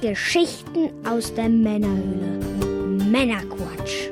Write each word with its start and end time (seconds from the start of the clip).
Geschichten 0.00 0.88
aus 1.06 1.34
der 1.34 1.50
Männerhöhle. 1.50 2.40
Männerquatsch. 3.10 4.08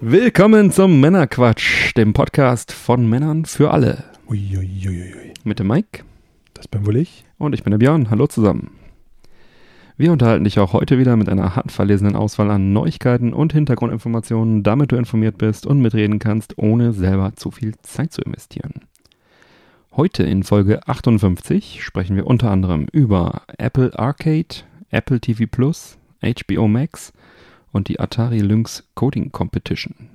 Willkommen 0.00 0.70
zum 0.70 1.00
Männerquatsch, 1.00 1.92
dem 1.96 2.12
Podcast 2.12 2.70
von 2.70 3.08
Männern 3.08 3.46
für 3.46 3.72
alle. 3.72 4.04
Uiuiuiui. 4.28 5.34
Mit 5.42 5.58
dem 5.58 5.66
Mike 5.66 6.04
Das 6.64 6.70
bin 6.70 6.86
wohl 6.86 6.96
ich. 6.96 7.26
und 7.36 7.52
ich 7.52 7.62
bin 7.62 7.72
der 7.72 7.78
Björn. 7.78 8.08
Hallo 8.08 8.26
zusammen. 8.26 8.70
Wir 9.98 10.10
unterhalten 10.12 10.44
dich 10.44 10.58
auch 10.58 10.72
heute 10.72 10.98
wieder 10.98 11.14
mit 11.14 11.28
einer 11.28 11.56
handverlesenen 11.56 12.16
Auswahl 12.16 12.50
an 12.50 12.72
Neuigkeiten 12.72 13.34
und 13.34 13.52
Hintergrundinformationen, 13.52 14.62
damit 14.62 14.90
du 14.90 14.96
informiert 14.96 15.36
bist 15.36 15.66
und 15.66 15.82
mitreden 15.82 16.18
kannst, 16.18 16.56
ohne 16.56 16.94
selber 16.94 17.34
zu 17.36 17.50
viel 17.50 17.74
Zeit 17.82 18.14
zu 18.14 18.22
investieren. 18.22 18.86
Heute 19.92 20.22
in 20.22 20.42
Folge 20.42 20.88
58 20.88 21.84
sprechen 21.84 22.16
wir 22.16 22.26
unter 22.26 22.50
anderem 22.50 22.86
über 22.92 23.42
Apple 23.58 23.98
Arcade, 23.98 24.64
Apple 24.88 25.20
TV 25.20 25.44
Plus, 25.46 25.98
HBO 26.22 26.66
Max 26.66 27.12
und 27.72 27.88
die 27.88 28.00
Atari 28.00 28.38
Lynx 28.38 28.88
Coding 28.94 29.32
Competition. 29.32 30.13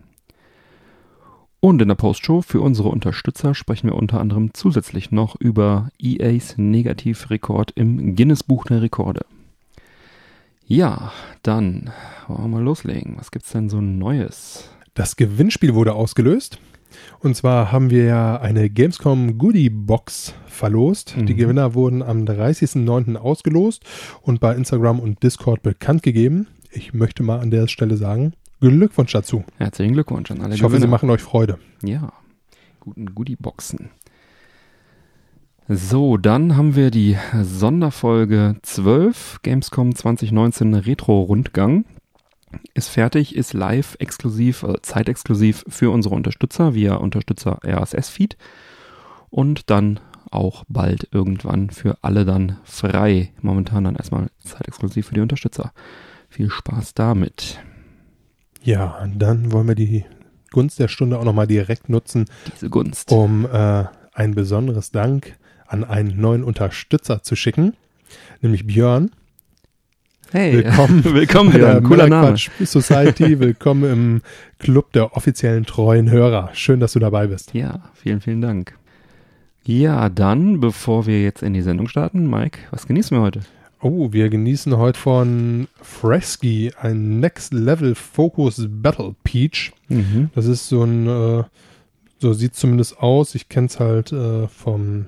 Und 1.62 1.81
in 1.81 1.90
der 1.90 1.95
Postshow 1.95 2.41
für 2.41 2.62
unsere 2.62 2.88
Unterstützer 2.88 3.54
sprechen 3.54 3.90
wir 3.90 3.95
unter 3.95 4.22
anderem 4.22 4.54
zusätzlich 4.54 5.12
noch 5.12 5.36
über 5.40 5.90
EAs 6.00 6.58
Negativrekord 6.58 7.72
im 7.76 8.16
Guinness 8.16 8.44
Buch 8.44 8.66
der 8.66 8.81
Rekorde. 8.81 9.25
Ja, 10.66 11.11
dann 11.44 11.92
wollen 12.28 12.44
wir 12.44 12.48
mal 12.48 12.64
loslegen. 12.64 13.17
Was 13.17 13.31
gibt's 13.31 13.52
denn 13.52 13.70
so 13.70 13.81
Neues? 13.81 14.70
Das 14.94 15.16
Gewinnspiel 15.16 15.73
wurde 15.73 15.94
ausgelöst. 15.94 16.59
Und 17.20 17.36
zwar 17.36 17.72
haben 17.72 17.89
wir 17.89 18.05
ja 18.05 18.39
eine 18.39 18.70
Gamescom 18.70 19.38
Goodie 19.38 19.70
Box 19.70 20.33
verlost. 20.48 21.17
Mhm. 21.17 21.26
Die 21.26 21.36
Gewinner 21.36 21.73
wurden 21.73 22.02
am 22.02 22.23
30.09. 22.23 23.16
ausgelost 23.16 23.83
und 24.22 24.39
bei 24.39 24.55
Instagram 24.55 25.00
und 25.00 25.22
Discord 25.23 25.61
bekannt 25.61 26.03
gegeben. 26.03 26.48
Ich 26.72 26.94
möchte 26.94 27.23
mal 27.23 27.39
an 27.39 27.52
der 27.52 27.67
Stelle 27.67 27.98
sagen, 27.98 28.33
Glückwunsch 28.59 29.11
dazu. 29.11 29.43
Herzlichen 29.57 29.93
Glückwunsch 29.93 30.31
an 30.31 30.41
alle 30.41 30.55
Ich 30.55 30.63
hoffe, 30.63 30.73
sie 30.75 30.79
Gewinner. 30.81 30.91
machen 30.91 31.09
euch 31.09 31.21
Freude. 31.21 31.59
Ja, 31.83 32.11
guten 32.79 33.13
Goodie-Boxen. 33.15 33.89
So, 35.67 36.17
dann 36.17 36.57
haben 36.57 36.75
wir 36.75 36.89
die 36.89 37.15
Sonderfolge 37.43 38.55
12, 38.63 39.41
Gamescom 39.43 39.93
2019 39.95 40.73
Retro-Rundgang. 40.73 41.85
Ist 42.73 42.89
fertig, 42.89 43.35
ist 43.35 43.53
live, 43.53 43.95
exklusiv, 43.99 44.63
äh, 44.63 44.81
zeitexklusiv 44.81 45.63
für 45.67 45.91
unsere 45.91 46.15
Unterstützer 46.15 46.73
via 46.73 46.95
Unterstützer 46.95 47.59
RSS-Feed. 47.63 48.35
Und 49.30 49.69
dann 49.69 49.99
auch 50.31 50.63
bald 50.67 51.07
irgendwann 51.11 51.69
für 51.69 51.97
alle 52.02 52.25
dann 52.25 52.57
frei. 52.63 53.31
Momentan 53.41 53.83
dann 53.83 53.95
erstmal 53.95 54.30
zeitexklusiv 54.43 55.07
für 55.07 55.13
die 55.13 55.21
Unterstützer. 55.21 55.71
Viel 56.30 56.49
Spaß 56.49 56.95
damit. 56.95 57.59
Ja, 58.61 59.07
dann 59.15 59.52
wollen 59.52 59.67
wir 59.67 59.75
die 59.75 60.05
Gunst 60.52 60.79
der 60.79 60.88
Stunde 60.88 61.17
auch 61.19 61.23
nochmal 61.23 61.47
direkt 61.47 61.89
nutzen, 61.89 62.25
Diese 62.53 62.69
Gunst. 62.69 63.11
um 63.11 63.45
äh, 63.45 63.85
ein 64.13 64.35
besonderes 64.35 64.91
Dank 64.91 65.38
an 65.67 65.83
einen 65.83 66.19
neuen 66.19 66.43
Unterstützer 66.43 67.21
zu 67.23 67.35
schicken, 67.35 67.75
nämlich 68.41 68.65
Björn. 68.65 69.11
Hey, 70.31 70.53
Willkommen 70.63 71.03
willkommen 71.13 71.52
bei 71.53 71.57
der 71.59 71.81
Cooler 71.81 72.08
Name. 72.08 72.21
Männerquatsch 72.33 72.49
Society. 72.64 73.39
Willkommen 73.39 73.92
im 73.92 74.21
Club 74.59 74.92
der 74.93 75.15
offiziellen 75.15 75.65
treuen 75.65 76.09
Hörer. 76.11 76.49
Schön, 76.53 76.80
dass 76.80 76.93
du 76.93 76.99
dabei 76.99 77.27
bist. 77.27 77.53
Ja, 77.53 77.89
vielen, 77.95 78.21
vielen 78.21 78.42
Dank. 78.42 78.75
Ja, 79.65 80.09
dann, 80.09 80.59
bevor 80.59 81.05
wir 81.08 81.21
jetzt 81.21 81.42
in 81.43 81.53
die 81.53 81.61
Sendung 81.61 81.87
starten, 81.87 82.30
Mike, 82.30 82.59
was 82.71 82.86
genießen 82.87 83.15
wir 83.17 83.21
heute? 83.21 83.42
Oh, 83.82 84.12
wir 84.12 84.30
genießen 84.30 84.76
heute 84.76 85.00
von 85.00 85.70
Fresky 85.82 86.73
ein 86.82 87.22
Next 87.22 87.54
Level 87.54 87.95
Focus 87.95 88.67
Battle 88.67 89.16
Peach. 89.23 89.72
Mhm. 89.88 90.30
Das 90.36 90.48
ist 90.48 90.67
so 90.67 90.84
ein, 90.84 91.08
äh, 91.08 91.44
so 92.17 92.34
sieht 92.34 92.56
zumindest 92.56 93.00
aus. 93.00 93.36
Ich 93.36 93.48
kenne 93.48 93.67
es 93.67 93.80
halt 93.80 94.12
äh, 94.12 94.50
vom, 94.50 95.06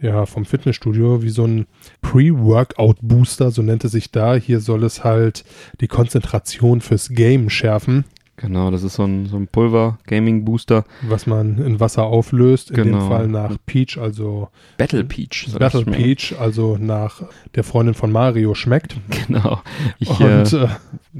ja, 0.00 0.26
vom 0.26 0.44
Fitnessstudio, 0.44 1.22
wie 1.22 1.30
so 1.30 1.44
ein 1.44 1.66
Pre-Workout-Booster, 2.02 3.50
so 3.50 3.62
nennt 3.62 3.84
es 3.84 3.90
sich 3.90 4.12
da. 4.12 4.36
Hier 4.36 4.60
soll 4.60 4.84
es 4.84 5.02
halt 5.02 5.44
die 5.80 5.88
Konzentration 5.88 6.80
fürs 6.80 7.08
Game 7.08 7.50
schärfen, 7.50 8.04
Genau, 8.40 8.70
das 8.70 8.82
ist 8.84 8.94
so 8.94 9.04
ein, 9.04 9.26
so 9.26 9.36
ein 9.36 9.48
Pulver-Gaming-Booster. 9.48 10.84
was 11.02 11.26
man 11.26 11.58
in 11.58 11.80
Wasser 11.80 12.04
auflöst. 12.04 12.70
In 12.70 12.76
Genau. 12.76 12.98
dem 13.00 13.08
Fall 13.08 13.28
nach 13.28 13.56
Peach, 13.66 13.98
also 13.98 14.48
Battle 14.76 15.04
Peach. 15.04 15.46
soll 15.48 15.58
Battle. 15.58 15.84
Peach, 15.84 16.34
also 16.38 16.76
nach 16.78 17.22
der 17.54 17.64
Freundin 17.64 17.94
von 17.94 18.12
Mario 18.12 18.54
schmeckt. 18.54 18.96
Genau. 19.26 19.60
Ich, 19.98 20.08
Und 20.08 20.52
äh, 20.52 20.64
äh, 20.64 20.68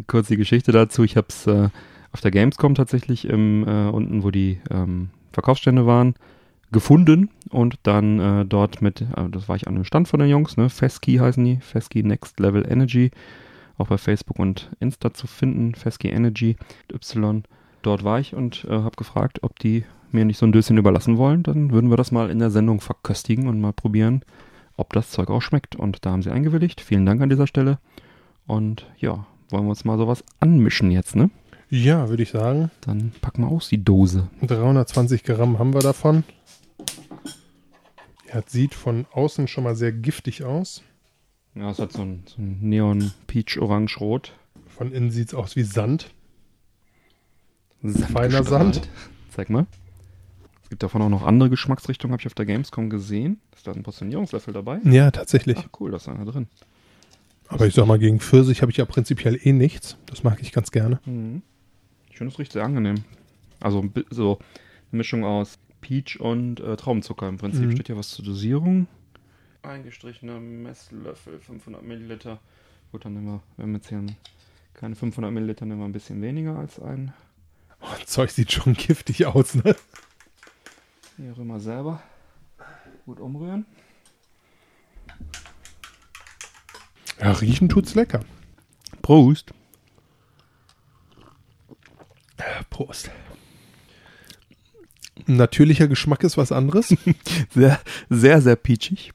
kurz 0.06 0.28
die 0.28 0.36
Geschichte 0.36 0.72
dazu. 0.72 1.02
Ich 1.04 1.16
habe 1.16 1.26
es 1.28 1.46
äh, 1.46 1.68
auf 2.12 2.20
der 2.22 2.30
Gamescom 2.30 2.74
tatsächlich 2.74 3.26
im, 3.28 3.66
äh, 3.66 3.88
unten, 3.90 4.22
wo 4.22 4.30
die 4.30 4.60
ähm, 4.70 5.10
Verkaufsstände 5.32 5.84
waren, 5.86 6.14
gefunden 6.72 7.30
und 7.50 7.76
dann 7.82 8.18
äh, 8.20 8.44
dort 8.46 8.80
mit, 8.82 9.00
äh, 9.02 9.06
das 9.30 9.48
war 9.48 9.56
ich 9.56 9.66
an 9.66 9.74
dem 9.74 9.84
Stand 9.84 10.08
von 10.08 10.20
den 10.20 10.28
Jungs, 10.28 10.56
ne? 10.56 10.68
Fesky 10.70 11.16
heißen 11.16 11.44
die, 11.44 11.56
Fesky 11.60 12.02
Next 12.02 12.38
Level 12.40 12.64
Energy, 12.70 13.10
auch 13.78 13.89
bei 13.89 13.99
Facebook 13.99 14.39
und 14.39 14.71
Insta 14.81 15.15
zu 15.15 15.27
finden, 15.27 15.75
Fesky 15.75 16.09
Energy 16.09 16.56
Y. 16.93 17.44
Dort 17.83 18.05
war 18.05 18.21
ich 18.21 18.34
und 18.34 18.65
äh, 18.65 18.72
habe 18.72 18.97
gefragt, 18.97 19.43
ob 19.43 19.59
die 19.59 19.84
mir 20.11 20.25
nicht 20.25 20.39
so 20.39 20.47
ein 20.47 20.53
Döschen 20.53 20.78
überlassen 20.78 21.16
wollen. 21.16 21.43
Dann 21.43 21.71
würden 21.71 21.91
wir 21.91 21.97
das 21.97 22.11
mal 22.12 22.31
in 22.31 22.39
der 22.39 22.50
Sendung 22.50 22.81
verköstigen 22.81 23.47
und 23.47 23.61
mal 23.61 23.72
probieren, 23.72 24.22
ob 24.77 24.93
das 24.93 25.11
Zeug 25.11 25.31
auch 25.31 25.43
schmeckt. 25.43 25.77
Und 25.77 26.05
da 26.05 26.11
haben 26.11 26.22
sie 26.22 26.31
eingewilligt. 26.31 26.81
Vielen 26.81 27.06
Dank 27.06 27.21
an 27.22 27.28
dieser 27.28 27.47
Stelle. 27.47 27.78
Und 28.47 28.87
ja, 28.99 29.27
wollen 29.50 29.65
wir 29.65 29.71
uns 29.71 29.84
mal 29.84 29.99
sowas 29.99 30.25
anmischen 30.41 30.91
jetzt, 30.91 31.16
ne? 31.16 31.31
ja, 31.71 32.09
würde 32.09 32.22
ich 32.22 32.31
sagen, 32.31 32.71
Dann 32.81 33.12
packen 33.21 33.43
wir 33.43 33.49
aus 33.49 33.69
die 33.69 33.84
Dose. 33.84 34.28
320 34.43 35.22
Gramm 35.22 35.59
haben 35.59 35.75
wir 35.75 35.81
davon. 35.81 36.25
Ja, 38.27 38.41
es 38.45 38.53
sieht 38.53 38.75
von 38.75 39.06
außen 39.12 39.49
schon 39.49 39.65
mal 39.65 39.77
sehr 39.77 39.93
giftig 39.93 40.45
aus. 40.45 40.83
Ja, 41.58 41.70
es 41.70 41.78
hat 41.78 41.92
so 41.92 42.02
ein, 42.02 42.22
so 42.26 42.41
ein 42.41 42.58
Neon 42.60 43.12
Peach 43.26 43.58
Orange 43.58 43.98
Rot. 44.00 44.32
Von 44.69 44.92
innen 44.92 45.10
sieht 45.10 45.28
es 45.28 45.34
aus 45.34 45.56
wie 45.56 45.62
Sand. 45.62 46.10
Sand 47.82 48.06
Feiner 48.10 48.41
gestrahlt. 48.41 48.74
Sand. 48.76 48.88
Zeig 49.30 49.50
mal. 49.50 49.66
Es 50.62 50.68
gibt 50.68 50.82
davon 50.82 51.00
auch 51.02 51.08
noch 51.08 51.22
andere 51.24 51.48
Geschmacksrichtungen, 51.50 52.12
habe 52.12 52.20
ich 52.20 52.26
auf 52.26 52.34
der 52.34 52.47
Gamescom 52.47 52.91
gesehen. 52.91 53.41
Ist 53.56 53.66
da 53.66 53.72
ein 53.72 53.82
Portionierungslöffel 53.82 54.52
dabei? 54.52 54.80
Ja, 54.84 55.10
tatsächlich. 55.10 55.56
Ach 55.58 55.68
cool, 55.80 55.91
da 55.91 55.97
ist 55.97 56.08
einer 56.08 56.24
drin. 56.26 56.47
Aber 57.48 57.66
ich 57.66 57.74
sag 57.74 57.86
mal, 57.86 57.98
gegen 57.98 58.20
Pfirsich 58.20 58.60
habe 58.60 58.70
ich 58.70 58.76
ja 58.76 58.84
prinzipiell 58.84 59.38
eh 59.42 59.52
nichts. 59.52 59.97
Das 60.06 60.22
mag 60.22 60.38
ich 60.42 60.52
ganz 60.52 60.70
gerne. 60.70 61.00
Mhm. 61.06 61.42
Ich 62.10 62.18
finde, 62.18 62.32
es 62.32 62.38
riecht 62.38 62.52
sehr 62.52 62.64
angenehm. 62.64 62.97
Also 63.60 63.84
so 64.10 64.38
eine 64.92 64.98
Mischung 64.98 65.24
aus 65.24 65.58
Peach 65.80 66.20
und 66.20 66.60
äh, 66.60 66.76
Traubenzucker. 66.76 67.28
Im 67.28 67.38
Prinzip 67.38 67.64
Mhm. 67.64 67.72
steht 67.72 67.86
hier 67.86 67.97
was 67.97 68.10
zur 68.10 68.24
Dosierung. 68.24 68.86
Eingestrichener 69.68 70.40
Messlöffel, 70.40 71.40
500 71.40 71.82
Milliliter. 71.82 72.38
Gut, 72.90 73.04
dann 73.04 73.14
nehmen 73.14 73.26
wir, 73.26 73.42
wenn 73.56 73.70
wir 73.70 73.76
jetzt 73.78 73.88
hier 73.88 74.04
keine 74.74 74.96
500 74.96 75.32
Milliliter, 75.32 75.66
nehmen 75.66 75.80
wir 75.80 75.84
ein 75.84 75.92
bisschen 75.92 76.22
weniger 76.22 76.58
als 76.58 76.80
ein. 76.80 77.12
Oh, 77.80 77.86
das 78.00 78.06
Zeug 78.10 78.30
sieht 78.30 78.52
schon 78.52 78.74
giftig 78.74 79.26
aus, 79.26 79.54
ne? 79.54 79.76
Hier 81.16 81.32
auch 81.32 81.38
immer 81.38 81.60
selber 81.60 82.02
gut 83.09 83.20
umrühren. 83.20 83.65
Ja, 87.21 87.32
riechen 87.32 87.68
tut's 87.68 87.94
lecker. 87.94 88.21
Prost. 89.03 89.53
Prost. 92.71 93.10
Natürlicher 95.26 95.88
Geschmack 95.88 96.22
ist 96.22 96.36
was 96.36 96.53
anderes. 96.53 96.94
Sehr, 97.50 97.80
sehr, 98.09 98.41
sehr 98.41 98.56
peachig. 98.56 99.12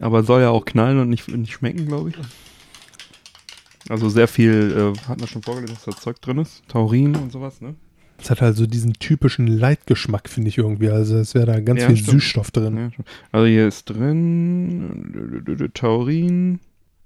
Aber 0.00 0.24
soll 0.24 0.40
ja 0.42 0.50
auch 0.50 0.64
knallen 0.64 0.98
und 0.98 1.08
nicht, 1.08 1.28
nicht 1.28 1.52
schmecken, 1.52 1.86
glaube 1.86 2.10
ich. 2.10 2.16
Also 3.88 4.08
sehr 4.08 4.26
viel, 4.28 4.94
äh, 4.96 5.08
hat 5.08 5.18
man 5.18 5.28
schon 5.28 5.42
vorgelesen, 5.42 5.76
dass 5.76 5.84
da 5.84 5.92
Zeug 6.00 6.20
drin 6.20 6.38
ist. 6.38 6.66
Taurin 6.68 7.14
und 7.16 7.30
sowas, 7.30 7.60
ne? 7.60 7.74
Es 8.18 8.30
hat 8.30 8.40
halt 8.40 8.56
so 8.56 8.66
diesen 8.66 8.94
typischen 8.94 9.46
Leitgeschmack, 9.46 10.28
finde 10.30 10.48
ich 10.48 10.56
irgendwie. 10.58 10.88
Also 10.88 11.16
es 11.18 11.34
wäre 11.34 11.46
da 11.46 11.60
ganz 11.60 11.82
Ja, 11.82 11.88
viel 11.88 11.96
stimmt. 11.98 12.22
Süßstoff 12.22 12.50
drin. 12.52 12.76
Ja, 12.76 12.90
also 13.32 13.46
hier 13.46 13.68
ist 13.68 13.84
drin 13.86 15.70
Taurin, 15.74 16.60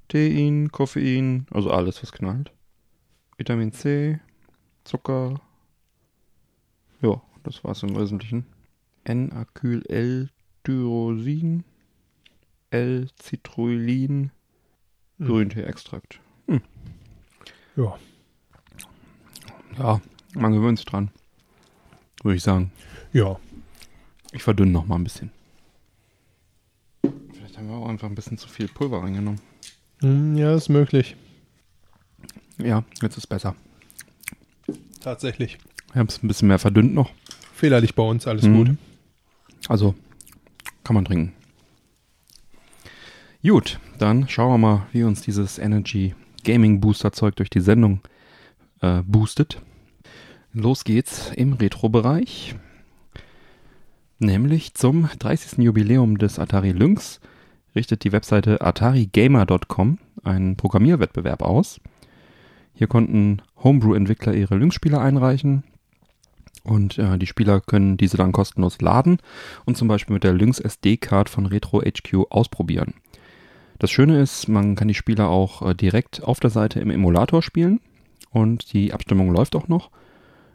Tein, 0.08 0.70
Koffein, 0.70 1.46
also 1.50 1.70
alles, 1.70 2.02
was 2.02 2.12
knallt. 2.12 2.52
Vitamin 3.36 3.72
C, 3.72 4.20
Zucker. 4.84 5.40
Ja, 7.02 7.20
das 7.42 7.64
war's 7.64 7.82
im 7.82 7.96
Wesentlichen. 7.96 8.46
N-Acyl-L-Tyrosin. 9.04 11.64
L-Citrullin 12.70 14.30
Hm. 15.18 15.26
Grüntee-Extrakt. 15.26 16.20
Hm. 16.46 16.60
Ja. 17.76 17.98
Ja, 19.78 20.00
man 20.34 20.52
gewöhnt 20.52 20.78
sich 20.78 20.86
dran. 20.86 21.10
Würde 22.22 22.36
ich 22.36 22.42
sagen. 22.42 22.70
Ja. 23.12 23.38
Ich 24.32 24.42
verdünne 24.42 24.70
noch 24.72 24.86
mal 24.86 24.96
ein 24.96 25.04
bisschen. 25.04 25.30
Vielleicht 27.32 27.56
haben 27.58 27.68
wir 27.68 27.76
auch 27.76 27.88
einfach 27.88 28.08
ein 28.08 28.14
bisschen 28.14 28.38
zu 28.38 28.48
viel 28.48 28.68
Pulver 28.68 29.02
reingenommen. 29.02 29.40
Hm, 30.00 30.36
Ja, 30.36 30.54
ist 30.54 30.68
möglich. 30.68 31.16
Ja, 32.58 32.84
jetzt 33.02 33.16
ist 33.16 33.26
besser. 33.28 33.54
Tatsächlich. 35.00 35.58
Ich 35.90 35.96
habe 35.96 36.08
es 36.08 36.22
ein 36.22 36.28
bisschen 36.28 36.48
mehr 36.48 36.58
verdünnt 36.58 36.92
noch. 36.94 37.10
Fehlerlich 37.54 37.94
bei 37.94 38.02
uns, 38.02 38.26
alles 38.26 38.44
Mhm. 38.44 38.54
gut. 38.56 38.76
Also 39.68 39.94
kann 40.84 40.94
man 40.94 41.04
trinken. 41.04 41.32
Gut, 43.48 43.80
dann 43.96 44.28
schauen 44.28 44.52
wir 44.52 44.58
mal, 44.58 44.86
wie 44.92 45.04
uns 45.04 45.22
dieses 45.22 45.58
Energy 45.58 46.14
Gaming 46.44 46.80
Booster 46.80 47.12
Zeug 47.12 47.34
durch 47.36 47.48
die 47.48 47.62
Sendung 47.62 48.00
äh, 48.82 49.00
boostet. 49.06 49.62
Los 50.52 50.84
geht's 50.84 51.32
im 51.34 51.54
Retro-Bereich. 51.54 52.56
Nämlich 54.18 54.74
zum 54.74 55.08
30. 55.18 55.60
Jubiläum 55.60 56.18
des 56.18 56.38
Atari 56.38 56.72
Lynx 56.72 57.20
richtet 57.74 58.04
die 58.04 58.12
Webseite 58.12 58.60
atarigamer.com 58.60 59.96
einen 60.24 60.56
Programmierwettbewerb 60.56 61.40
aus. 61.40 61.80
Hier 62.74 62.86
konnten 62.86 63.40
Homebrew-Entwickler 63.64 64.34
ihre 64.34 64.56
Lynx-Spiele 64.56 65.00
einreichen 65.00 65.64
und 66.64 66.98
äh, 66.98 67.16
die 67.16 67.26
Spieler 67.26 67.62
können 67.62 67.96
diese 67.96 68.18
dann 68.18 68.32
kostenlos 68.32 68.82
laden 68.82 69.16
und 69.64 69.78
zum 69.78 69.88
Beispiel 69.88 70.12
mit 70.12 70.24
der 70.24 70.34
Lynx 70.34 70.60
SD-Card 70.60 71.30
von 71.30 71.46
Retro 71.46 71.80
HQ 71.80 72.30
ausprobieren. 72.30 72.92
Das 73.78 73.90
Schöne 73.90 74.20
ist, 74.20 74.48
man 74.48 74.74
kann 74.74 74.88
die 74.88 74.94
Spiele 74.94 75.28
auch 75.28 75.62
äh, 75.62 75.74
direkt 75.74 76.22
auf 76.24 76.40
der 76.40 76.50
Seite 76.50 76.80
im 76.80 76.90
Emulator 76.90 77.42
spielen 77.42 77.80
und 78.30 78.72
die 78.72 78.92
Abstimmung 78.92 79.32
läuft 79.32 79.54
auch 79.54 79.68
noch. 79.68 79.90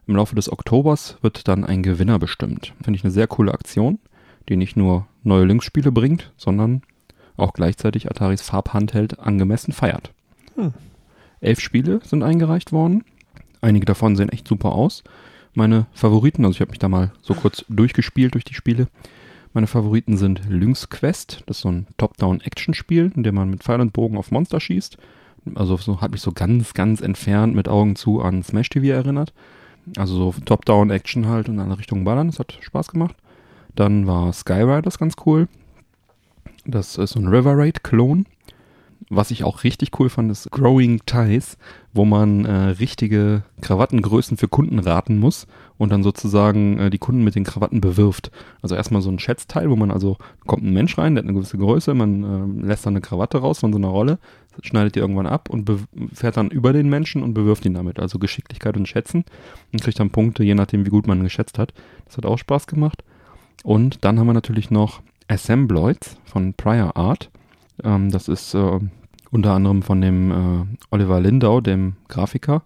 Im 0.08 0.18
Laufe 0.18 0.36
des 0.36 0.52
Oktobers 0.52 1.18
wird 1.22 1.48
dann 1.48 1.64
ein 1.64 1.84
Gewinner 1.84 2.20
bestimmt. 2.20 2.74
Finde 2.84 2.98
ich 2.98 3.06
eine 3.06 3.12
sehr 3.12 3.28
coole 3.28 3.54
Aktion, 3.54 4.00
die 4.50 4.58
nicht 4.58 4.75
nur 4.75 5.08
neue 5.24 5.46
Lynx-Spiele 5.46 5.94
bringt, 5.94 6.34
sondern 6.36 6.81
auch 7.38 7.54
gleichzeitig 7.54 8.10
Ataris 8.10 8.42
Farbhandheld 8.42 9.20
angemessen 9.20 9.72
feiert. 9.72 10.12
Hm. 10.56 10.74
Elf 11.40 11.62
Spiele 11.62 12.02
sind 12.04 12.24
eingereicht 12.24 12.74
worden. 12.74 13.06
Einige 13.62 13.86
davon 13.86 14.18
sehen 14.18 14.30
echt 14.30 14.48
super 14.48 14.74
aus. 14.74 15.04
Meine 15.54 15.86
Favoriten, 15.94 16.44
also 16.44 16.56
ich 16.56 16.62
habe 16.62 16.72
mich 16.72 16.80
da 16.80 16.90
mal 16.90 17.14
so 17.22 17.34
kurz 17.34 17.64
durchgespielt 17.70 18.34
durch 18.34 18.44
die 18.44 18.54
Spiele. 18.54 18.88
Meine 19.54 19.68
Favoriten 19.68 20.18
sind 20.18 20.42
Lynx 20.50 20.90
Quest, 20.90 21.44
das 21.46 21.58
ist 21.58 21.62
so 21.62 21.70
ein 21.70 21.86
Top-Down-Action-Spiel, 21.98 23.12
in 23.16 23.22
dem 23.22 23.36
man 23.36 23.52
mit 23.52 23.64
Pfeil 23.64 23.82
und 23.82 23.94
Bogen 23.94 24.18
auf 24.18 24.32
Monster 24.32 24.60
schießt. 24.60 24.98
Also 25.54 25.78
so 25.78 26.02
hat 26.02 26.12
mich 26.12 26.22
so 26.22 26.32
ganz, 26.32 26.74
ganz 26.74 27.02
entfernt 27.02 27.54
mit 27.54 27.68
Augen 27.68 27.96
zu 27.96 28.22
an 28.22 28.42
Smash 28.42 28.70
TV 28.70 28.88
erinnert. 28.88 29.32
Also 29.96 30.16
so 30.16 30.34
Top-Down-Action 30.44 31.28
halt 31.28 31.50
in 31.50 31.60
alle 31.60 31.78
Richtungen 31.78 32.04
ballern, 32.04 32.28
das 32.28 32.40
hat 32.40 32.58
Spaß 32.62 32.88
gemacht. 32.88 33.16
Dann 33.76 34.08
war 34.08 34.34
Skyriders 34.34 34.98
ganz 34.98 35.16
cool. 35.26 35.48
Das 36.66 36.98
ist 36.98 37.12
so 37.12 37.20
ein 37.20 37.28
River 37.28 37.56
Raid-Klon. 37.56 38.26
Was 39.10 39.32
ich 39.32 39.44
auch 39.44 39.64
richtig 39.64 40.00
cool 40.00 40.10
fand, 40.10 40.32
ist 40.32 40.52
Growing 40.52 41.02
Ties, 41.06 41.58
wo 41.94 42.06
man 42.06 42.46
äh, 42.46 42.52
richtige 42.52 43.44
Krawattengrößen 43.62 44.38
für 44.38 44.48
Kunden 44.48 44.80
raten 44.80 45.20
muss 45.20 45.48
und 45.78 45.92
dann 45.92 46.04
sozusagen 46.04 46.78
äh, 46.80 46.90
die 46.90 46.98
Kunden 46.98 47.24
mit 47.24 47.36
den 47.36 47.44
Krawatten 47.44 47.82
bewirft. 47.82 48.32
Also 48.62 48.76
erstmal 48.76 49.02
so 49.02 49.10
ein 49.10 49.20
Schätzteil, 49.20 49.70
wo 49.70 49.76
man 49.76 49.92
also, 49.92 50.18
kommt 50.46 50.64
ein 50.64 50.74
Mensch 50.74 50.98
rein, 50.98 51.16
der 51.16 51.24
hat 51.24 51.30
eine 51.30 51.38
gewisse 51.38 51.58
Größe, 51.58 51.94
man 51.94 52.62
äh, 52.62 52.68
lässt 52.68 52.86
dann 52.86 52.94
eine 52.94 53.02
Krawatte 53.02 53.40
raus 53.40 53.60
von 53.60 53.72
so 53.72 53.78
einer 53.78 53.90
Rolle, 53.90 54.20
schneidet 54.62 54.96
die 54.96 55.00
irgendwann 55.00 55.28
ab 55.28 55.50
und 55.50 55.70
fährt 56.14 56.38
dann 56.38 56.50
über 56.50 56.74
den 56.74 56.90
Menschen 56.90 57.24
und 57.24 57.34
bewirft 57.34 57.66
ihn 57.66 57.74
damit. 57.74 58.00
Also 58.00 58.20
Geschicklichkeit 58.20 58.78
und 58.78 58.88
Schätzen 58.88 59.26
und 59.72 59.82
kriegt 59.82 60.00
dann 60.00 60.12
Punkte, 60.12 60.44
je 60.44 60.56
nachdem, 60.56 60.86
wie 60.86 60.92
gut 60.92 61.08
man 61.08 61.24
geschätzt 61.24 61.58
hat. 61.58 61.74
Das 62.06 62.18
hat 62.18 62.26
auch 62.26 62.38
Spaß 62.38 62.68
gemacht. 62.68 63.04
Und 63.64 64.04
dann 64.06 64.20
haben 64.20 64.28
wir 64.28 64.34
natürlich 64.34 64.70
noch 64.70 65.02
Assembloids 65.28 66.18
von 66.26 66.54
Prior 66.54 66.96
Art. 66.98 67.32
Ähm, 67.84 68.12
das 68.12 68.28
ist 68.28 68.54
äh, 68.54 68.80
unter 69.32 69.54
anderem 69.54 69.82
von 69.82 70.02
dem 70.02 70.32
äh, 70.32 70.66
Oliver 70.92 71.20
Lindau, 71.20 71.62
dem 71.62 71.96
Grafiker. 72.08 72.64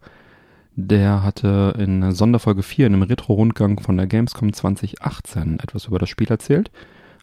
Der 0.76 1.24
hatte 1.24 1.74
in 1.80 2.12
Sonderfolge 2.12 2.62
4 2.62 2.88
in 2.88 2.94
einem 2.94 3.04
Retro-Rundgang 3.04 3.80
von 3.80 3.98
der 3.98 4.06
Gamescom 4.06 4.54
2018 4.54 5.60
etwas 5.60 5.86
über 5.86 5.98
das 5.98 6.10
Spiel 6.10 6.28
erzählt. 6.28 6.70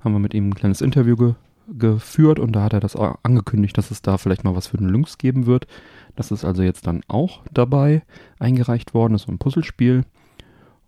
Haben 0.02 0.14
wir 0.14 0.19
mit 0.19 0.35
ihm 0.35 0.49
ein 0.49 0.55
kleines 0.55 0.81
Interview 0.81 1.17
ge 1.17 1.35
geführt 1.67 2.38
und 2.38 2.52
da 2.52 2.62
hat 2.62 2.75
er 2.75 2.81
das 2.81 2.94
angekündigt, 2.94 3.79
dass 3.79 3.91
es 3.91 4.02
da 4.02 4.19
vielleicht 4.19 4.44
mal 4.44 4.55
was 4.55 4.67
für 4.67 4.76
den 4.76 4.91
Lynx 4.91 5.17
geben 5.17 5.46
wird. 5.46 5.67
Das 6.14 6.31
ist 6.31 6.44
also 6.44 6.62
jetzt 6.62 6.87
dann 6.87 7.00
auch 7.08 7.41
dabei 7.55 8.02
eingereicht 8.38 8.93
worden. 8.93 9.14
Das 9.14 9.23
ist 9.23 9.29
ein 9.29 9.38
Puzzlespiel, 9.38 10.05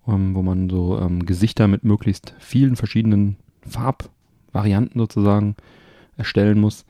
ähm, 0.06 0.34
wo 0.34 0.42
man 0.42 0.68
so 0.68 1.00
ähm, 1.00 1.24
Gesichter 1.24 1.66
mit 1.66 1.82
möglichst 1.82 2.34
vielen 2.40 2.76
verschiedenen 2.76 3.36
Farbvarianten 3.62 5.00
sozusagen 5.00 5.56
erstellen 6.18 6.60
muss. 6.60 6.84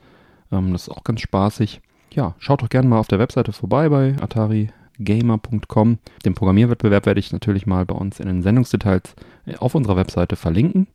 Ähm, 0.51 0.73
das 0.73 0.83
ist 0.83 0.89
auch 0.89 1.03
ganz 1.03 1.21
spaßig. 1.21 1.81
Ja, 2.13 2.35
schaut 2.39 2.61
doch 2.61 2.69
gerne 2.69 2.87
mal 2.87 2.99
auf 2.99 3.07
der 3.07 3.19
Webseite 3.19 3.51
vorbei 3.51 3.89
bei 3.89 4.15
atarigamer.com. 4.19 5.99
Den 6.25 6.33
Programmierwettbewerb 6.33 7.05
werde 7.05 7.19
ich 7.19 7.31
natürlich 7.31 7.67
mal 7.67 7.85
bei 7.85 7.95
uns 7.95 8.19
in 8.19 8.27
den 8.27 8.41
Sendungsdetails 8.41 9.15
äh, 9.45 9.55
auf 9.57 9.75
unserer 9.75 9.97
Webseite 9.97 10.35
verlinken. 10.35 10.87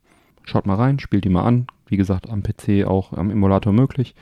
Schaut 0.43 0.65
mal 0.65 0.75
rein, 0.75 0.99
spielt 0.99 1.23
die 1.23 1.29
mal 1.29 1.43
an. 1.43 1.67
Wie 1.87 1.97
gesagt, 1.97 2.29
am 2.29 2.43
PC 2.43 2.85
auch 2.85 3.13
am 3.13 3.29
Emulator 3.29 3.71
möglich. 3.71 4.15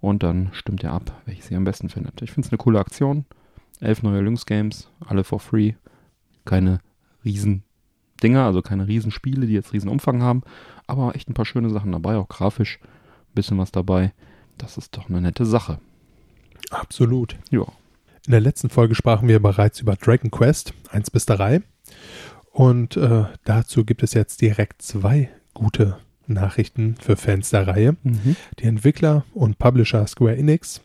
Und 0.00 0.22
dann 0.22 0.50
stimmt 0.52 0.82
ihr 0.82 0.92
ab, 0.92 1.20
welches 1.26 1.50
ihr 1.50 1.56
am 1.56 1.64
besten 1.64 1.88
findet. 1.88 2.22
Ich 2.22 2.30
finde 2.30 2.46
es 2.46 2.52
eine 2.52 2.58
coole 2.58 2.78
Aktion. 2.78 3.24
Elf 3.80 4.02
neue 4.02 4.20
Lynx-Games, 4.20 4.90
alle 5.06 5.24
for 5.24 5.40
free. 5.40 5.74
Keine 6.44 6.80
riesen 7.24 7.62
Dinger, 8.22 8.44
also 8.44 8.62
keine 8.62 8.88
Riesenspiele, 8.88 9.46
die 9.46 9.52
jetzt 9.52 9.72
riesen 9.72 9.88
Umfang 9.88 10.22
haben, 10.22 10.42
aber 10.86 11.14
echt 11.14 11.28
ein 11.28 11.34
paar 11.34 11.44
schöne 11.44 11.70
Sachen 11.70 11.92
dabei, 11.92 12.16
auch 12.16 12.28
grafisch 12.28 12.80
ein 12.82 13.34
bisschen 13.34 13.58
was 13.58 13.70
dabei. 13.70 14.12
Das 14.58 14.76
ist 14.76 14.96
doch 14.96 15.08
eine 15.08 15.20
nette 15.20 15.46
Sache. 15.46 15.78
Absolut. 16.70 17.36
Ja. 17.50 17.64
In 18.26 18.32
der 18.32 18.40
letzten 18.40 18.68
Folge 18.68 18.94
sprachen 18.94 19.28
wir 19.28 19.40
bereits 19.40 19.80
über 19.80 19.96
Dragon 19.96 20.30
Quest 20.30 20.74
1 20.90 21.10
bis 21.10 21.24
3. 21.26 21.62
Und 22.52 22.96
äh, 22.96 23.24
dazu 23.44 23.84
gibt 23.84 24.02
es 24.02 24.14
jetzt 24.14 24.40
direkt 24.40 24.82
zwei 24.82 25.30
gute 25.54 25.96
Nachrichten 26.26 26.96
für 27.00 27.16
Fans 27.16 27.50
der 27.50 27.66
Reihe. 27.66 27.96
Mhm. 28.02 28.36
Die 28.58 28.64
Entwickler 28.64 29.24
und 29.32 29.58
Publisher 29.58 30.06
Square 30.06 30.36
Enix 30.36 30.82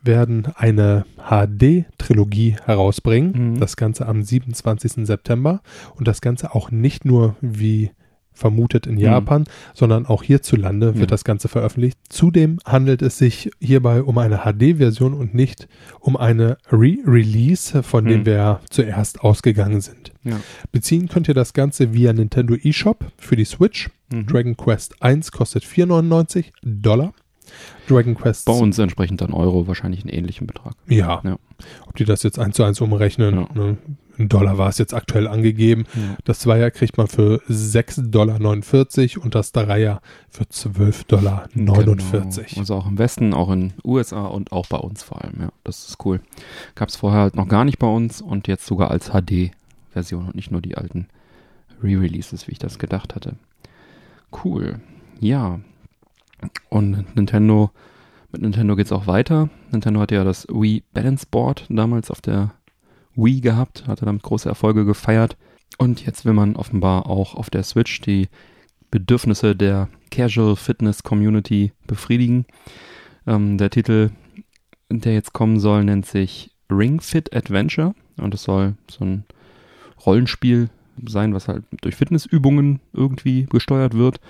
werden 0.00 0.46
eine 0.56 1.04
HD-Trilogie 1.16 2.56
herausbringen. 2.64 3.52
Mhm. 3.52 3.60
Das 3.60 3.76
Ganze 3.76 4.06
am 4.06 4.22
27. 4.22 5.06
September. 5.06 5.60
Und 5.96 6.08
das 6.08 6.20
Ganze 6.20 6.54
auch 6.54 6.70
nicht 6.70 7.04
nur 7.04 7.36
wie 7.40 7.90
vermutet 8.34 8.86
in 8.86 8.98
Japan, 8.98 9.44
sondern 9.74 10.06
auch 10.06 10.22
hierzulande 10.22 10.94
wird 10.94 10.98
Ja. 11.00 11.06
das 11.06 11.24
Ganze 11.24 11.48
veröffentlicht. 11.48 11.98
Zudem 12.08 12.58
handelt 12.64 13.02
es 13.02 13.18
sich 13.18 13.50
hierbei 13.60 14.02
um 14.02 14.18
eine 14.18 14.38
HD-Version 14.44 15.14
und 15.14 15.34
nicht 15.34 15.68
um 16.00 16.16
eine 16.16 16.58
Re-Release, 16.70 17.82
von 17.82 18.04
dem 18.04 18.20
Mhm. 18.20 18.26
wir 18.26 18.60
zuerst 18.70 19.20
ausgegangen 19.22 19.80
sind. 19.80 20.12
Ja. 20.24 20.40
Beziehen 20.70 21.08
könnt 21.08 21.28
ihr 21.28 21.34
das 21.34 21.52
Ganze 21.52 21.92
via 21.92 22.12
Nintendo 22.12 22.54
eShop 22.54 23.04
für 23.18 23.36
die 23.36 23.44
Switch. 23.44 23.90
Mhm. 24.12 24.26
Dragon 24.26 24.56
Quest 24.56 25.02
1 25.02 25.32
kostet 25.32 25.64
4,99 25.64 26.52
Dollar. 26.62 27.12
Dragon 27.88 28.14
Quest 28.14 28.46
Bei 28.46 28.52
uns 28.52 28.78
entsprechend 28.78 29.20
dann 29.20 29.32
Euro 29.32 29.66
wahrscheinlich 29.66 30.00
einen 30.04 30.10
ähnlichen 30.10 30.46
Betrag. 30.46 30.74
ja. 30.86 31.20
Ja. 31.24 31.36
Ob 31.86 31.94
die 31.96 32.04
das 32.04 32.22
jetzt 32.24 32.38
eins 32.40 32.56
zu 32.56 32.64
eins 32.64 32.80
umrechnen, 32.80 33.34
Ja. 33.36 33.48
ne? 33.54 33.76
Ein 34.18 34.28
Dollar 34.28 34.58
war 34.58 34.68
es 34.68 34.78
jetzt 34.78 34.94
aktuell 34.94 35.26
angegeben. 35.26 35.84
Ja. 35.94 36.16
Das 36.24 36.40
Zweier 36.40 36.70
kriegt 36.70 36.96
man 36.96 37.06
für 37.06 37.42
6,49 37.48 38.10
Dollar 38.10 39.24
und 39.24 39.34
das 39.34 39.52
Dreier 39.52 40.00
für 40.28 40.44
12,49 40.44 41.06
Dollar. 41.06 41.48
Genau. 41.54 41.74
Also 42.58 42.74
auch 42.74 42.86
im 42.86 42.98
Westen, 42.98 43.34
auch 43.34 43.50
in 43.50 43.72
USA 43.84 44.26
und 44.26 44.52
auch 44.52 44.66
bei 44.66 44.78
uns 44.78 45.02
vor 45.02 45.22
allem, 45.22 45.40
ja. 45.40 45.48
Das 45.64 45.88
ist 45.88 46.04
cool. 46.04 46.20
Gab 46.74 46.88
es 46.88 46.96
vorher 46.96 47.22
halt 47.22 47.36
noch 47.36 47.48
gar 47.48 47.64
nicht 47.64 47.78
bei 47.78 47.86
uns 47.86 48.20
und 48.20 48.48
jetzt 48.48 48.66
sogar 48.66 48.90
als 48.90 49.10
HD-Version 49.10 50.26
und 50.26 50.34
nicht 50.34 50.50
nur 50.50 50.60
die 50.60 50.76
alten 50.76 51.08
Re-Releases, 51.82 52.46
wie 52.48 52.52
ich 52.52 52.58
das 52.58 52.78
gedacht 52.78 53.14
hatte. 53.14 53.36
Cool. 54.44 54.80
Ja. 55.20 55.60
Und 56.68 57.16
Nintendo, 57.16 57.70
mit 58.30 58.42
Nintendo 58.42 58.76
geht's 58.76 58.92
auch 58.92 59.06
weiter. 59.06 59.48
Nintendo 59.70 60.00
hatte 60.00 60.14
ja 60.16 60.24
das 60.24 60.46
Wii 60.48 60.82
Balance 60.92 61.26
Board 61.30 61.66
damals 61.68 62.10
auf 62.10 62.20
der 62.20 62.52
Wii 63.14 63.40
gehabt, 63.40 63.86
hatte 63.86 64.04
damit 64.04 64.22
große 64.22 64.48
Erfolge 64.48 64.84
gefeiert. 64.84 65.36
Und 65.78 66.04
jetzt 66.04 66.24
will 66.24 66.32
man 66.32 66.56
offenbar 66.56 67.06
auch 67.06 67.34
auf 67.34 67.50
der 67.50 67.62
Switch 67.62 68.00
die 68.00 68.28
Bedürfnisse 68.90 69.56
der 69.56 69.88
Casual 70.10 70.56
Fitness 70.56 71.02
Community 71.02 71.72
befriedigen. 71.86 72.44
Ähm, 73.26 73.58
der 73.58 73.70
Titel, 73.70 74.10
der 74.90 75.14
jetzt 75.14 75.32
kommen 75.32 75.58
soll, 75.58 75.84
nennt 75.84 76.06
sich 76.06 76.50
Ring 76.70 77.00
Fit 77.00 77.34
Adventure 77.34 77.94
und 78.18 78.34
es 78.34 78.44
soll 78.44 78.74
so 78.90 79.04
ein 79.04 79.24
Rollenspiel 80.04 80.68
sein, 81.06 81.34
was 81.34 81.48
halt 81.48 81.64
durch 81.80 81.96
Fitnessübungen 81.96 82.80
irgendwie 82.92 83.46
gesteuert 83.46 83.94
wird. 83.94 84.20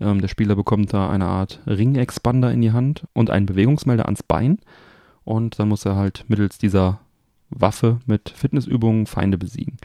Ähm, 0.00 0.20
der 0.20 0.28
Spieler 0.28 0.56
bekommt 0.56 0.92
da 0.92 1.10
eine 1.10 1.26
Art 1.26 1.60
Ring-Expander 1.66 2.50
in 2.52 2.62
die 2.62 2.72
Hand 2.72 3.06
und 3.12 3.30
einen 3.30 3.46
Bewegungsmelder 3.46 4.06
ans 4.06 4.22
Bein. 4.22 4.58
Und 5.24 5.58
dann 5.58 5.68
muss 5.68 5.84
er 5.84 5.96
halt 5.96 6.24
mittels 6.28 6.58
dieser 6.58 7.00
Waffe 7.50 7.98
mit 8.06 8.30
Fitnessübungen 8.30 9.06
Feinde 9.06 9.38
besiegen. 9.38 9.76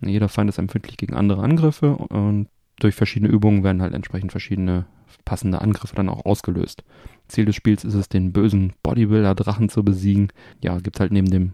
Jeder 0.00 0.28
Feind 0.28 0.48
ist 0.48 0.58
empfindlich 0.58 0.96
gegen 0.96 1.14
andere 1.14 1.42
Angriffe 1.42 1.94
und 1.96 2.48
durch 2.78 2.94
verschiedene 2.94 3.30
Übungen 3.30 3.62
werden 3.62 3.82
halt 3.82 3.94
entsprechend 3.94 4.32
verschiedene 4.32 4.86
passende 5.24 5.60
Angriffe 5.60 5.94
dann 5.94 6.08
auch 6.08 6.24
ausgelöst. 6.24 6.82
Ziel 7.28 7.44
des 7.44 7.54
Spiels 7.54 7.84
ist 7.84 7.94
es, 7.94 8.08
den 8.08 8.32
bösen 8.32 8.72
Bodybuilder-Drachen 8.82 9.68
zu 9.68 9.84
besiegen. 9.84 10.28
Ja, 10.62 10.78
gibt 10.78 10.98
halt 10.98 11.12
neben 11.12 11.30
dem 11.30 11.52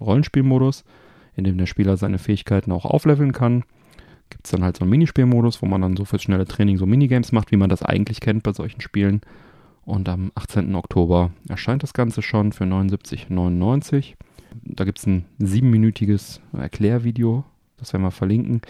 Rollenspielmodus, 0.00 0.84
in 1.34 1.44
dem 1.44 1.58
der 1.58 1.66
Spieler 1.66 1.96
seine 1.96 2.18
Fähigkeiten 2.18 2.70
auch 2.70 2.84
aufleveln 2.84 3.32
kann, 3.32 3.64
gibt 4.30 4.46
es 4.46 4.50
dann 4.50 4.64
halt 4.64 4.76
so 4.76 4.82
einen 4.82 4.90
Minispielmodus, 4.90 5.62
wo 5.62 5.66
man 5.66 5.80
dann 5.80 5.96
so 5.96 6.04
fürs 6.04 6.22
schnelle 6.22 6.46
Training 6.46 6.76
so 6.76 6.86
Minigames 6.86 7.32
macht, 7.32 7.50
wie 7.50 7.56
man 7.56 7.70
das 7.70 7.82
eigentlich 7.82 8.20
kennt 8.20 8.42
bei 8.42 8.52
solchen 8.52 8.80
Spielen. 8.80 9.20
Und 9.84 10.08
am 10.08 10.32
18. 10.34 10.74
Oktober 10.74 11.30
erscheint 11.48 11.82
das 11.82 11.94
Ganze 11.94 12.20
schon 12.22 12.52
für 12.52 12.64
79,99. 12.64 14.14
Da 14.64 14.84
gibt 14.84 14.98
es 14.98 15.06
ein 15.06 15.24
siebenminütiges 15.38 16.40
Erklärvideo, 16.52 17.44
das 17.78 17.92
werden 17.92 18.02
wir 18.02 18.10
verlinken 18.10 18.60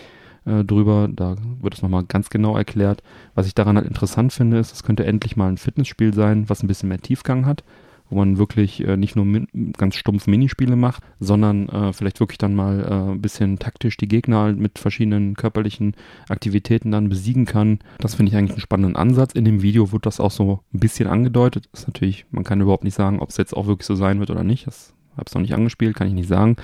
äh, 0.45 0.65
drüber. 0.65 1.09
Da 1.11 1.37
wird 1.61 1.75
es 1.75 1.83
nochmal 1.83 2.05
ganz 2.05 2.31
genau 2.31 2.57
erklärt. 2.57 3.03
Was 3.35 3.47
ich 3.47 3.55
daran 3.55 3.77
halt 3.77 3.87
interessant 3.87 4.33
finde, 4.33 4.59
ist, 4.59 4.73
es 4.73 4.83
könnte 4.83 5.05
endlich 5.05 5.37
mal 5.37 5.49
ein 5.49 5.59
Fitnessspiel 5.59 6.15
sein, 6.15 6.49
was 6.49 6.63
ein 6.63 6.69
bisschen 6.69 6.89
mehr 6.89 7.01
Tiefgang 7.01 7.47
hat 7.47 7.65
wo 8.11 8.17
man 8.17 8.39
wirklich 8.39 8.87
äh, 8.87 8.97
nicht 8.97 9.17
nur 9.17 9.47
ganz 9.77 9.97
stumpf 9.97 10.27
Minispiele 10.27 10.77
macht, 10.77 11.03
sondern 11.21 11.69
äh, 11.69 11.93
vielleicht 11.93 12.21
wirklich 12.21 12.39
dann 12.39 12.55
mal 12.55 12.81
äh, 12.81 13.13
ein 13.13 13.21
bisschen 13.21 13.59
taktisch 13.59 13.97
die 13.97 14.09
Gegner 14.09 14.53
mit 14.53 14.79
verschiedenen 14.79 15.35
körperlichen 15.35 15.95
Aktivitäten 16.29 16.91
dann 16.91 17.09
besiegen 17.09 17.45
kann. 17.45 17.81
Das 17.99 18.15
finde 18.15 18.31
ich 18.31 18.37
eigentlich 18.37 18.53
einen 18.53 18.61
spannenden 18.61 18.97
Ansatz. 18.97 19.33
In 19.33 19.45
dem 19.45 19.63
Video 19.63 19.93
wird 19.93 20.07
das 20.07 20.21
auch 20.21 20.31
so 20.31 20.61
ein 20.73 20.81
bisschen 20.81 21.09
angedeutet. 21.09 21.69
ist 21.73 21.87
natürlich, 21.87 22.27
man 22.31 22.45
kann 22.45 22.61
überhaupt 22.61 22.85
nicht 22.85 22.95
sagen, 22.95 23.21
ob 23.21 23.31
es 23.31 23.37
jetzt 23.37 23.55
auch 23.55 23.67
wirklich 23.67 23.87
so 23.87 23.95
sein 23.95 24.21
wird 24.21 24.31
oder 24.31 24.45
nicht. 24.45 24.67
Das 24.67 24.95
habe 25.19 25.27
ich 25.29 25.35
noch 25.35 25.43
nicht 25.43 25.55
angespielt, 25.55 25.97
kann 25.97 26.09
ich 26.09 26.15
nicht 26.15 26.29
sagen. 26.29 26.57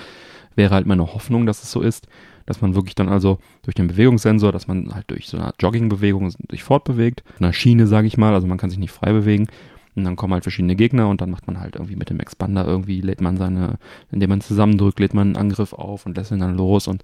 Wäre 0.57 0.75
halt 0.75 0.87
meine 0.87 1.15
Hoffnung, 1.15 1.47
dass 1.47 1.63
es 1.63 1.71
so 1.71 1.81
ist, 1.81 2.07
dass 2.47 2.61
man 2.61 2.75
wirklich 2.75 2.95
dann 2.95 3.09
also 3.09 3.39
durch 3.63 3.75
den 3.75 3.89
Bewegungssensor, 3.89 4.53
dass 4.53 4.69
man 4.69 4.95
halt 4.95 5.11
durch 5.11 5.29
so 5.29 5.37
eine 5.37 5.53
Joggingbewegung 5.59 6.31
sich 6.31 6.63
fortbewegt, 6.63 7.25
einer 7.39 7.53
Schiene, 7.53 7.87
sage 7.87 8.07
ich 8.07 8.17
mal, 8.17 8.35
also 8.35 8.47
man 8.47 8.59
kann 8.59 8.71
sich 8.71 8.79
nicht 8.79 8.93
frei 8.93 9.13
bewegen 9.13 9.49
und 9.97 10.05
dann 10.05 10.17
kommen 10.17 10.33
halt 10.33 10.45
verschiedene 10.45 10.77
Gegner 10.77 11.09
und 11.09 11.21
dann 11.21 11.31
macht 11.31 11.47
man 11.47 11.61
halt 11.61 11.77
irgendwie 11.77 11.97
mit 11.97 12.11
dem 12.11 12.21
Expander 12.21 12.67
irgendwie, 12.67 13.01
lädt 13.01 13.21
man 13.21 13.37
seine, 13.37 13.79
indem 14.11 14.31
man 14.31 14.41
zusammendrückt, 14.41 15.01
lädt 15.01 15.15
man 15.15 15.29
einen 15.29 15.37
Angriff 15.37 15.73
auf 15.73 16.07
und 16.07 16.17
lässt 16.17 16.33
ihn 16.33 16.41
dann 16.41 16.57
los 16.57 16.89
und 16.89 17.03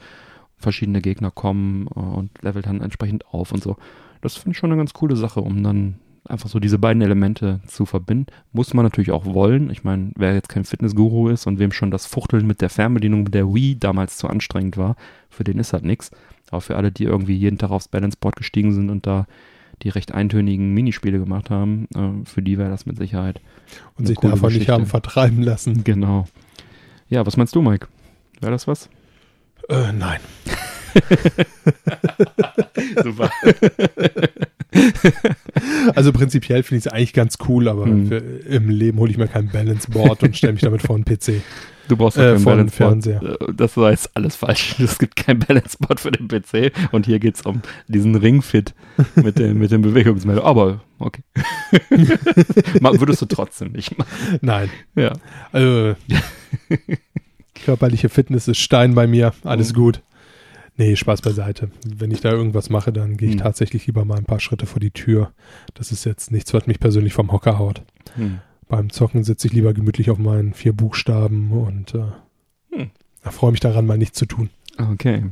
verschiedene 0.57 1.00
Gegner 1.00 1.30
kommen 1.30 1.87
äh, 1.95 1.99
und 1.99 2.30
levelt 2.42 2.66
dann 2.66 2.80
entsprechend 2.80 3.26
auf 3.33 3.52
und 3.52 3.62
so. 3.62 3.76
Das 4.21 4.37
finde 4.37 4.52
ich 4.52 4.59
schon 4.59 4.71
eine 4.71 4.78
ganz 4.78 4.92
coole 4.92 5.16
Sache, 5.16 5.40
um 5.40 5.62
dann 5.62 5.97
einfach 6.24 6.48
so 6.48 6.60
diese 6.60 6.78
beiden 6.78 7.02
Elemente 7.02 7.60
zu 7.66 7.86
verbinden. 7.86 8.26
Muss 8.52 8.74
man 8.74 8.84
natürlich 8.84 9.10
auch 9.10 9.24
wollen. 9.24 9.70
Ich 9.70 9.84
meine, 9.84 10.12
wer 10.16 10.34
jetzt 10.34 10.48
kein 10.48 10.64
Fitnessguru 10.64 11.28
ist 11.28 11.46
und 11.46 11.58
wem 11.58 11.72
schon 11.72 11.90
das 11.90 12.06
Fuchteln 12.06 12.46
mit 12.46 12.60
der 12.60 12.70
Fernbedienung 12.70 13.30
der 13.30 13.52
Wii 13.52 13.78
damals 13.78 14.16
zu 14.16 14.28
anstrengend 14.28 14.76
war, 14.76 14.96
für 15.28 15.44
den 15.44 15.58
ist 15.58 15.72
halt 15.72 15.84
nichts. 15.84 16.10
Aber 16.50 16.60
für 16.60 16.76
alle, 16.76 16.92
die 16.92 17.04
irgendwie 17.04 17.36
jeden 17.36 17.58
Tag 17.58 17.70
aufs 17.70 17.88
Balance 17.88 18.16
Board 18.20 18.36
gestiegen 18.36 18.72
sind 18.72 18.90
und 18.90 19.06
da 19.06 19.26
die 19.82 19.88
recht 19.88 20.12
eintönigen 20.12 20.74
Minispiele 20.74 21.18
gemacht 21.18 21.50
haben. 21.50 21.88
Äh, 21.94 22.26
für 22.26 22.42
die 22.42 22.58
wäre 22.58 22.70
das 22.70 22.86
mit 22.86 22.98
Sicherheit. 22.98 23.40
Und 23.96 24.06
sich 24.06 24.18
davon 24.18 24.40
Geschichte. 24.40 24.58
nicht 24.58 24.68
haben 24.68 24.86
vertreiben 24.86 25.42
lassen. 25.42 25.84
Genau. 25.84 26.26
Ja, 27.08 27.24
was 27.26 27.36
meinst 27.36 27.54
du, 27.54 27.62
Mike? 27.62 27.88
Wäre 28.40 28.52
das 28.52 28.66
was? 28.66 28.88
Äh, 29.68 29.92
nein. 29.92 30.20
Super. 33.02 33.30
also 35.94 36.12
prinzipiell 36.12 36.62
finde 36.62 36.78
ich 36.78 36.86
es 36.86 36.92
eigentlich 36.92 37.12
ganz 37.12 37.38
cool, 37.48 37.68
aber 37.68 37.86
mhm. 37.86 38.08
für, 38.08 38.16
im 38.16 38.68
Leben 38.68 38.98
hole 38.98 39.10
ich 39.10 39.18
mir 39.18 39.28
kein 39.28 39.48
Balance 39.48 39.90
Board 39.90 40.22
und 40.22 40.36
stelle 40.36 40.52
mich 40.52 40.62
damit 40.62 40.82
vor 40.82 40.96
einen 40.96 41.04
PC. 41.04 41.42
Du 41.88 41.96
brauchst 41.96 42.18
äh, 42.18 42.34
kein 42.34 42.44
Balance 42.44 42.76
Fernseher. 42.76 43.20
Äh, 43.20 43.52
das 43.52 43.76
war 43.76 43.90
jetzt 43.90 44.10
alles 44.14 44.36
falsch. 44.36 44.76
Es 44.78 45.00
gibt 45.00 45.16
kein 45.16 45.40
Balance 45.40 45.76
Board 45.76 45.98
für 45.98 46.12
den 46.12 46.28
PC 46.28 46.70
und 46.92 47.04
hier 47.04 47.18
geht 47.18 47.34
es 47.34 47.42
um 47.42 47.62
diesen 47.88 48.14
Ringfit 48.14 48.74
mit 49.16 49.40
dem, 49.40 49.58
mit 49.58 49.72
dem 49.72 49.82
Bewegungsmelder. 49.82 50.44
Aber 50.44 50.82
okay. 51.00 51.22
Würdest 52.80 53.22
du 53.22 53.26
trotzdem 53.26 53.72
nicht 53.72 53.98
machen? 53.98 54.08
Nein. 54.40 54.70
Ja. 54.94 55.14
Also, 55.50 55.96
körperliche 57.54 58.08
Fitness 58.08 58.46
ist 58.46 58.58
Stein 58.58 58.94
bei 58.94 59.08
mir. 59.08 59.32
Alles 59.42 59.72
mhm. 59.72 59.76
gut. 59.76 60.02
Nee, 60.80 60.96
Spaß 60.96 61.20
beiseite. 61.20 61.70
Wenn 61.84 62.10
ich 62.10 62.22
da 62.22 62.30
irgendwas 62.30 62.70
mache, 62.70 62.90
dann 62.90 63.18
gehe 63.18 63.28
ich 63.28 63.34
hm. 63.34 63.42
tatsächlich 63.42 63.87
lieber 63.87 64.06
mal 64.06 64.16
ein 64.16 64.25
paar 64.25 64.40
Schritte 64.40 64.64
vor 64.64 64.80
die 64.80 64.92
Tür. 64.92 65.30
Das 65.75 65.92
ist 65.92 66.06
jetzt 66.06 66.32
nichts, 66.32 66.54
was 66.54 66.66
mich 66.66 66.80
persönlich 66.80 67.12
vom 67.12 67.30
Hocker 67.32 67.58
haut. 67.58 67.82
Hm. 68.14 68.38
Beim 68.66 68.88
Zocken 68.88 69.22
sitze 69.22 69.46
ich 69.46 69.52
lieber 69.52 69.75
gemütlich 69.75 70.08
auf 70.08 70.16
meinen 70.16 70.54
vier 70.54 70.72
Buchstaben 70.72 71.52
und 71.52 71.94
äh, 71.94 72.06
hm. 72.72 72.90
freue 73.20 73.50
mich 73.50 73.60
daran, 73.60 73.84
mal 73.84 73.99
nichts 73.99 74.18
zu 74.18 74.25
tun. 74.25 74.49
Okay. 74.78 75.25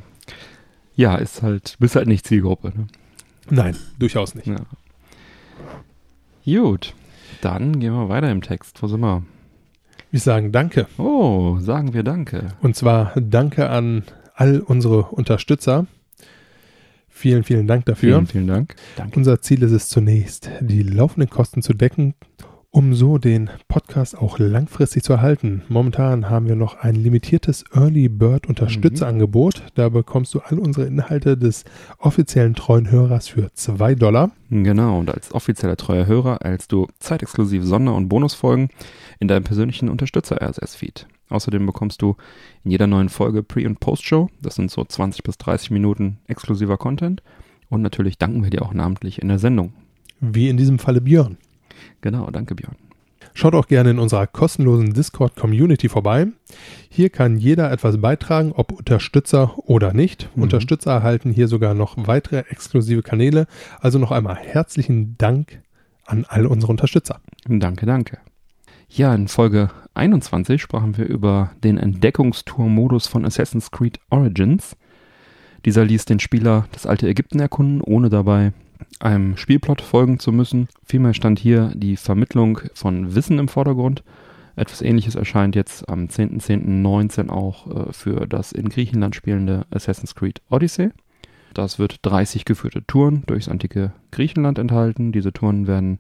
Ja, 0.97 1.17
ist 1.17 1.41
halt, 1.41 1.77
bist 1.79 1.97
halt 1.97 2.09
nicht 2.09 2.27
Zielgruppe, 2.27 2.69
ne? 2.77 2.87
Nein, 3.49 3.75
durchaus 3.99 4.35
nicht. 4.35 4.49
Ja. 4.49 4.67
Gut, 6.45 6.93
dann 7.41 7.81
gehen 7.81 7.95
wir 7.95 8.11
weiter 8.11 8.31
im 8.31 8.43
Text. 8.43 8.83
Wo 8.83 8.87
sind 8.87 9.01
wir? 9.01 9.23
Wir 10.11 10.21
sagen 10.21 10.53
Danke. 10.53 10.87
Oh, 10.99 11.57
sagen 11.59 11.95
wir 11.95 12.03
Danke. 12.03 12.49
Und 12.61 12.77
zwar 12.77 13.15
Danke 13.19 13.71
an 13.71 14.03
all 14.39 14.61
unsere 14.61 15.03
Unterstützer. 15.03 15.87
Vielen, 17.09 17.43
vielen 17.43 17.67
Dank 17.67 17.85
dafür. 17.87 18.15
Vielen, 18.15 18.27
vielen 18.27 18.47
Dank. 18.47 18.77
Danke. 18.97 19.17
Unser 19.17 19.41
Ziel 19.41 19.63
ist 19.65 19.73
es 19.73 19.89
zunächst, 19.89 20.51
die 20.61 20.83
laufenden 20.85 21.29
Kosten 21.29 21.63
zu 21.63 21.75
decken, 21.75 22.15
um 22.71 22.95
so 22.95 23.19
den 23.19 23.51
Podcast 23.67 24.17
auch 24.17 24.39
langfristig 24.39 25.03
zu 25.03 25.15
erhalten. 25.15 25.63
Momentan 25.69 26.31
haben 26.31 26.47
wir 26.47 26.55
noch 26.55 26.77
ein 26.77 26.95
limitiertes 26.95 27.65
Early 27.75 28.09
Bird 28.09 28.47
Unterstützerangebot. 28.47 29.59
Mhm. 29.59 29.69
Da 29.75 29.89
bekommst 29.89 30.33
du 30.35 30.39
all 30.39 30.61
unsere 30.61 30.87
Inhalte 30.87 31.37
des 31.37 31.65
offiziellen 31.99 32.55
treuen 32.55 32.89
Hörers 32.93 33.27
für 33.27 33.53
zwei 33.55 33.97
Dollar. 33.97 34.31
Genau, 34.51 35.01
und 35.01 35.13
als 35.13 35.35
offizieller 35.35 35.77
treuer 35.77 36.07
Hörer 36.07 36.37
erhältst 36.43 36.71
du 36.71 36.87
zeitexklusive 37.01 37.67
Sonder- 37.67 37.97
und 37.97 38.09
Bonusfolgen 38.09 38.69
in 39.19 39.27
deinem 39.27 39.43
persönlichen 39.43 39.89
Unterstützer-RSS-Feed. 39.89 41.09
Außerdem 41.31 41.67
bekommst 41.67 42.03
du 42.03 42.17
in 42.65 42.71
jeder 42.71 42.87
neuen 42.87 43.09
Folge 43.09 43.43
Pre- 43.43 43.67
und 43.67 43.81
Post-Show, 43.81 44.29
das 44.41 44.55
sind 44.55 44.71
so 44.71 44.85
20 44.85 45.23
bis 45.23 45.39
30 45.39 45.71
Minuten 45.71 46.19
exklusiver 46.27 46.77
Content. 46.79 47.23
Und 47.69 47.83
natürlich 47.83 48.19
danken 48.19 48.43
wir 48.43 48.51
dir 48.51 48.63
auch 48.63 48.73
namentlich 48.73 49.21
in 49.21 49.29
der 49.29 49.39
Sendung. 49.39 49.73
Wie 50.21 50.49
in 50.49 50.57
diesem 50.57 50.79
Falle 50.79 51.01
Björn. 51.01 51.37
Genau, 52.01 52.31
danke 52.31 52.55
Björn. 52.55 52.77
Schaut 53.35 53.55
auch 53.55 53.69
gerne 53.69 53.91
in 53.91 53.99
unserer 53.99 54.27
kostenlosen 54.27 54.95
Discord-Community 54.95 55.89
vorbei. 55.89 56.29
Hier 56.89 57.11
kann 57.11 57.37
jeder 57.37 57.71
etwas 57.71 58.01
beitragen, 58.01 58.53
ob 58.53 58.73
Unterstützer 58.73 59.57
oder 59.59 59.93
nicht. 59.93 60.29
Mhm. 60.35 60.45
Unterstützer 60.45 60.93
erhalten 60.93 61.33
hier 61.33 61.47
sogar 61.47 61.75
noch 61.75 61.95
weitere 62.09 62.39
exklusive 62.49 63.03
Kanäle. 63.03 63.47
Also 63.81 63.99
noch 63.99 64.11
einmal 64.11 64.35
herzlichen 64.35 65.17
Dank 65.19 65.63
an 66.05 66.25
all 66.29 66.47
unsere 66.47 66.73
Unterstützer. 66.73 67.21
Danke, 67.47 67.87
danke. 67.87 68.19
Ja, 68.91 69.15
in 69.15 69.29
Folge 69.29 69.71
21 69.95 70.63
sprachen 70.63 70.97
wir 70.97 71.07
über 71.07 71.51
den 71.63 71.77
Entdeckungstour-Modus 71.77 73.07
von 73.07 73.25
Assassin's 73.25 73.71
Creed 73.71 74.01
Origins. 74.11 74.77
Dieser 75.65 75.85
ließ 75.85 76.07
den 76.07 76.21
Spieler 76.21 76.67
das 76.73 76.87
alte 76.87 77.07
Ägypten 77.07 77.39
erkunden, 77.39 77.83
ohne 77.83 78.09
dabei 78.09 78.53
einem 78.99 79.37
Spielplot 79.37 79.83
folgen 79.83 80.19
zu 80.19 80.33
müssen. 80.33 80.69
Vielmehr 80.85 81.13
stand 81.13 81.39
hier 81.39 81.73
die 81.75 81.97
Vermittlung 81.97 82.61
von 82.75 83.15
Wissen 83.15 83.39
im 83.39 83.49
Vordergrund. 83.49 84.03
Etwas 84.57 84.83
ähnliches 84.83 85.15
erscheint 85.15 85.55
jetzt 85.55 85.89
am 85.89 86.07
10.10.19 86.07 87.29
auch 87.29 87.89
äh, 87.89 87.93
für 87.93 88.27
das 88.27 88.53
in 88.53 88.71
Griechenland 88.71 89.15
spielende 89.15 89.67
Assassin's 89.71 90.15
Creed 90.15 90.41
Odyssey. 90.49 90.91
Das 91.55 91.79
wird 91.79 92.01
30 92.03 92.45
geführte 92.45 92.85
Touren 92.87 93.23
durchs 93.27 93.49
antike 93.49 93.93
Griechenland 94.11 94.59
enthalten. 94.59 95.13
Diese 95.13 95.33
Touren 95.33 95.67
werden 95.67 95.99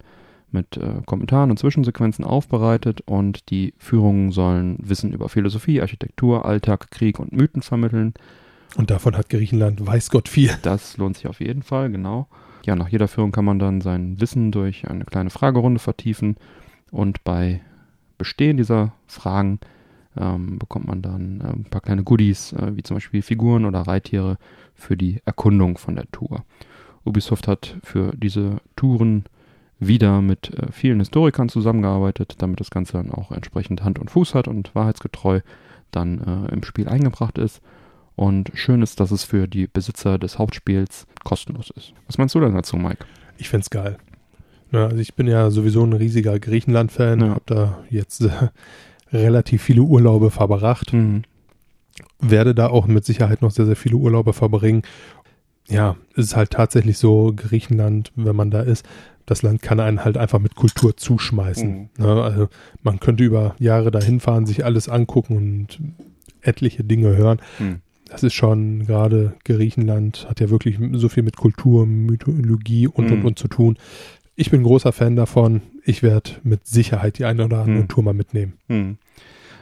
mit 0.50 0.76
äh, 0.76 1.02
Kommentaren 1.06 1.50
und 1.50 1.58
Zwischensequenzen 1.58 2.24
aufbereitet 2.24 3.02
und 3.02 3.50
die 3.50 3.74
Führungen 3.78 4.32
sollen 4.32 4.78
Wissen 4.80 5.12
über 5.12 5.28
Philosophie, 5.28 5.80
Architektur, 5.80 6.44
Alltag, 6.44 6.90
Krieg 6.90 7.18
und 7.18 7.32
Mythen 7.32 7.62
vermitteln. 7.62 8.14
Und 8.76 8.90
davon 8.90 9.16
hat 9.16 9.28
Griechenland 9.28 9.86
weiß 9.86 10.10
Gott 10.10 10.28
viel. 10.28 10.50
Das 10.62 10.96
lohnt 10.96 11.16
sich 11.16 11.26
auf 11.26 11.40
jeden 11.40 11.62
Fall, 11.62 11.90
genau. 11.90 12.28
Ja, 12.66 12.76
nach 12.76 12.88
jeder 12.88 13.08
Führung 13.08 13.32
kann 13.32 13.44
man 13.44 13.58
dann 13.58 13.80
sein 13.80 14.20
Wissen 14.20 14.52
durch 14.52 14.88
eine 14.88 15.04
kleine 15.04 15.30
Fragerunde 15.30 15.80
vertiefen 15.80 16.36
und 16.90 17.24
bei 17.24 17.60
Bestehen 18.18 18.56
dieser 18.56 18.92
Fragen 19.06 19.60
ähm, 20.16 20.58
bekommt 20.58 20.88
man 20.88 21.02
dann 21.02 21.40
äh, 21.40 21.44
ein 21.44 21.64
paar 21.64 21.80
kleine 21.80 22.02
Goodies, 22.02 22.52
äh, 22.52 22.76
wie 22.76 22.82
zum 22.82 22.96
Beispiel 22.96 23.22
Figuren 23.22 23.64
oder 23.64 23.82
Reittiere 23.82 24.38
für 24.74 24.96
die 24.96 25.20
Erkundung 25.24 25.78
von 25.78 25.94
der 25.94 26.10
Tour. 26.10 26.44
Ubisoft 27.04 27.46
hat 27.46 27.76
für 27.84 28.12
diese 28.16 28.58
Touren 28.76 29.24
wieder 29.78 30.20
mit 30.20 30.52
äh, 30.54 30.72
vielen 30.72 30.98
Historikern 31.00 31.48
zusammengearbeitet, 31.48 32.36
damit 32.38 32.60
das 32.60 32.70
Ganze 32.70 32.94
dann 32.94 33.10
auch 33.12 33.30
entsprechend 33.32 33.84
Hand 33.84 33.98
und 33.98 34.10
Fuß 34.10 34.34
hat 34.34 34.48
und 34.48 34.74
wahrheitsgetreu 34.74 35.40
dann 35.90 36.46
äh, 36.48 36.52
im 36.52 36.62
Spiel 36.64 36.88
eingebracht 36.88 37.38
ist. 37.38 37.60
Und 38.16 38.50
schön 38.54 38.82
ist, 38.82 38.98
dass 38.98 39.12
es 39.12 39.22
für 39.22 39.46
die 39.46 39.68
Besitzer 39.68 40.18
des 40.18 40.38
Hauptspiels 40.38 41.06
kostenlos 41.24 41.70
ist. 41.76 41.92
Was 42.06 42.18
meinst 42.18 42.34
du 42.34 42.40
denn 42.40 42.54
dazu, 42.54 42.76
Mike? 42.76 43.04
Ich 43.36 43.48
find's 43.48 43.70
geil. 43.70 43.96
Ja, 44.72 44.86
also 44.86 44.96
ich 44.98 45.14
bin 45.14 45.28
ja 45.28 45.50
sowieso 45.50 45.84
ein 45.84 45.92
riesiger 45.92 46.38
Griechenland-Fan, 46.38 47.20
Ja. 47.20 47.28
habe 47.30 47.42
da 47.46 47.78
jetzt 47.90 48.22
äh, 48.22 48.30
relativ 49.12 49.62
viele 49.62 49.82
Urlaube 49.82 50.30
verbracht, 50.30 50.92
Mhm. 50.92 51.22
werde 52.20 52.54
da 52.54 52.66
auch 52.68 52.86
mit 52.86 53.04
Sicherheit 53.04 53.40
noch 53.42 53.50
sehr, 53.52 53.66
sehr 53.66 53.76
viele 53.76 53.96
Urlaube 53.96 54.32
verbringen. 54.32 54.82
Ja, 55.68 55.96
es 56.12 56.26
ist 56.26 56.36
halt 56.36 56.50
tatsächlich 56.50 56.98
so, 56.98 57.32
Griechenland, 57.34 58.12
wenn 58.16 58.34
man 58.36 58.50
da 58.50 58.60
ist, 58.62 58.84
das 59.28 59.42
Land 59.42 59.62
kann 59.62 59.78
einen 59.80 60.04
halt 60.04 60.16
einfach 60.16 60.38
mit 60.38 60.54
Kultur 60.56 60.96
zuschmeißen. 60.96 61.68
Mhm. 61.70 61.88
Ne? 62.04 62.22
Also 62.22 62.48
man 62.82 62.98
könnte 63.00 63.24
über 63.24 63.54
Jahre 63.58 63.90
dahin 63.90 64.20
fahren, 64.20 64.46
sich 64.46 64.64
alles 64.64 64.88
angucken 64.88 65.36
und 65.36 65.78
etliche 66.40 66.82
Dinge 66.84 67.16
hören. 67.16 67.38
Mhm. 67.58 67.80
Das 68.08 68.22
ist 68.22 68.32
schon 68.34 68.86
gerade 68.86 69.34
Griechenland 69.44 70.26
hat 70.30 70.40
ja 70.40 70.48
wirklich 70.48 70.78
so 70.92 71.08
viel 71.10 71.22
mit 71.22 71.36
Kultur, 71.36 71.84
Mythologie 71.86 72.86
und 72.88 73.10
und 73.10 73.20
Mhm. 73.20 73.24
und 73.26 73.38
zu 73.38 73.48
tun. 73.48 73.76
Ich 74.34 74.50
bin 74.50 74.62
großer 74.62 74.92
Fan 74.92 75.14
davon. 75.16 75.60
Ich 75.84 76.02
werde 76.02 76.30
mit 76.42 76.66
Sicherheit 76.66 77.18
die 77.18 77.24
eine 77.26 77.44
oder 77.44 77.58
andere 77.58 77.82
Mhm. 77.82 77.88
Tour 77.88 78.04
mal 78.04 78.14
mitnehmen. 78.14 78.54
Hm. 78.68 78.96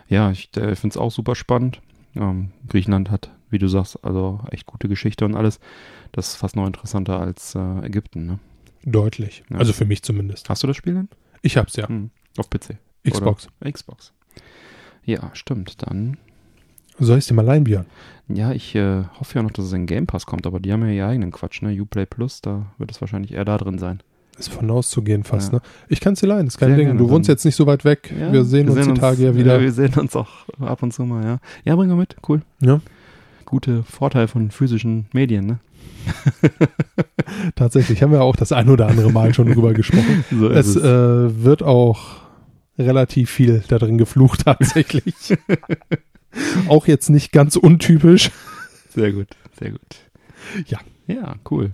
Ja, 0.09 0.31
ich 0.31 0.51
äh, 0.57 0.77
finde 0.77 0.93
es 0.95 0.97
auch 0.97 1.11
super 1.11 1.35
spannend. 1.35 1.81
Ähm, 2.15 2.51
Griechenland 2.69 3.11
hat, 3.11 3.31
wie 3.51 3.59
du 3.59 3.67
sagst, 3.69 4.05
also 4.05 4.41
echt 4.51 4.67
gute 4.67 4.89
Geschichte 4.89 5.25
und 5.25 5.35
alles. 5.35 5.59
Das 6.13 6.29
ist 6.29 6.37
fast 6.37 6.55
noch 6.57 6.67
interessanter 6.67 7.19
als 7.19 7.55
äh, 7.57 7.85
Ägypten. 7.87 8.27
Ne? 8.27 8.39
Deutlich. 8.87 9.43
Ja. 9.51 9.59
Also 9.59 9.73
für 9.73 9.85
mich 9.85 10.03
zumindest. 10.03 10.49
Hast 10.49 10.63
du 10.63 10.67
das 10.67 10.77
Spiel 10.77 10.95
denn? 10.95 11.09
Ich 11.43 11.57
hab's 11.57 11.77
ja. 11.77 11.89
Hm. 11.89 12.11
Auf 12.39 12.49
PC. 12.49 12.77
Xbox. 13.09 13.49
Oder 13.61 13.73
Xbox. 13.73 14.13
Ja, 15.05 15.31
stimmt. 15.35 15.83
Dann, 15.87 16.17
Soll 16.99 17.19
ich 17.19 17.27
dir 17.27 17.35
mal 17.35 17.45
leihen, 17.45 17.65
Björn? 17.65 17.87
ja, 18.29 18.53
ich 18.53 18.75
äh, 18.75 19.05
hoffe 19.21 19.37
ja 19.37 19.43
noch, 19.43 19.51
dass 19.53 19.67
es 19.67 19.73
in 19.73 19.87
Game 19.87 20.07
Pass 20.07 20.27
kommt, 20.27 20.47
aber 20.47 20.59
die 20.61 20.73
haben 20.73 20.83
ja 20.85 20.91
ihren 20.93 21.11
eigenen 21.11 21.31
Quatsch, 21.33 21.63
ne? 21.63 21.79
Uplay 21.81 22.07
Plus, 22.07 22.41
da 22.41 22.67
wird 22.79 22.91
es 22.91 23.01
wahrscheinlich 23.01 23.33
eher 23.35 23.45
da 23.45 23.57
drin 23.59 23.79
sein. 23.79 24.01
Ist 24.39 24.49
von 24.51 24.71
auszugehen 24.71 25.23
fast, 25.25 25.53
Ja. 25.53 25.59
ne? 25.59 25.63
Ich 25.89 26.01
kann's 26.01 26.21
dir 26.21 26.27
leihen, 26.27 26.47
ist 26.47 26.59
kein 26.59 26.71
Sehr 26.71 26.77
Ding. 26.77 26.87
gerne, 26.89 26.99
du 26.99 27.09
wohnst 27.09 27.29
jetzt 27.29 27.45
nicht 27.45 27.55
so 27.57 27.67
weit 27.67 27.85
weg. 27.85 28.13
Ja, 28.19 28.33
wir 28.33 28.45
sehen 28.45 28.69
uns 28.69 28.87
die 28.87 28.95
Tage 28.95 29.23
ja 29.23 29.35
wieder. 29.37 29.55
Ja, 29.57 29.61
wir 29.63 29.73
sehen 29.73 29.95
uns 29.95 30.15
auch 30.17 30.29
ab 30.61 30.83
und 30.83 30.93
zu 30.93 31.05
mal, 31.05 31.25
ja. 31.25 31.39
Ja, 31.65 31.77
bring 31.77 31.89
mal 31.89 31.97
mit, 31.97 32.17
cool. 32.29 32.43
Ja. 32.61 32.81
Gute 33.45 33.83
Vorteil 33.85 34.27
von 34.29 34.51
physischen 34.51 35.07
Medien, 35.13 35.47
ne? 35.47 35.59
Tatsächlich 37.57 38.03
haben 38.03 38.13
wir 38.13 38.23
auch 38.23 38.37
das 38.37 38.53
ein 38.53 38.69
oder 38.69 38.89
andere 38.89 39.13
Mal 39.13 39.35
schon 39.35 39.53
drüber 39.53 39.73
gesprochen. 39.75 40.25
So 40.31 40.51
Es 40.51 40.77
äh, 40.77 41.45
wird 41.45 41.63
auch 41.63 42.21
relativ 42.79 43.31
viel 43.31 43.63
da 43.69 43.79
drin 43.79 43.99
geflucht 43.99 44.41
tatsächlich. 44.45 45.15
auch 46.69 46.87
jetzt 46.87 47.11
nicht 47.11 47.33
ganz 47.33 47.57
untypisch. 47.57 48.31
Sehr 48.95 49.13
gut, 49.13 49.29
sehr 49.59 49.71
gut. 49.71 49.81
Ja. 50.67 50.79
Ja, 51.07 51.37
cool. 51.51 51.71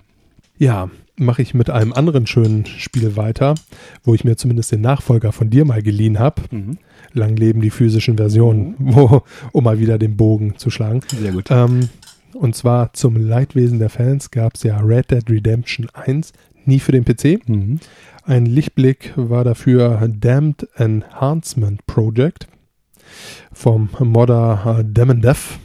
Ja, 0.58 0.90
mache 1.16 1.42
ich 1.42 1.54
mit 1.54 1.70
einem 1.70 1.92
anderen 1.92 2.26
schönen 2.26 2.66
Spiel 2.66 3.16
weiter, 3.16 3.54
wo 4.04 4.14
ich 4.14 4.24
mir 4.24 4.36
zumindest 4.36 4.72
den 4.72 4.80
Nachfolger 4.80 5.32
von 5.32 5.50
dir 5.50 5.64
mal 5.64 5.82
geliehen 5.82 6.18
habe. 6.18 6.42
Mhm. 6.50 6.78
Lang 7.12 7.36
leben 7.36 7.60
die 7.60 7.70
physischen 7.70 8.16
Versionen, 8.16 8.74
wo, 8.78 9.22
um 9.52 9.64
mal 9.64 9.78
wieder 9.78 9.98
den 9.98 10.16
Bogen 10.16 10.58
zu 10.58 10.70
schlagen. 10.70 11.00
Sehr 11.08 11.32
gut. 11.32 11.46
Ähm, 11.50 11.88
und 12.34 12.54
zwar 12.54 12.92
zum 12.92 13.16
Leidwesen 13.16 13.78
der 13.78 13.90
Fans 13.90 14.30
gab 14.30 14.54
es 14.54 14.62
ja 14.62 14.78
Red 14.80 15.10
Dead 15.10 15.28
Redemption 15.28 15.88
1, 15.92 16.32
nie 16.64 16.80
für 16.80 16.92
den 16.92 17.04
PC. 17.04 17.48
Mhm. 17.48 17.80
Ein 18.24 18.46
Lichtblick 18.46 19.12
war 19.16 19.44
dafür 19.44 20.08
Damned 20.08 20.68
Enhancement 20.76 21.86
Project 21.86 22.46
vom 23.52 23.90
Modder 23.98 24.84
äh, 24.96 25.00
and 25.00 25.24
Death, 25.24 25.58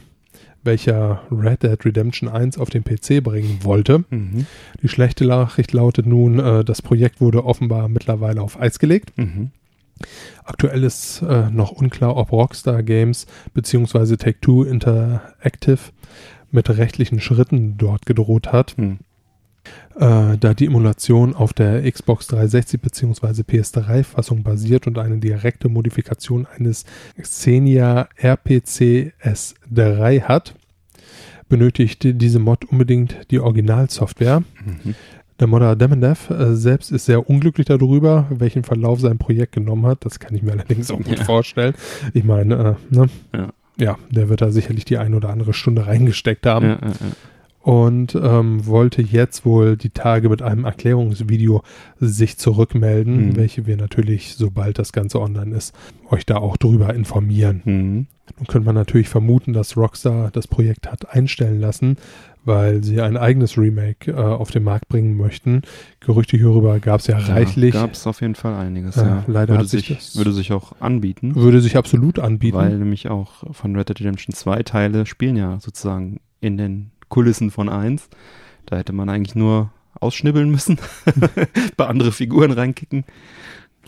welcher 0.64 1.22
Red 1.30 1.62
Dead 1.62 1.84
Redemption 1.84 2.28
1 2.28 2.58
auf 2.58 2.70
den 2.70 2.84
PC 2.84 3.22
bringen 3.22 3.60
wollte. 3.62 4.04
Mhm. 4.10 4.46
Die 4.82 4.88
schlechte 4.88 5.24
Nachricht 5.24 5.72
lautet 5.72 6.06
nun, 6.06 6.38
äh, 6.38 6.64
das 6.64 6.82
Projekt 6.82 7.20
wurde 7.20 7.44
offenbar 7.44 7.88
mittlerweile 7.88 8.42
auf 8.42 8.60
Eis 8.60 8.78
gelegt. 8.78 9.16
Mhm. 9.16 9.50
Aktuell 10.44 10.84
ist 10.84 11.22
äh, 11.22 11.50
noch 11.50 11.72
unklar, 11.72 12.16
ob 12.16 12.32
Rockstar 12.32 12.82
Games 12.82 13.26
bzw. 13.54 14.16
Take-Two 14.16 14.64
Interactive 14.64 15.78
mit 16.50 16.68
rechtlichen 16.70 17.20
Schritten 17.20 17.76
dort 17.78 18.06
gedroht 18.06 18.52
hat, 18.52 18.76
Mhm. 18.78 18.98
äh, 19.96 20.36
da 20.38 20.54
die 20.54 20.66
Emulation 20.66 21.34
auf 21.34 21.52
der 21.52 21.90
Xbox 21.90 22.26
360 22.28 22.80
bzw. 22.80 23.42
PS3-Fassung 23.42 24.42
basiert 24.42 24.86
und 24.86 24.98
eine 24.98 25.18
direkte 25.18 25.68
Modifikation 25.68 26.46
eines 26.56 26.84
Xenia 27.20 28.08
RPC 28.16 29.12
S3 29.22 30.22
hat, 30.22 30.54
benötigt 31.48 32.02
diese 32.04 32.38
Mod 32.38 32.64
unbedingt 32.66 33.16
die 33.30 33.40
Originalsoftware. 33.40 34.40
Mhm. 34.64 34.94
Der 35.40 35.46
Modder 35.46 35.76
Demendev 35.76 36.30
äh, 36.30 36.56
selbst 36.56 36.90
ist 36.90 37.04
sehr 37.06 37.30
unglücklich 37.30 37.66
darüber, 37.66 38.26
welchen 38.30 38.64
Verlauf 38.64 39.00
sein 39.00 39.18
Projekt 39.18 39.52
genommen 39.52 39.86
hat. 39.86 40.04
Das 40.04 40.18
kann 40.18 40.34
ich 40.34 40.42
mir 40.42 40.52
allerdings 40.52 40.90
auch 40.90 40.96
gut 40.98 41.18
Ja. 41.18 41.24
vorstellen. 41.24 41.74
Ich 42.12 42.24
meine, 42.24 42.76
äh, 42.90 42.94
ne? 42.94 43.08
Ja. 43.34 43.48
Ja, 43.78 43.96
der 44.10 44.28
wird 44.28 44.40
da 44.40 44.50
sicherlich 44.50 44.84
die 44.84 44.98
ein 44.98 45.14
oder 45.14 45.30
andere 45.30 45.52
Stunde 45.54 45.86
reingesteckt 45.86 46.46
haben 46.46 46.66
Ja, 46.66 46.78
ja, 46.82 46.88
ja. 46.88 47.12
und 47.62 48.14
ähm, 48.14 48.66
wollte 48.66 49.02
jetzt 49.02 49.44
wohl 49.44 49.76
die 49.76 49.90
Tage 49.90 50.28
mit 50.28 50.42
einem 50.42 50.64
Erklärungsvideo 50.64 51.62
sich 52.00 52.38
zurückmelden, 52.38 53.28
Mhm. 53.28 53.36
welche 53.36 53.66
wir 53.66 53.76
natürlich, 53.76 54.34
sobald 54.34 54.78
das 54.78 54.92
Ganze 54.92 55.20
online 55.20 55.54
ist, 55.56 55.74
euch 56.10 56.24
da 56.26 56.36
auch 56.36 56.56
drüber 56.56 56.94
informieren. 56.94 57.62
Mhm. 57.64 58.06
Nun 58.38 58.46
könnte 58.46 58.66
man 58.66 58.74
natürlich 58.74 59.08
vermuten, 59.08 59.52
dass 59.54 59.76
Rockstar 59.76 60.30
das 60.30 60.46
Projekt 60.46 60.90
hat 60.90 61.14
einstellen 61.14 61.60
lassen, 61.60 61.96
weil 62.48 62.82
sie 62.82 63.00
ein 63.00 63.16
eigenes 63.16 63.56
Remake 63.56 64.10
äh, 64.10 64.14
auf 64.16 64.50
den 64.50 64.64
Markt 64.64 64.88
bringen 64.88 65.16
möchten. 65.16 65.62
Gerüchte 66.00 66.36
hierüber 66.36 66.80
gab 66.80 66.98
es 67.00 67.06
ja 67.06 67.16
reichlich. 67.18 67.74
Gab 67.74 67.92
es 67.92 68.04
auf 68.08 68.20
jeden 68.20 68.34
Fall 68.34 68.54
einiges, 68.54 68.96
Äh, 68.96 69.02
ja. 69.06 69.24
leider 69.28 69.54
würde 69.54 69.68
sich 69.68 69.86
sich, 69.86 69.96
das- 69.96 70.16
würde 70.16 70.32
sich 70.32 70.52
auch 70.52 70.72
anbieten. 70.80 71.36
Würde 71.36 71.60
sich 71.60 71.76
absolut 71.76 72.18
anbieten. 72.18 72.56
Weil 72.56 72.76
nämlich 72.78 73.08
auch 73.08 73.44
von 73.54 73.76
Red 73.76 73.90
Dead 73.90 74.00
Redemption 74.00 74.34
2 74.34 74.64
Teile 74.64 75.06
spielen 75.06 75.36
ja 75.36 75.58
sozusagen 75.60 76.18
in 76.40 76.56
den 76.56 76.90
Kulissen 77.08 77.50
von 77.52 77.68
1. 77.68 78.08
Da 78.66 78.76
hätte 78.76 78.92
man 78.92 79.08
eigentlich 79.08 79.34
nur 79.36 79.70
ausschnibbeln 80.00 80.50
müssen, 80.50 80.78
bei 81.76 81.86
andere 81.86 82.12
Figuren 82.12 82.50
reinkicken. 82.52 83.04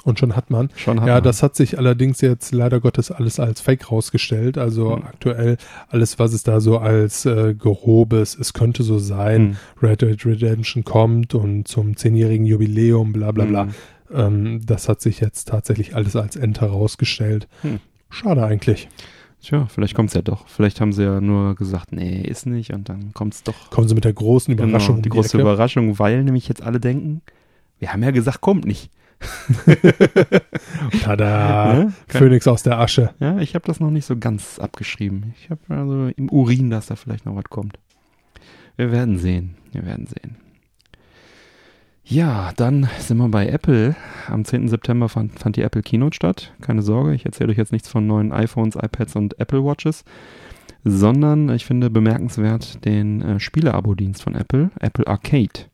Und 0.05 0.19
schon 0.19 0.37
hat 0.37 0.51
man. 0.51 0.71
Schon 0.77 1.01
hat 1.01 1.07
Ja, 1.09 1.15
man. 1.15 1.23
das 1.25 1.43
hat 1.43 1.55
sich 1.57 1.79
allerdings 1.79 2.21
jetzt 2.21 2.53
leider 2.53 2.81
Gottes 2.81 3.11
alles 3.11 3.39
als 3.41 3.61
Fake 3.61 3.91
rausgestellt. 3.91 4.59
Also 4.59 4.97
Hm. 4.97 5.05
aktuell 5.05 5.57
alles, 5.89 6.19
was 6.19 6.33
es 6.33 6.43
da 6.43 6.61
so 6.61 6.79
als 6.79 7.25
äh, 7.27 7.55
grobes, 7.55 8.37
es 8.39 8.53
könnte 8.53 8.83
so 8.83 8.99
sein, 8.99 9.43
Mhm. 9.43 9.57
Red 9.83 10.03
Dead 10.03 10.27
Redemption 10.27 10.85
kommt 10.85 11.35
und 11.35 11.69
zum 11.69 11.97
zehnjährigen 11.97 12.47
Jubiläum, 12.47 13.13
bla 13.13 13.33
bla 13.33 13.45
bla. 13.45 13.65
Mhm. 13.67 13.71
Ähm, 14.13 14.61
das 14.67 14.89
hat 14.89 15.01
sich 15.01 15.21
jetzt 15.21 15.49
tatsächlich 15.49 15.95
alles 15.95 16.17
als 16.17 16.35
Ente 16.37 16.65
rausgestellt. 16.67 17.47
Hm. 17.63 17.79
Schade 18.09 18.45
eigentlich. 18.45 18.89
Tja, 19.43 19.67
vielleicht 19.71 19.95
kommt's 19.95 20.13
ja 20.15 20.21
doch. 20.21 20.47
Vielleicht 20.49 20.81
haben 20.83 20.93
sie 20.93 21.05
ja 21.05 21.21
nur 21.21 21.55
gesagt, 21.55 21.93
nee, 21.93 22.21
ist 22.21 22.45
nicht 22.45 22.73
und 22.75 22.89
dann 22.91 23.13
kommt's 23.15 23.43
doch. 23.43 23.71
Kommen 23.71 23.89
Sie 23.89 23.95
mit 23.95 24.05
der 24.05 24.13
großen 24.13 24.53
Überraschung. 24.53 24.87
Genau, 24.89 24.97
um 24.99 25.03
die 25.03 25.09
große 25.09 25.29
Ecke. 25.39 25.41
Überraschung, 25.41 25.99
weil 25.99 26.23
nämlich 26.25 26.47
jetzt 26.49 26.63
alle 26.63 26.79
denken, 26.81 27.23
wir 27.79 27.91
haben 27.93 28.03
ja 28.03 28.11
gesagt, 28.11 28.43
kommt 28.43 28.67
nicht. 28.67 28.91
Tada! 31.03 31.75
Ne? 31.75 31.93
Phönix 32.09 32.47
aus 32.47 32.63
der 32.63 32.79
Asche. 32.79 33.15
Ja, 33.21 33.39
ich 33.39 33.55
habe 33.55 33.67
das 33.67 33.81
noch 33.81 33.91
nicht 33.91 34.07
so 34.07 34.17
ganz 34.17 34.59
abgeschrieben. 34.59 35.35
Ich 35.39 35.51
habe 35.51 35.61
also 35.69 36.11
im 36.17 36.31
Urin, 36.31 36.71
dass 36.71 36.87
da 36.87 36.97
vielleicht 36.97 37.27
noch 37.27 37.37
was 37.37 37.45
kommt. 37.45 37.79
Wir 38.77 38.93
werden 38.93 39.19
sehen. 39.19 39.57
Wir 39.73 39.85
werden 39.85 40.07
sehen. 40.07 40.37
Ja, 42.05 42.51
dann 42.57 42.89
sind 42.99 43.19
wir 43.19 43.29
bei 43.29 43.47
Apple. 43.47 43.95
Am 44.27 44.45
10. 44.45 44.69
September 44.69 45.09
fand, 45.09 45.39
fand 45.39 45.57
die 45.57 45.63
Apple 45.63 45.83
Keynote 45.83 46.17
statt. 46.17 46.53
Keine 46.61 46.83
Sorge, 46.83 47.15
ich 47.15 47.25
erzähle 47.25 47.51
euch 47.51 47.59
jetzt 47.59 47.73
nichts 47.73 47.89
von 47.89 48.07
neuen 48.07 48.33
iPhones, 48.33 48.75
iPads 48.75 49.15
und 49.15 49.39
Apple 49.39 49.63
Watches, 49.65 50.05
sondern 50.83 51.49
ich 51.51 51.67
finde 51.67 51.89
bemerkenswert 51.89 52.85
den 52.85 53.23
äh, 53.23 53.39
Spiele-Abo-Dienst 53.39 54.23
von 54.23 54.35
Apple, 54.35 54.71
Apple 54.81 55.07
Arcade. 55.07 55.67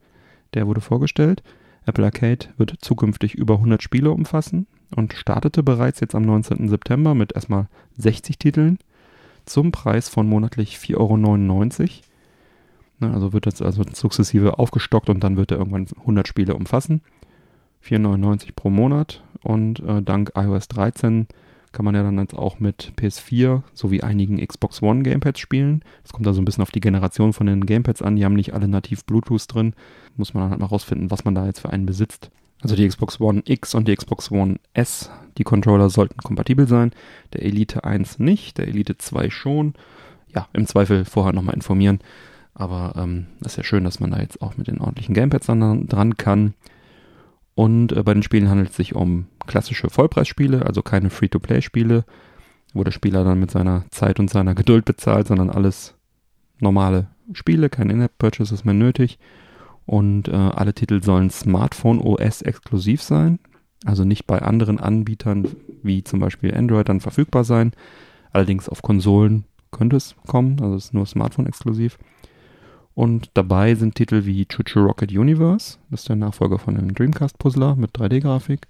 Der 0.53 0.67
wurde 0.67 0.81
vorgestellt. 0.81 1.41
Apple 1.87 2.03
Arcade 2.03 2.49
wird 2.57 2.75
zukünftig 2.81 3.33
über 3.35 3.55
100 3.55 3.81
Spiele 3.81 4.11
umfassen 4.11 4.67
und 4.95 5.13
startete 5.13 5.63
bereits 5.63 6.01
jetzt 6.01 6.15
am 6.15 6.23
19. 6.23 6.67
September 6.67 7.15
mit 7.15 7.33
erstmal 7.33 7.67
60 7.97 8.37
Titeln 8.37 8.77
zum 9.45 9.71
Preis 9.71 10.09
von 10.09 10.27
monatlich 10.27 10.77
4,99 10.77 10.97
Euro. 10.97 11.89
Ne, 12.99 13.13
also 13.13 13.31
wird 13.31 13.45
das 13.45 13.61
also 13.61 13.83
sukzessive 13.93 14.59
aufgestockt 14.59 15.09
und 15.09 15.23
dann 15.23 15.37
wird 15.37 15.51
er 15.51 15.59
irgendwann 15.59 15.87
100 15.99 16.27
Spiele 16.27 16.55
umfassen. 16.55 17.01
4,99 17.85 18.49
pro 18.55 18.69
Monat 18.69 19.23
und 19.43 19.79
äh, 19.79 20.01
dank 20.01 20.31
iOS 20.35 20.67
13 20.67 21.27
kann 21.77 21.85
man 21.85 21.93
ja 21.93 22.01
dann 22.01 22.17
jetzt 22.17 22.33
auch 22.33 22.59
mit 22.59 22.93
PS4 22.97 23.61
sowie 23.75 24.01
einigen 24.01 24.43
Xbox 24.43 24.81
One 24.81 25.03
Gamepads 25.03 25.39
spielen. 25.39 25.83
Es 26.03 26.11
kommt 26.11 26.25
da 26.25 26.33
so 26.33 26.41
ein 26.41 26.45
bisschen 26.45 26.63
auf 26.63 26.71
die 26.71 26.79
Generation 26.79 27.33
von 27.33 27.45
den 27.45 27.67
Gamepads 27.67 28.01
an. 28.01 28.15
Die 28.15 28.25
haben 28.25 28.33
nicht 28.33 28.55
alle 28.55 28.67
nativ 28.67 29.05
Bluetooth 29.05 29.43
drin. 29.47 29.75
Muss 30.15 30.33
man 30.33 30.41
dann 30.41 30.49
halt 30.49 30.59
mal 30.59 30.65
rausfinden, 30.65 31.11
was 31.11 31.23
man 31.23 31.35
da 31.35 31.45
jetzt 31.45 31.59
für 31.59 31.69
einen 31.69 31.85
besitzt. 31.85 32.31
Also 32.63 32.75
die 32.75 32.87
Xbox 32.87 33.21
One 33.21 33.43
X 33.45 33.75
und 33.75 33.87
die 33.87 33.95
Xbox 33.95 34.31
One 34.31 34.55
S, 34.73 35.11
die 35.37 35.43
Controller 35.43 35.91
sollten 35.91 36.17
kompatibel 36.17 36.67
sein. 36.67 36.89
Der 37.33 37.43
Elite 37.43 37.83
1 37.83 38.17
nicht, 38.17 38.57
der 38.57 38.67
Elite 38.67 38.97
2 38.97 39.29
schon. 39.29 39.75
Ja, 40.33 40.47
im 40.53 40.65
Zweifel 40.65 41.05
vorher 41.05 41.33
nochmal 41.33 41.53
informieren. 41.53 41.99
Aber 42.55 42.93
ähm, 42.97 43.27
ist 43.41 43.55
ja 43.55 43.63
schön, 43.63 43.83
dass 43.83 43.99
man 43.99 44.09
da 44.09 44.19
jetzt 44.19 44.41
auch 44.41 44.57
mit 44.57 44.65
den 44.65 44.79
ordentlichen 44.79 45.13
Gamepads 45.13 45.45
dran, 45.45 45.85
dran 45.85 46.17
kann. 46.17 46.55
Und 47.53 47.91
äh, 47.91 48.01
bei 48.01 48.15
den 48.15 48.23
Spielen 48.23 48.49
handelt 48.49 48.71
es 48.71 48.77
sich 48.77 48.95
um 48.95 49.27
klassische 49.47 49.89
Vollpreisspiele, 49.89 50.65
also 50.65 50.81
keine 50.81 51.09
Free-to-Play-Spiele, 51.09 52.05
wo 52.73 52.83
der 52.83 52.91
Spieler 52.91 53.23
dann 53.23 53.39
mit 53.39 53.51
seiner 53.51 53.85
Zeit 53.89 54.19
und 54.19 54.29
seiner 54.29 54.53
Geduld 54.55 54.85
bezahlt, 54.85 55.27
sondern 55.27 55.49
alles 55.49 55.95
normale 56.59 57.07
Spiele, 57.33 57.69
keine 57.69 57.93
In-App-Purchases 57.93 58.65
mehr 58.65 58.73
nötig. 58.73 59.19
Und 59.85 60.27
äh, 60.27 60.35
alle 60.35 60.73
Titel 60.73 61.01
sollen 61.01 61.29
Smartphone 61.29 61.99
OS 61.99 62.41
exklusiv 62.41 63.01
sein, 63.01 63.39
also 63.85 64.03
nicht 64.03 64.27
bei 64.27 64.41
anderen 64.41 64.79
Anbietern 64.79 65.47
wie 65.81 66.03
zum 66.03 66.19
Beispiel 66.19 66.53
Android 66.53 66.89
dann 66.89 66.99
verfügbar 66.99 67.45
sein. 67.45 67.71
Allerdings 68.33 68.67
auf 68.67 68.81
Konsolen 68.81 69.45
könnte 69.71 69.95
es 69.95 70.15
kommen, 70.27 70.59
also 70.61 70.75
es 70.75 70.85
ist 70.85 70.93
nur 70.93 71.05
Smartphone 71.05 71.47
exklusiv. 71.47 71.97
Und 72.93 73.29
dabei 73.35 73.75
sind 73.75 73.95
Titel 73.95 74.25
wie 74.25 74.45
Chuchu 74.47 74.79
Rocket 74.79 75.11
Universe, 75.11 75.77
das 75.89 76.01
ist 76.01 76.09
der 76.09 76.15
Nachfolger 76.15 76.57
von 76.57 76.75
einem 76.75 76.93
Dreamcast-Puzzler 76.93 77.75
mit 77.75 77.91
3D-Grafik, 77.91 78.67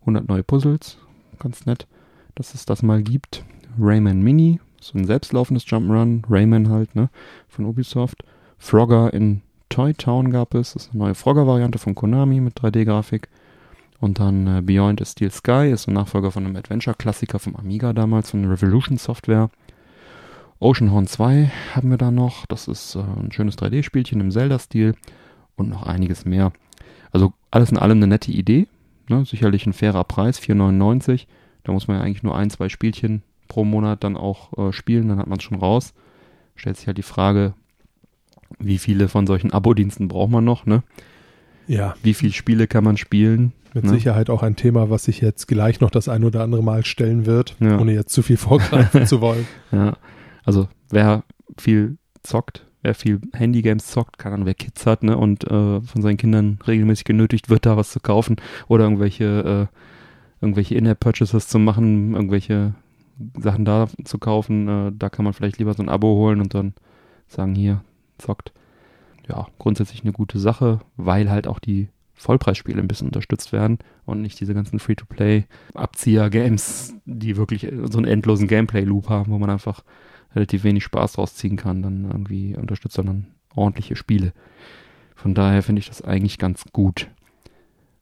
100 0.00 0.28
neue 0.28 0.42
Puzzles, 0.42 0.98
ganz 1.38 1.66
nett, 1.66 1.86
dass 2.34 2.54
es 2.54 2.66
das 2.66 2.82
mal 2.82 3.02
gibt. 3.02 3.44
Rayman 3.78 4.22
Mini, 4.22 4.60
so 4.80 4.98
ein 4.98 5.06
selbstlaufendes 5.06 5.66
Jump'n'Run, 5.66 6.22
Rayman 6.28 6.68
halt, 6.68 6.94
ne, 6.94 7.10
von 7.48 7.64
Ubisoft. 7.64 8.24
Frogger 8.58 9.12
in 9.12 9.42
Toy 9.68 9.94
Town 9.94 10.30
gab 10.30 10.54
es, 10.54 10.72
das 10.72 10.86
ist 10.86 10.90
eine 10.92 11.04
neue 11.04 11.14
Frogger-Variante 11.14 11.78
von 11.78 11.94
Konami 11.94 12.40
mit 12.40 12.58
3D-Grafik. 12.58 13.28
Und 14.00 14.20
dann 14.20 14.46
äh, 14.46 14.62
Beyond 14.62 15.00
the 15.00 15.06
Steel 15.06 15.30
Sky 15.30 15.70
ist 15.70 15.88
ein 15.88 15.94
Nachfolger 15.94 16.30
von 16.30 16.46
einem 16.46 16.56
Adventure-Klassiker 16.56 17.38
vom 17.38 17.56
Amiga 17.56 17.92
damals, 17.92 18.30
von 18.30 18.44
Revolution 18.44 18.96
Software. 18.96 19.50
Oceanhorn 20.60 21.06
2 21.06 21.50
haben 21.74 21.90
wir 21.90 21.98
da 21.98 22.10
noch. 22.10 22.46
Das 22.46 22.68
ist 22.68 22.94
äh, 22.94 23.00
ein 23.00 23.32
schönes 23.32 23.58
3D-Spielchen 23.58 24.20
im 24.20 24.30
Zelda-Stil 24.30 24.94
und 25.56 25.68
noch 25.68 25.84
einiges 25.84 26.24
mehr. 26.24 26.52
Also 27.12 27.32
alles 27.50 27.70
in 27.70 27.78
allem 27.78 27.98
eine 27.98 28.06
nette 28.06 28.30
Idee. 28.30 28.68
Ne? 29.08 29.24
Sicherlich 29.24 29.66
ein 29.66 29.72
fairer 29.72 30.04
Preis, 30.04 30.40
4,99. 30.40 31.26
Da 31.64 31.72
muss 31.72 31.88
man 31.88 31.98
ja 31.98 32.02
eigentlich 32.02 32.22
nur 32.22 32.36
ein, 32.36 32.50
zwei 32.50 32.68
Spielchen 32.68 33.22
pro 33.48 33.64
Monat 33.64 34.04
dann 34.04 34.16
auch 34.16 34.56
äh, 34.58 34.72
spielen, 34.72 35.08
dann 35.08 35.18
hat 35.18 35.26
man 35.26 35.38
es 35.38 35.44
schon 35.44 35.58
raus. 35.58 35.94
Stellt 36.54 36.76
sich 36.76 36.86
halt 36.86 36.98
die 36.98 37.02
Frage, 37.02 37.54
wie 38.58 38.78
viele 38.78 39.08
von 39.08 39.26
solchen 39.26 39.52
Abo-Diensten 39.52 40.08
braucht 40.08 40.30
man 40.30 40.44
noch, 40.44 40.66
ne? 40.66 40.82
Ja. 41.66 41.94
Wie 42.02 42.14
viele 42.14 42.32
Spiele 42.32 42.66
kann 42.66 42.84
man 42.84 42.96
spielen? 42.96 43.52
Mit 43.74 43.84
ne? 43.84 43.90
Sicherheit 43.90 44.30
auch 44.30 44.42
ein 44.42 44.56
Thema, 44.56 44.88
was 44.90 45.04
sich 45.04 45.20
jetzt 45.20 45.46
gleich 45.48 45.80
noch 45.80 45.90
das 45.90 46.08
ein 46.08 46.24
oder 46.24 46.42
andere 46.42 46.62
Mal 46.62 46.84
stellen 46.84 47.26
wird, 47.26 47.56
Ja. 47.60 47.78
ohne 47.78 47.92
jetzt 47.92 48.12
zu 48.12 48.22
viel 48.22 48.38
vorgreifen 48.38 49.06
zu 49.06 49.20
wollen. 49.20 49.46
Ja. 49.72 49.96
Also 50.44 50.68
wer 50.90 51.24
viel 51.58 51.98
zockt, 52.22 52.64
wer 52.82 52.94
viel 52.94 53.20
Handygames 53.32 53.86
zockt, 53.86 54.18
kann 54.18 54.32
dann, 54.32 54.46
wer 54.46 54.54
Kids 54.54 54.86
hat, 54.86 55.02
ne, 55.02 55.16
und 55.16 55.44
äh, 55.44 55.80
von 55.80 56.02
seinen 56.02 56.16
Kindern 56.16 56.58
regelmäßig 56.66 57.04
genötigt 57.04 57.48
wird, 57.48 57.66
da 57.66 57.76
was 57.76 57.90
zu 57.90 58.00
kaufen 58.00 58.36
oder 58.68 58.84
irgendwelche, 58.84 59.68
äh, 59.70 59.76
irgendwelche 60.40 60.76
In-App-Purchases 60.76 61.48
zu 61.48 61.58
machen, 61.58 62.14
irgendwelche 62.14 62.74
Sachen 63.36 63.64
da 63.64 63.88
zu 64.04 64.18
kaufen, 64.18 64.68
äh, 64.68 64.92
da 64.96 65.08
kann 65.08 65.24
man 65.24 65.34
vielleicht 65.34 65.58
lieber 65.58 65.74
so 65.74 65.82
ein 65.82 65.88
Abo 65.88 66.16
holen 66.16 66.40
und 66.40 66.54
dann 66.54 66.74
sagen, 67.26 67.54
hier, 67.54 67.82
zockt. 68.18 68.52
Ja, 69.28 69.46
grundsätzlich 69.58 70.02
eine 70.02 70.12
gute 70.12 70.38
Sache, 70.38 70.80
weil 70.96 71.30
halt 71.30 71.46
auch 71.46 71.58
die 71.58 71.88
Vollpreisspiele 72.14 72.80
ein 72.80 72.88
bisschen 72.88 73.08
unterstützt 73.08 73.52
werden 73.52 73.78
und 74.06 74.22
nicht 74.22 74.40
diese 74.40 74.54
ganzen 74.54 74.78
Free-to-Play-Abzieher-Games, 74.78 76.94
die 77.04 77.36
wirklich 77.36 77.70
so 77.84 77.98
einen 77.98 78.08
endlosen 78.08 78.48
Gameplay-Loop 78.48 79.08
haben, 79.08 79.30
wo 79.30 79.38
man 79.38 79.50
einfach 79.50 79.84
relativ 80.34 80.64
wenig 80.64 80.84
Spaß 80.84 81.14
draus 81.14 81.34
ziehen 81.34 81.56
kann, 81.56 81.82
dann 81.82 82.04
irgendwie 82.04 82.56
unterstützt, 82.56 82.94
sondern 82.96 83.28
ordentliche 83.54 83.96
Spiele. 83.96 84.32
Von 85.14 85.34
daher 85.34 85.62
finde 85.62 85.80
ich 85.80 85.88
das 85.88 86.02
eigentlich 86.02 86.38
ganz 86.38 86.64
gut. 86.72 87.08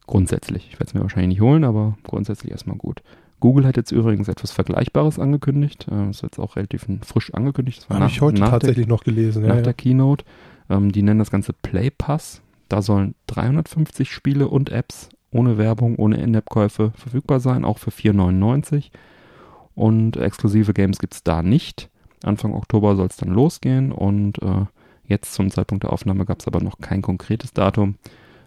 Grundsätzlich. 0.06 0.68
Ich 0.68 0.74
werde 0.74 0.84
es 0.86 0.94
mir 0.94 1.00
wahrscheinlich 1.00 1.28
nicht 1.28 1.40
holen, 1.40 1.64
aber 1.64 1.96
grundsätzlich 2.04 2.52
erstmal 2.52 2.76
gut. 2.76 3.02
Google 3.40 3.66
hat 3.66 3.76
jetzt 3.76 3.90
übrigens 3.90 4.28
etwas 4.28 4.52
Vergleichbares 4.52 5.18
angekündigt. 5.18 5.86
Äh, 5.90 6.10
ist 6.10 6.22
jetzt 6.22 6.38
auch 6.38 6.56
relativ 6.56 6.86
frisch 7.02 7.34
angekündigt. 7.34 7.80
Das 7.82 7.90
war 7.90 8.00
Habe 8.00 8.10
ich 8.10 8.20
heute 8.20 8.38
nach 8.40 8.50
der- 8.50 8.60
tatsächlich 8.60 8.86
noch 8.86 9.02
gelesen. 9.04 9.42
nach 9.42 9.48
Ja, 9.50 9.56
ja. 9.56 9.62
der 9.62 9.74
Keynote. 9.74 10.24
Ähm, 10.70 10.92
die 10.92 11.02
nennen 11.02 11.18
das 11.18 11.30
Ganze 11.30 11.52
Play 11.52 11.90
Pass. 11.90 12.40
Da 12.68 12.82
sollen 12.82 13.14
350 13.26 14.10
Spiele 14.12 14.48
und 14.48 14.70
Apps 14.70 15.08
ohne 15.30 15.58
Werbung, 15.58 15.96
ohne 15.96 16.16
In-App-Käufe 16.16 16.92
verfügbar 16.96 17.40
sein, 17.40 17.64
auch 17.64 17.78
für 17.78 17.90
4,99. 17.90 18.90
Und 19.74 20.16
exklusive 20.16 20.72
Games 20.72 20.98
gibt 20.98 21.14
es 21.14 21.22
da 21.22 21.42
nicht. 21.42 21.90
Anfang 22.22 22.54
Oktober 22.54 22.96
soll 22.96 23.06
es 23.06 23.16
dann 23.16 23.30
losgehen 23.30 23.92
und 23.92 24.42
äh, 24.42 24.64
jetzt 25.06 25.34
zum 25.34 25.50
Zeitpunkt 25.50 25.84
der 25.84 25.92
Aufnahme 25.92 26.24
gab 26.24 26.40
es 26.40 26.46
aber 26.46 26.60
noch 26.60 26.78
kein 26.78 27.02
konkretes 27.02 27.52
Datum. 27.52 27.96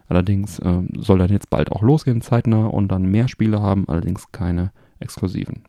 Allerdings 0.08 0.60
ähm, 0.63 0.89
soll 0.97 1.19
dann 1.19 1.32
jetzt 1.32 1.49
bald 1.49 1.71
auch 1.71 1.84
losgehen, 1.84 2.21
zeitnah 2.21 2.65
und 2.65 2.88
dann 2.88 3.03
mehr 3.03 3.27
Spiele 3.27 3.62
haben, 3.62 3.88
allerdings 3.88 4.32
keine 4.32 4.71
exklusiven. 4.99 5.63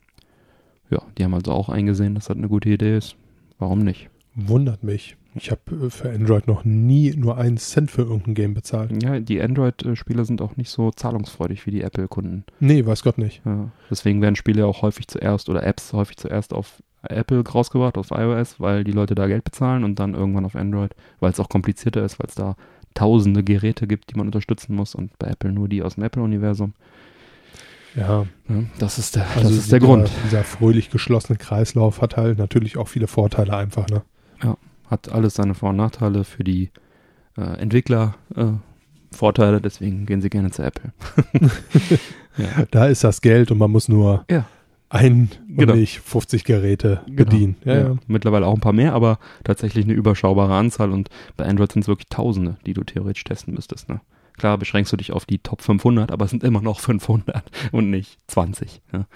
Ja, 0.88 1.02
die 1.16 1.24
haben 1.24 1.34
also 1.34 1.52
auch 1.52 1.68
eingesehen, 1.68 2.14
dass 2.14 2.26
das 2.26 2.36
eine 2.36 2.48
gute 2.48 2.70
Idee 2.70 2.96
ist. 2.96 3.16
Warum 3.58 3.80
nicht? 3.80 4.08
Wundert 4.34 4.82
mich. 4.82 5.16
Ich 5.34 5.50
habe 5.50 5.86
äh, 5.86 5.90
für 5.90 6.10
Android 6.10 6.46
noch 6.46 6.64
nie 6.64 7.14
nur 7.14 7.36
einen 7.36 7.58
Cent 7.58 7.90
für 7.90 8.02
irgendein 8.02 8.34
Game 8.34 8.54
bezahlt. 8.54 9.02
Ja, 9.02 9.20
die 9.20 9.40
Android-Spieler 9.40 10.24
sind 10.24 10.42
auch 10.42 10.56
nicht 10.56 10.70
so 10.70 10.90
zahlungsfreudig 10.90 11.66
wie 11.66 11.70
die 11.70 11.82
Apple-Kunden. 11.82 12.44
Nee, 12.58 12.84
weiß 12.84 13.02
Gott 13.02 13.18
nicht. 13.18 13.42
Ja. 13.44 13.70
Deswegen 13.90 14.22
werden 14.22 14.36
Spiele 14.36 14.66
auch 14.66 14.82
häufig 14.82 15.06
zuerst 15.06 15.48
oder 15.48 15.62
Apps 15.64 15.92
häufig 15.92 16.16
zuerst 16.16 16.52
auf 16.52 16.82
Apple 17.02 17.42
rausgebracht, 17.46 17.96
auf 17.96 18.10
iOS, 18.10 18.60
weil 18.60 18.84
die 18.84 18.92
Leute 18.92 19.14
da 19.14 19.26
Geld 19.26 19.44
bezahlen 19.44 19.84
und 19.84 19.98
dann 19.98 20.14
irgendwann 20.14 20.44
auf 20.44 20.54
Android, 20.54 20.94
weil 21.20 21.30
es 21.30 21.40
auch 21.40 21.48
komplizierter 21.48 22.04
ist, 22.04 22.18
weil 22.18 22.28
es 22.28 22.34
da 22.34 22.56
tausende 22.94 23.42
Geräte 23.42 23.86
gibt, 23.86 24.10
die 24.10 24.16
man 24.16 24.26
unterstützen 24.26 24.74
muss 24.74 24.94
und 24.94 25.16
bei 25.18 25.28
Apple 25.28 25.52
nur 25.52 25.68
die 25.68 25.82
aus 25.82 25.94
dem 25.94 26.04
Apple-Universum. 26.04 26.74
Ja, 27.96 28.26
Ja, 28.48 28.64
das 28.78 28.98
ist 28.98 29.16
der, 29.16 29.26
also 29.30 29.48
das 29.48 29.52
ist 29.52 29.72
der 29.72 29.80
dieser, 29.80 29.92
Grund. 29.92 30.10
Dieser 30.24 30.44
fröhlich 30.44 30.90
geschlossene 30.90 31.38
Kreislauf 31.38 32.00
hat 32.00 32.16
halt 32.16 32.38
natürlich 32.38 32.76
auch 32.76 32.88
viele 32.88 33.06
Vorteile 33.06 33.56
einfach. 33.56 33.88
Ne? 33.88 34.02
Hat 34.88 35.08
alles 35.12 35.34
seine 35.34 35.54
Vor- 35.54 35.70
und 35.70 35.76
Nachteile 35.76 36.24
für 36.24 36.42
die 36.42 36.70
äh, 37.36 37.42
Entwickler. 37.60 38.16
Äh, 38.36 38.46
Vorteile, 39.12 39.60
deswegen 39.60 40.06
gehen 40.06 40.20
sie 40.20 40.30
gerne 40.30 40.50
zu 40.50 40.62
Apple. 40.62 40.92
ja. 42.36 42.66
Da 42.70 42.86
ist 42.86 43.04
das 43.04 43.20
Geld 43.20 43.50
und 43.50 43.58
man 43.58 43.70
muss 43.70 43.88
nur 43.88 44.24
Ja. 44.30 44.46
Ein 44.90 45.31
Genau. 45.48 45.72
und 45.72 45.79
nicht 45.81 46.00
50 46.00 46.44
Geräte 46.44 47.00
Genau. 47.07 47.16
bedienen. 47.16 47.57
Ja, 47.64 47.79
ja. 47.79 47.96
Mittlerweile 48.07 48.46
auch 48.46 48.55
ein 48.55 48.61
paar 48.61 48.72
mehr, 48.72 48.92
aber 48.92 49.18
tatsächlich 49.44 49.85
eine 49.85 49.94
überschaubare 49.94 50.55
Anzahl 50.55 50.90
und 50.90 51.09
bei 51.37 51.44
Android 51.46 51.72
sind 51.72 51.83
es 51.83 51.88
wirklich 51.88 52.09
Tausende, 52.11 52.57
die 52.66 52.74
du 52.74 52.83
theoretisch 52.85 53.24
testen 53.24 53.55
müsstest. 53.55 53.88
Ne? 53.88 54.00
Klar 54.37 54.59
beschränkst 54.59 54.92
du 54.92 54.96
dich 54.96 55.12
auf 55.12 55.26
die 55.26 55.38
Top 55.38 55.62
500, 55.62 56.11
aber 56.11 56.24
es 56.24 56.31
sind 56.33 56.42
immer 56.44 56.61
noch 56.61 56.81
500 56.81 57.42
und 57.72 57.90
nicht 57.90 58.18
20. 58.26 58.83
Ja? 58.92 59.07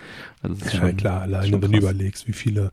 Also 0.42 0.64
Ja, 0.64 0.70
schon- 0.70 0.96
klar, 0.96 1.22
alleine 1.22 1.60
wenn 1.60 1.72
du 1.72 1.78
überlegst, 1.78 2.28
wie 2.28 2.32
viele 2.32 2.70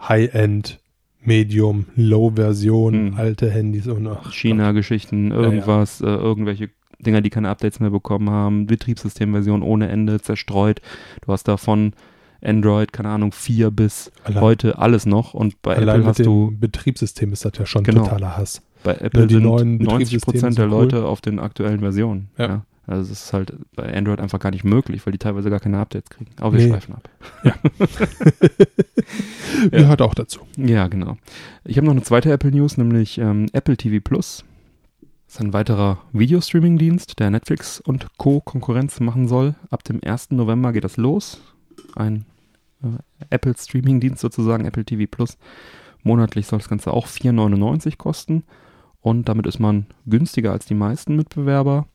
High-End, 0.00 0.80
Medium, 1.22 1.84
Low-Version, 1.96 2.94
Hm. 2.94 3.14
alte 3.16 3.50
Handys 3.50 3.86
und 3.86 4.06
ach, 4.06 4.32
China-Geschichten, 4.32 5.30
irgendwas, 5.32 6.00
Äh, 6.00 6.06
irgendwelche 6.06 6.70
Dinger, 6.98 7.20
die 7.20 7.30
keine 7.30 7.48
Updates 7.50 7.80
mehr 7.80 7.90
bekommen 7.90 8.30
haben, 8.30 8.66
Betriebssystemversion 8.66 9.62
ohne 9.62 9.88
Ende 9.88 10.20
zerstreut. 10.20 10.80
Du 11.22 11.32
hast 11.32 11.44
da 11.48 11.56
von 11.58 11.92
Android, 12.42 12.92
keine 12.92 13.08
Ahnung, 13.10 13.32
4 13.32 13.70
bis 13.70 14.10
Allein, 14.24 14.40
heute 14.42 14.78
alles 14.78 15.06
noch 15.06 15.34
und 15.34 15.60
bei 15.62 15.76
allein 15.76 16.00
Apple 16.00 16.06
hast 16.08 16.20
du 16.24 16.52
Betriebssystem 16.58 17.32
ist 17.32 17.44
das 17.44 17.52
ja 17.58 17.66
schon 17.66 17.84
Genau. 17.84 18.04
totaler 18.04 18.36
Hass. 18.36 18.62
Bei 18.82 18.94
Apple 18.94 19.26
die 19.26 19.34
sind 19.34 19.42
neuen 19.44 19.78
90 19.78 20.22
Prozent 20.22 20.56
der 20.58 20.64
cool. 20.66 20.70
Leute 20.70 21.04
auf 21.04 21.20
den 21.20 21.38
aktuellen 21.38 21.80
Versionen. 21.80 22.28
Ja. 22.38 22.46
Ja. 22.46 22.64
Also 22.86 23.12
es 23.12 23.24
ist 23.26 23.32
halt 23.32 23.52
bei 23.76 23.94
Android 23.94 24.18
einfach 24.20 24.40
gar 24.40 24.50
nicht 24.50 24.64
möglich, 24.64 25.04
weil 25.06 25.12
die 25.12 25.18
teilweise 25.18 25.48
gar 25.50 25.60
keine 25.60 25.78
Updates 25.78 26.10
kriegen. 26.10 26.30
Aber 26.40 26.54
wir 26.56 26.64
Nee. 26.64 26.70
schweifen 26.70 26.94
ab. 26.94 27.08
Gehört 29.70 30.02
auch 30.02 30.14
dazu. 30.14 30.40
Ja, 30.56 30.88
genau. 30.88 31.16
Ich 31.64 31.76
habe 31.76 31.86
noch 31.86 31.92
eine 31.92 32.02
zweite 32.02 32.32
Apple 32.32 32.50
News, 32.50 32.76
nämlich 32.78 33.18
ähm, 33.18 33.46
Apple 33.52 33.76
TV 33.76 34.00
Plus. 34.02 34.44
Das 35.26 35.36
ist 35.36 35.40
ein 35.40 35.52
weiterer 35.52 35.98
Videostreaming-Dienst, 36.12 37.18
der 37.20 37.30
Netflix 37.30 37.80
und 37.80 38.06
Co. 38.18 38.40
Konkurrenz 38.40 38.98
machen 38.98 39.28
soll. 39.28 39.54
Ab 39.70 39.84
dem 39.84 40.00
1. 40.04 40.30
November 40.32 40.72
geht 40.72 40.82
das 40.84 40.96
los. 40.96 41.40
Ein 41.94 42.24
Apple 43.30 43.54
Streaming-Dienst 43.56 44.20
sozusagen, 44.20 44.64
Apple 44.64 44.84
TV 44.84 45.04
Plus. 45.10 45.38
Monatlich 46.02 46.46
soll 46.46 46.58
das 46.58 46.68
Ganze 46.68 46.92
auch 46.92 47.06
4,99 47.06 47.96
kosten. 47.96 48.44
Und 49.00 49.28
damit 49.28 49.46
ist 49.46 49.58
man 49.58 49.86
günstiger 50.06 50.52
als 50.52 50.66
die 50.66 50.74
meisten 50.74 51.16
Mitbewerber. 51.16 51.86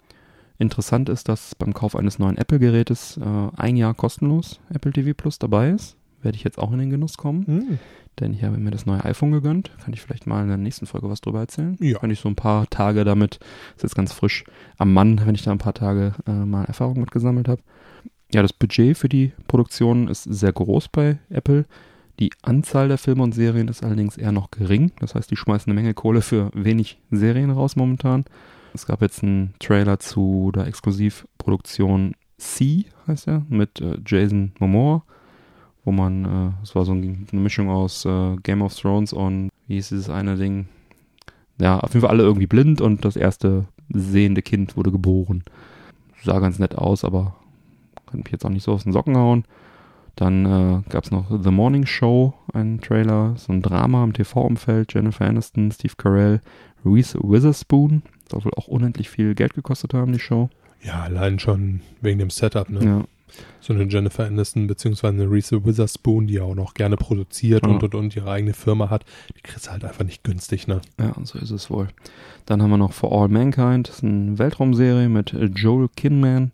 Interessant 0.57 1.09
ist, 1.09 1.27
dass 1.27 1.53
beim 1.55 1.73
Kauf 1.73 1.95
eines 1.95 2.17
neuen 2.17 2.37
Apple-Gerätes 2.37 3.17
äh, 3.17 3.49
ein 3.57 3.75
Jahr 3.75 3.93
kostenlos 3.93 4.59
Apple 4.73 4.93
TV 4.93 5.13
Plus 5.13 5.37
dabei 5.37 5.69
ist. 5.71 5.97
Werde 6.21 6.37
ich 6.37 6.43
jetzt 6.43 6.57
auch 6.57 6.71
in 6.71 6.79
den 6.79 6.89
Genuss 6.89 7.17
kommen 7.17 7.45
Hm. 7.45 7.79
denn 8.19 8.33
ich 8.33 8.43
habe 8.43 8.57
mir 8.57 8.71
das 8.71 8.85
neue 8.87 9.03
iPhone 9.05 9.31
gegönnt. 9.31 9.69
Kann 9.83 9.93
ich 9.93 10.01
vielleicht 10.01 10.25
mal 10.25 10.41
in 10.41 10.47
der 10.47 10.57
nächsten 10.57 10.85
Folge 10.87 11.09
was 11.09 11.21
drüber 11.21 11.39
erzählen? 11.41 11.77
Ja. 11.79 11.99
Kann 11.99 12.09
ich 12.09 12.19
so 12.19 12.29
ein 12.29 12.35
paar 12.35 12.67
Tage 12.69 13.03
damit, 13.03 13.39
ist 13.75 13.83
jetzt 13.83 13.95
ganz 13.95 14.11
frisch 14.13 14.43
am 14.77 14.93
Mann, 14.93 15.21
wenn 15.25 15.35
ich 15.35 15.43
da 15.43 15.51
ein 15.51 15.59
paar 15.59 15.73
Tage 15.75 16.13
äh, 16.25 16.31
mal 16.31 16.63
Erfahrung 16.63 16.99
mitgesammelt 16.99 17.47
habe. 17.47 17.61
Ja, 18.35 18.41
das 18.41 18.51
Budget 18.51 18.97
für 18.97 19.07
die 19.07 19.31
Produktion 19.47 20.09
ist 20.09 20.23
sehr 20.23 20.51
groß 20.51 20.89
bei 20.89 21.19
Apple. 21.29 21.63
Die 22.19 22.31
Anzahl 22.41 22.89
der 22.89 22.97
Filme 22.97 23.23
und 23.23 23.33
Serien 23.33 23.69
ist 23.69 23.81
allerdings 23.81 24.17
eher 24.17 24.33
noch 24.33 24.51
gering. 24.51 24.91
Das 24.99 25.15
heißt, 25.15 25.31
die 25.31 25.37
schmeißen 25.37 25.71
eine 25.71 25.79
Menge 25.79 25.93
Kohle 25.93 26.21
für 26.21 26.51
wenig 26.53 26.99
Serien 27.11 27.49
raus 27.49 27.77
momentan. 27.77 28.25
Es 28.73 28.85
gab 28.87 29.01
jetzt 29.01 29.23
einen 29.23 29.53
Trailer 29.59 29.99
zu 29.99 30.51
der 30.53 30.67
Exklusivproduktion 30.67 32.13
C, 32.37 32.83
heißt 33.07 33.29
er, 33.29 33.45
mit 33.47 33.79
äh, 33.79 33.99
Jason 34.05 34.51
Momoa, 34.59 35.03
wo 35.85 35.93
man, 35.93 36.25
äh, 36.25 36.51
es 36.61 36.75
war 36.75 36.83
so 36.83 36.91
ein, 36.91 37.25
eine 37.31 37.39
Mischung 37.39 37.69
aus 37.69 38.03
äh, 38.03 38.35
Game 38.43 38.61
of 38.61 38.75
Thrones 38.75 39.13
und, 39.13 39.49
wie 39.67 39.75
hieß 39.75 39.87
dieses 39.87 40.09
eine 40.09 40.35
Ding? 40.35 40.67
Ja, 41.57 41.79
auf 41.79 41.93
jeden 41.93 42.01
Fall 42.01 42.09
alle 42.09 42.23
irgendwie 42.23 42.47
blind 42.47 42.81
und 42.81 43.05
das 43.05 43.15
erste 43.15 43.63
sehende 43.87 44.41
Kind 44.41 44.75
wurde 44.75 44.91
geboren. 44.91 45.45
Sah 46.21 46.39
ganz 46.39 46.59
nett 46.59 46.77
aus, 46.77 47.05
aber 47.05 47.37
kann 48.05 48.19
mich 48.21 48.31
jetzt 48.31 48.45
auch 48.45 48.49
nicht 48.49 48.63
so 48.63 48.73
aus 48.73 48.83
den 48.83 48.93
Socken 48.93 49.17
hauen. 49.17 49.45
Dann 50.15 50.45
äh, 50.45 50.89
gab 50.89 51.03
es 51.03 51.11
noch 51.11 51.25
The 51.29 51.51
Morning 51.51 51.85
Show, 51.85 52.33
einen 52.53 52.79
Trailer, 52.79 53.33
so 53.37 53.51
ein 53.51 53.61
Drama 53.61 54.03
im 54.03 54.13
TV-Umfeld. 54.13 54.93
Jennifer 54.93 55.25
Aniston, 55.25 55.71
Steve 55.71 55.93
Carell, 55.97 56.39
Reese 56.85 57.19
Witherspoon. 57.21 58.01
Soll 58.31 58.45
wohl 58.45 58.53
auch 58.55 58.67
unendlich 58.67 59.09
viel 59.09 59.35
Geld 59.35 59.53
gekostet 59.53 59.93
haben, 59.93 60.13
die 60.13 60.19
Show. 60.19 60.49
Ja, 60.81 61.01
allein 61.03 61.39
schon 61.39 61.81
wegen 62.01 62.19
dem 62.19 62.29
Setup, 62.29 62.69
ne? 62.69 62.85
Ja, 62.85 63.03
So 63.59 63.73
eine 63.73 63.83
Jennifer 63.85 64.25
Aniston 64.25 64.67
beziehungsweise 64.67 65.15
eine 65.21 65.29
Reese 65.29 65.65
Witherspoon, 65.65 66.27
die 66.27 66.35
ja 66.35 66.43
auch 66.43 66.55
noch 66.55 66.75
gerne 66.75 66.95
produziert 66.95 67.65
Ja. 67.65 67.71
und, 67.73 67.83
und, 67.83 67.93
und 67.95 68.15
ihre 68.15 68.31
eigene 68.31 68.53
Firma 68.53 68.89
hat, 68.89 69.03
die 69.35 69.41
kriegst 69.41 69.67
du 69.67 69.71
halt 69.71 69.83
einfach 69.83 70.05
nicht 70.05 70.23
günstig, 70.23 70.67
ne? 70.67 70.79
ja, 70.99 71.13
so 71.23 71.37
ist 71.39 71.51
es 71.51 71.69
wohl. 71.69 71.87
Dann 72.45 72.61
haben 72.61 72.69
wir 72.69 72.77
noch 72.77 72.93
For 72.93 73.11
All 73.11 73.27
Mankind, 73.27 73.89
das 73.89 73.97
ist 73.97 74.03
eine 74.03 74.37
Weltraumserie 74.39 75.09
mit 75.09 75.35
Joel 75.55 75.89
Kinman. 75.95 76.51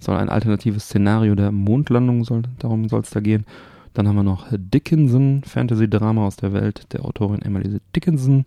Soll 0.00 0.16
ein 0.16 0.28
alternatives 0.28 0.84
Szenario 0.84 1.34
der 1.34 1.52
Mondlandung, 1.52 2.24
soll, 2.24 2.42
darum 2.58 2.88
soll 2.88 3.00
es 3.00 3.10
da 3.10 3.20
gehen. 3.20 3.46
Dann 3.94 4.08
haben 4.08 4.16
wir 4.16 4.22
noch 4.24 4.46
Dickinson, 4.50 5.42
Fantasy-Drama 5.44 6.26
aus 6.26 6.36
der 6.36 6.52
Welt 6.52 6.92
der 6.92 7.04
Autorin 7.04 7.42
Emily 7.42 7.80
Dickinson. 7.94 8.44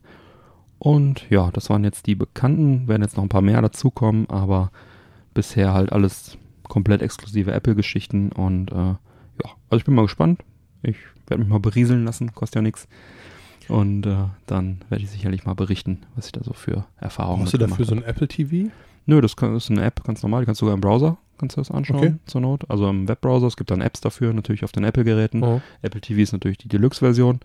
Und 0.79 1.29
ja, 1.29 1.49
das 1.51 1.69
waren 1.69 1.83
jetzt 1.83 2.05
die 2.05 2.15
bekannten, 2.15 2.87
werden 2.87 3.01
jetzt 3.01 3.17
noch 3.17 3.23
ein 3.23 3.29
paar 3.29 3.41
mehr 3.41 3.61
dazukommen, 3.61 4.29
aber 4.29 4.71
bisher 5.33 5.73
halt 5.73 5.91
alles 5.91 6.37
komplett 6.63 7.01
exklusive 7.01 7.51
Apple-Geschichten 7.51 8.31
und 8.31 8.71
äh, 8.71 8.75
ja, 8.75 9.51
also 9.69 9.79
ich 9.79 9.85
bin 9.85 9.95
mal 9.95 10.03
gespannt. 10.03 10.41
Ich 10.83 10.97
werde 11.27 11.43
mich 11.43 11.51
mal 11.51 11.59
berieseln 11.59 12.05
lassen, 12.05 12.33
kostet 12.33 12.55
ja 12.55 12.61
nichts. 12.61 12.87
Und 13.67 14.05
äh, 14.05 14.15
dann 14.45 14.79
werde 14.89 15.03
ich 15.03 15.09
sicherlich 15.09 15.45
mal 15.45 15.55
berichten, 15.55 16.01
was 16.15 16.27
ich 16.27 16.31
da 16.31 16.43
so 16.43 16.53
für 16.53 16.85
Erfahrungen 16.97 17.43
Brauchst 17.43 17.53
du 17.53 17.57
dafür 17.57 17.85
so 17.85 17.95
ein 17.95 18.03
Apple 18.03 18.27
TV? 18.27 18.69
Nö, 19.07 19.19
das 19.21 19.35
kann, 19.35 19.55
ist 19.55 19.71
eine 19.71 19.83
App, 19.83 20.03
ganz 20.03 20.21
normal. 20.21 20.41
Die 20.41 20.45
kannst 20.45 20.61
du 20.61 20.65
sogar 20.65 20.75
im 20.75 20.81
Browser, 20.81 21.17
kannst 21.39 21.57
du 21.57 21.61
das 21.61 21.71
anschauen, 21.71 21.97
Okay. 21.97 22.15
zur 22.27 22.41
Not. 22.41 22.69
Also 22.69 22.87
im 22.89 23.07
Webbrowser. 23.07 23.47
Es 23.47 23.57
gibt 23.57 23.71
dann 23.71 23.81
Apps 23.81 24.01
dafür, 24.01 24.31
natürlich 24.33 24.63
auf 24.63 24.71
den 24.71 24.83
Apple-Geräten. 24.83 25.41
Oh. 25.43 25.61
Apple 25.81 26.01
TV 26.01 26.21
ist 26.21 26.33
natürlich 26.33 26.57
die 26.59 26.67
Deluxe-Version, 26.67 27.39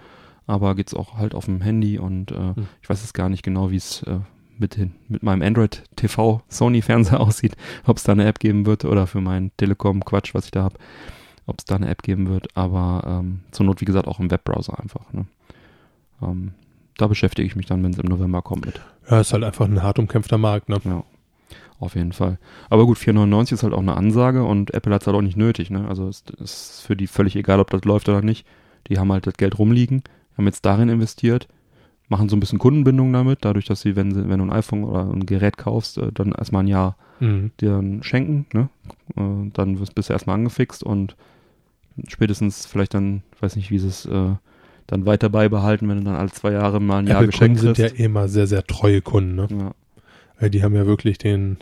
aber 0.46 0.75
geht's 0.75 0.92
auch 0.92 1.16
halt 1.16 1.35
auf 1.35 1.46
dem 1.46 1.61
Handy 1.62 1.98
und 1.98 2.33
äh, 2.33 2.37
Hm. 2.37 2.66
ich 2.83 2.90
weiß 2.90 3.01
jetzt 3.01 3.14
gar 3.14 3.29
nicht 3.31 3.42
genau, 3.42 3.70
wie 3.70 3.77
es 3.77 4.03
äh, 4.03 4.18
mit, 4.59 4.77
mit 5.09 5.22
meinem 5.22 5.42
Android 5.42 5.83
TV 5.96 6.42
Sony-Fernseher 6.48 7.20
aussieht, 7.27 7.57
ob 7.87 7.96
es 7.96 8.03
da 8.03 8.12
eine 8.12 8.27
App 8.27 8.38
geben 8.40 8.66
wird 8.66 8.85
oder 8.85 9.07
für 9.07 9.20
meinen 9.20 9.51
Telekom-Quatsch, 9.57 10.35
was 10.35 10.46
ich 10.46 10.51
da 10.51 10.64
habe, 10.64 10.77
ob 11.46 11.59
es 11.61 11.64
da 11.64 11.77
eine 11.77 11.88
App 11.88 12.03
geben 12.03 12.29
wird, 12.29 12.57
aber 12.57 13.03
ähm, 13.07 13.40
zur 13.53 13.66
Not, 13.66 13.81
wie 13.81 13.85
gesagt, 13.87 14.07
auch 14.09 14.18
im 14.20 14.31
Webbrowser 14.31 14.79
einfach. 14.81 15.12
Ne? 15.12 15.27
Ähm, 16.22 16.53
da 16.98 17.07
beschäftige 17.07 17.46
ich 17.46 17.57
mich 17.57 17.66
dann, 17.66 17.83
wenn 17.83 17.92
es 17.92 17.98
im 17.98 18.09
November 18.09 18.42
kommt 18.42 18.66
mit. 18.66 18.81
Ja, 19.11 19.20
ist 19.20 19.33
halt 19.33 19.42
einfach 19.44 19.64
ein 19.66 19.83
hart 19.83 19.98
umkämpfter 19.98 20.38
Markt, 20.38 20.68
ne? 20.68 20.79
Ja, 20.85 21.03
auf 21.83 21.95
jeden 21.97 22.12
Fall. 22.12 22.38
Aber 22.71 22.87
gut, 22.87 22.99
4,99 22.99 23.53
ist 23.55 23.62
halt 23.62 23.73
auch 23.75 23.81
eine 23.81 23.97
Ansage 23.97 24.45
und 24.45 24.73
Apple 24.75 24.95
hat 24.95 25.03
es 25.03 25.07
halt 25.07 25.16
auch 25.16 25.23
nicht 25.23 25.37
nötig. 25.37 25.71
Ne? 25.71 25.87
Also 25.88 26.09
es 26.09 26.25
ist 26.38 26.83
für 26.87 26.97
die 26.97 27.07
völlig 27.07 27.37
egal, 27.37 27.61
ob 27.61 27.71
das 27.71 27.85
läuft 27.85 28.09
oder 28.09 28.23
nicht. 28.23 28.47
Die 28.88 28.99
haben 28.99 29.12
halt 29.12 29.27
das 29.27 29.35
Geld 29.35 29.59
rumliegen, 29.59 30.03
haben 30.37 30.47
jetzt 30.47 30.64
darin 30.64 30.88
investiert, 30.88 31.49
machen 32.09 32.29
so 32.29 32.37
ein 32.37 32.40
bisschen 32.40 32.59
Kundenbindung 32.59 33.12
damit, 33.12 33.45
dadurch, 33.45 33.64
dass 33.66 33.81
sie, 33.81 33.97
wenn, 33.97 34.12
sie, 34.14 34.29
wenn 34.29 34.38
du 34.38 34.45
ein 34.47 34.53
iPhone 34.53 34.85
oder 34.85 35.03
ein 35.05 35.27
Gerät 35.27 35.57
kaufst, 35.57 35.99
äh, 35.99 36.11
dann 36.12 36.33
erstmal 36.33 36.62
ein 36.64 36.68
Jahr 36.68 36.97
Mhm. 37.21 37.53
dir 37.61 37.71
dann 37.71 38.03
schenken. 38.03 38.47
Ne? 38.53 38.68
Äh, 39.16 39.51
dann 39.53 39.79
wirst, 39.79 39.95
bist 39.95 40.09
du 40.09 40.12
erstmal 40.12 40.35
angefixt 40.35 40.83
und 40.83 41.14
spätestens 42.09 42.66
vielleicht 42.66 42.95
dann, 42.95 43.23
weiß 43.40 43.57
nicht, 43.57 43.71
wie 43.71 43.79
sie 43.79 43.88
es 43.88 44.07
äh, 44.07 44.35
dann 44.88 45.07
weiter 45.07 45.29
beibehalten, 45.29 45.88
wenn 45.88 45.99
du 45.99 46.05
dann 46.05 46.16
alle 46.16 46.31
zwei 46.31 46.53
Jahre 46.53 46.81
mal 46.81 46.99
ein 46.99 47.07
Jahr 47.07 47.23
Apple-Kunden 47.23 47.55
geschenkt 47.55 47.61
sind 47.61 47.77
kriegst. 47.77 47.99
ja 47.99 48.05
immer 48.05 48.29
sehr, 48.29 48.47
sehr 48.47 48.64
treue 48.66 49.01
Kunden, 49.03 49.37
ne? 49.37 49.47
ja. 49.51 49.71
Weil 50.40 50.51
die 50.51 50.64
haben 50.64 50.75
ja 50.75 50.87
wirklich 50.87 51.18
den, 51.18 51.59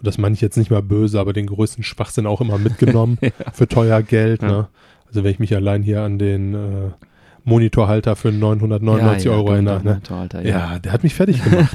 und 0.00 0.06
das 0.06 0.18
meine 0.18 0.34
ich 0.34 0.40
jetzt 0.40 0.56
nicht 0.56 0.70
mal 0.70 0.82
böse, 0.82 1.20
aber 1.20 1.32
den 1.32 1.46
größten 1.46 1.84
Schwachsinn 1.84 2.26
auch 2.26 2.40
immer 2.40 2.58
mitgenommen 2.58 3.18
für 3.52 3.68
teuer 3.68 4.02
Geld, 4.02 4.42
Ja. 4.42 4.48
ne? 4.48 4.68
Also 5.06 5.24
wenn 5.24 5.30
ich 5.32 5.38
mich 5.38 5.54
allein 5.54 5.82
hier 5.82 6.02
an 6.02 6.18
den 6.18 6.54
äh, 6.54 6.90
Monitorhalter 7.44 8.16
für 8.16 8.30
999 8.32 9.24
ja, 9.24 9.30
ja, 9.32 9.36
Euro 9.38 9.52
erinnere, 9.52 9.82
ne? 9.82 10.00
Ja, 10.44 10.78
der 10.78 10.92
hat 10.92 11.02
mich 11.02 11.14
fertig 11.14 11.42
gemacht. 11.44 11.74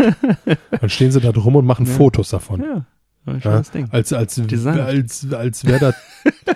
Dann 0.79 0.89
stehen 0.89 1.11
sie 1.11 1.19
da 1.21 1.31
drum 1.31 1.55
und 1.55 1.65
machen 1.65 1.85
Ja. 1.85 1.91
Fotos 1.93 2.29
davon. 2.29 2.61
Ja, 2.61 2.85
ein 3.25 3.35
Ja, 3.35 3.41
schönes 3.41 3.71
Ding. 3.71 3.87
als, 3.91 4.13
als, 4.13 4.35
Design. 4.35 4.79
als, 4.79 5.27
als 5.33 5.65
wäre 5.65 5.79
da, 5.79 6.51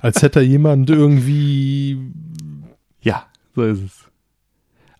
als 0.00 0.22
hätte 0.22 0.38
da 0.38 0.44
jemand 0.44 0.88
irgendwie, 0.90 1.98
Ja, 3.02 3.24
so 3.56 3.62
ist 3.64 3.80
es. 3.82 3.92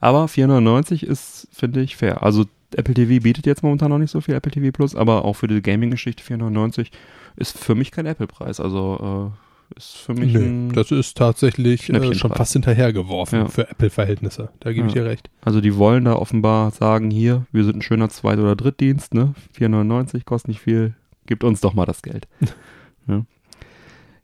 Aber 0.00 0.24
4,99 0.24 1.04
ist, 1.04 1.46
finde 1.52 1.80
ich, 1.82 1.96
fair. 1.96 2.22
Also 2.22 2.46
Apple 2.76 2.94
TV 2.94 3.22
bietet 3.22 3.46
jetzt 3.46 3.62
momentan 3.62 3.90
noch 3.90 3.98
nicht 3.98 4.10
so 4.10 4.20
viel 4.20 4.34
Apple 4.34 4.52
TV 4.52 4.70
Plus, 4.72 4.94
aber 4.94 5.24
auch 5.24 5.34
für 5.34 5.46
die 5.48 5.62
Gaming-Geschichte 5.62 6.22
4,99 6.22 6.88
ist 7.36 7.58
für 7.58 7.74
mich 7.74 7.90
kein 7.90 8.06
Apple-Preis. 8.06 8.60
Also 8.60 9.32
äh, 9.72 9.76
ist 9.76 9.96
für 9.98 10.14
mich 10.14 10.32
nö, 10.34 10.40
ein, 10.44 10.72
das 10.72 10.90
ist 10.90 11.16
tatsächlich 11.16 11.88
äh, 11.90 12.14
schon 12.14 12.32
fast 12.32 12.52
hinterhergeworfen 12.54 13.38
Ja. 13.40 13.46
für 13.46 13.70
Apple-Verhältnisse. 13.70 14.50
Da 14.60 14.72
gebe 14.72 14.88
ich 14.88 14.94
Ja. 14.94 15.02
dir 15.02 15.08
recht. 15.10 15.30
also 15.42 15.60
die 15.60 15.76
wollen 15.76 16.04
da 16.06 16.14
offenbar 16.14 16.70
sagen, 16.72 17.10
hier, 17.10 17.46
wir 17.52 17.64
sind 17.64 17.76
ein 17.76 17.82
schöner 17.82 18.08
Zweit- 18.08 18.38
oder 18.40 18.56
Drittdienst, 18.56 19.14
ne? 19.14 19.34
4,99 19.56 20.24
kostet 20.24 20.48
nicht 20.48 20.60
viel, 20.60 20.94
gibt 21.26 21.44
uns 21.44 21.60
doch 21.60 21.74
mal 21.74 21.86
das 21.86 22.02
Geld. 22.02 22.26
ja. 23.06 23.24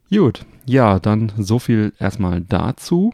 Gut, 0.09 0.45
ja, 0.65 0.99
dann 0.99 1.31
so 1.37 1.59
viel 1.59 1.93
erstmal 1.99 2.41
dazu. 2.41 3.13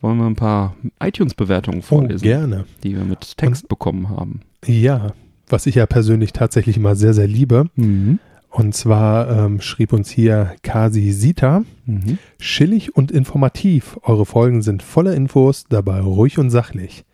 Wollen 0.00 0.18
wir 0.18 0.26
ein 0.26 0.36
paar 0.36 0.76
iTunes-Bewertungen 1.02 1.78
Oh, 1.78 1.82
vorlesen, 1.82 2.22
gerne. 2.24 2.66
die 2.82 2.94
wir 2.94 3.04
mit 3.04 3.38
Text 3.38 3.68
bekommen 3.68 4.10
haben. 4.10 4.40
Ja, 4.66 5.12
was 5.48 5.66
ich 5.66 5.74
ja 5.76 5.86
persönlich 5.86 6.32
tatsächlich 6.32 6.76
immer 6.76 6.96
sehr, 6.96 7.14
sehr 7.14 7.26
liebe. 7.26 7.66
Mhm. 7.76 8.18
Und 8.50 8.74
zwar 8.74 9.28
ähm, 9.46 9.60
schrieb 9.60 9.92
uns 9.92 10.10
hier 10.10 10.52
Kasi 10.62 11.10
Sita, 11.12 11.64
Mhm. 11.86 12.18
chillig 12.38 12.96
und 12.96 13.10
informativ. 13.10 13.98
Eure 14.02 14.24
Folgen 14.24 14.62
sind 14.62 14.82
voller 14.82 15.14
Infos, 15.14 15.64
dabei 15.68 16.00
ruhig 16.00 16.38
und 16.38 16.50
sachlich. 16.50 17.04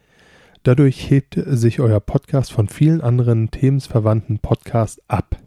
Dadurch 0.62 1.10
hebt 1.10 1.40
sich 1.46 1.80
euer 1.80 2.00
Podcast 2.00 2.52
von 2.52 2.68
vielen 2.68 3.00
anderen 3.00 3.50
themensverwandten 3.50 4.38
Podcasts 4.38 5.00
ab. 5.08 5.38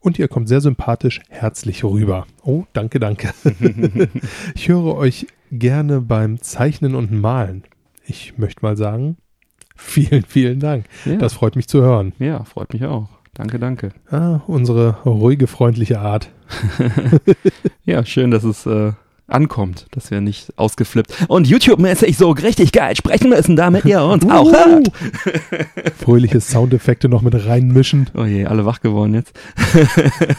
Und 0.00 0.18
ihr 0.18 0.28
kommt 0.28 0.48
sehr 0.48 0.60
sympathisch 0.60 1.20
herzlich 1.28 1.84
rüber. 1.84 2.26
Oh, 2.42 2.64
danke, 2.72 2.98
danke. 2.98 3.30
ich 4.54 4.68
höre 4.68 4.96
euch 4.96 5.28
gerne 5.52 6.00
beim 6.00 6.42
Zeichnen 6.42 6.94
und 6.94 7.12
Malen. 7.12 7.62
Ich 8.06 8.36
möchte 8.36 8.62
mal 8.62 8.76
sagen, 8.76 9.16
vielen, 9.86 10.24
vielen 10.24 10.60
Dank. 10.60 10.86
Ja, 11.04 11.16
Das 11.16 11.34
freut 11.34 11.56
mich 11.56 11.68
zu 11.68 11.82
hören. 11.82 12.12
ja, 12.18 12.44
freut 12.44 12.72
mich 12.72 12.84
auch. 12.84 13.08
Danke, 13.34 13.58
danke. 13.58 13.90
Ah, 14.10 14.40
unsere 14.46 14.96
ruhige, 15.04 15.46
freundliche 15.46 16.00
Art. 16.00 16.30
Ja, 17.84 18.04
schön, 18.04 18.30
dass 18.32 18.42
es 18.42 18.66
äh, 18.66 18.92
ankommt, 19.28 19.86
dass 19.92 20.10
wir 20.10 20.20
nicht 20.20 20.52
ausgeflippt 20.56 21.26
und 21.28 21.46
YouTube-mäßig 21.46 22.16
so 22.16 22.30
richtig 22.30 22.72
geil 22.72 22.96
sprechen 22.96 23.28
müssen, 23.30 23.54
damit 23.56 23.84
ihr 23.84 24.02
uns 24.02 24.28
auch 24.28 24.50
hört. 24.52 24.90
Fröhliche 25.98 26.40
Soundeffekte 26.40 27.08
noch 27.08 27.22
mit 27.22 27.46
reinmischen. 27.46 28.08
Oh 28.16 28.24
je, 28.24 28.46
alle 28.46 28.64
wach 28.66 28.80
geworden 28.80 29.14
jetzt. 29.14 29.32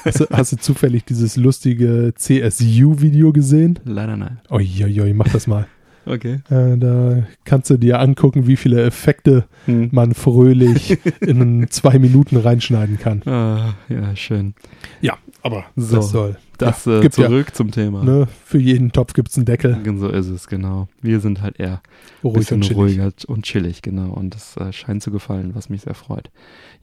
Hast 0.04 0.20
du, 0.20 0.26
hast 0.32 0.52
du 0.52 0.58
zufällig 0.58 1.06
dieses 1.06 1.38
lustige 1.38 2.14
CSU-Video 2.16 3.32
gesehen? 3.32 3.80
Leider 3.86 4.18
nein. 4.18 4.40
Uiuiui, 4.50 5.14
mach 5.14 5.30
das 5.30 5.48
mal. 5.48 5.68
Okay. 6.08 6.40
Äh, 6.50 6.78
da 6.78 7.24
kannst 7.46 7.70
du 7.70 7.78
dir 7.78 8.00
angucken, 8.00 8.48
wie 8.48 8.56
viele 8.56 8.84
Effekte 8.84 9.46
Hm. 9.66 9.90
man 9.92 10.14
fröhlich 10.14 10.98
in 11.22 11.68
zwei 11.70 12.00
Minuten 12.00 12.38
reinschneiden 12.38 12.98
kann. 12.98 13.22
Ah, 13.26 13.74
ja, 13.90 14.16
schön. 14.16 14.54
Ja, 15.02 15.18
aber 15.44 15.66
So, 15.76 15.98
das 15.98 16.10
soll. 16.12 16.38
Das 16.58 16.86
ja, 16.86 16.98
äh, 16.98 17.02
gibt 17.02 17.16
zurück 17.16 17.54
zum 17.54 17.72
Thema. 17.72 18.00
Ja, 18.00 18.06
ne, 18.06 18.28
für 18.46 18.58
jeden 18.58 18.92
Topf 18.92 19.14
gibt's 19.14 19.36
einen 19.38 19.46
Deckel. 19.46 19.78
So 19.98 20.08
ist 20.10 20.28
es, 20.30 20.48
genau. 20.48 20.88
Wir 21.02 21.20
sind 21.20 21.42
halt 21.42 21.60
eher 21.60 21.82
Ruhig 22.24 22.38
bisschen 22.38 22.56
und 22.58 22.62
chillig. 22.64 22.78
ruhiger 22.78 23.12
und 23.28 23.44
chillig, 23.44 23.82
genau. 23.82 24.10
Und 24.12 24.34
das 24.34 24.56
äh, 24.58 24.72
scheint 24.74 25.04
zu 25.04 25.12
gefallen, 25.12 25.52
was 25.54 25.70
mich 25.70 25.82
sehr 25.82 25.94
freut. 25.94 26.32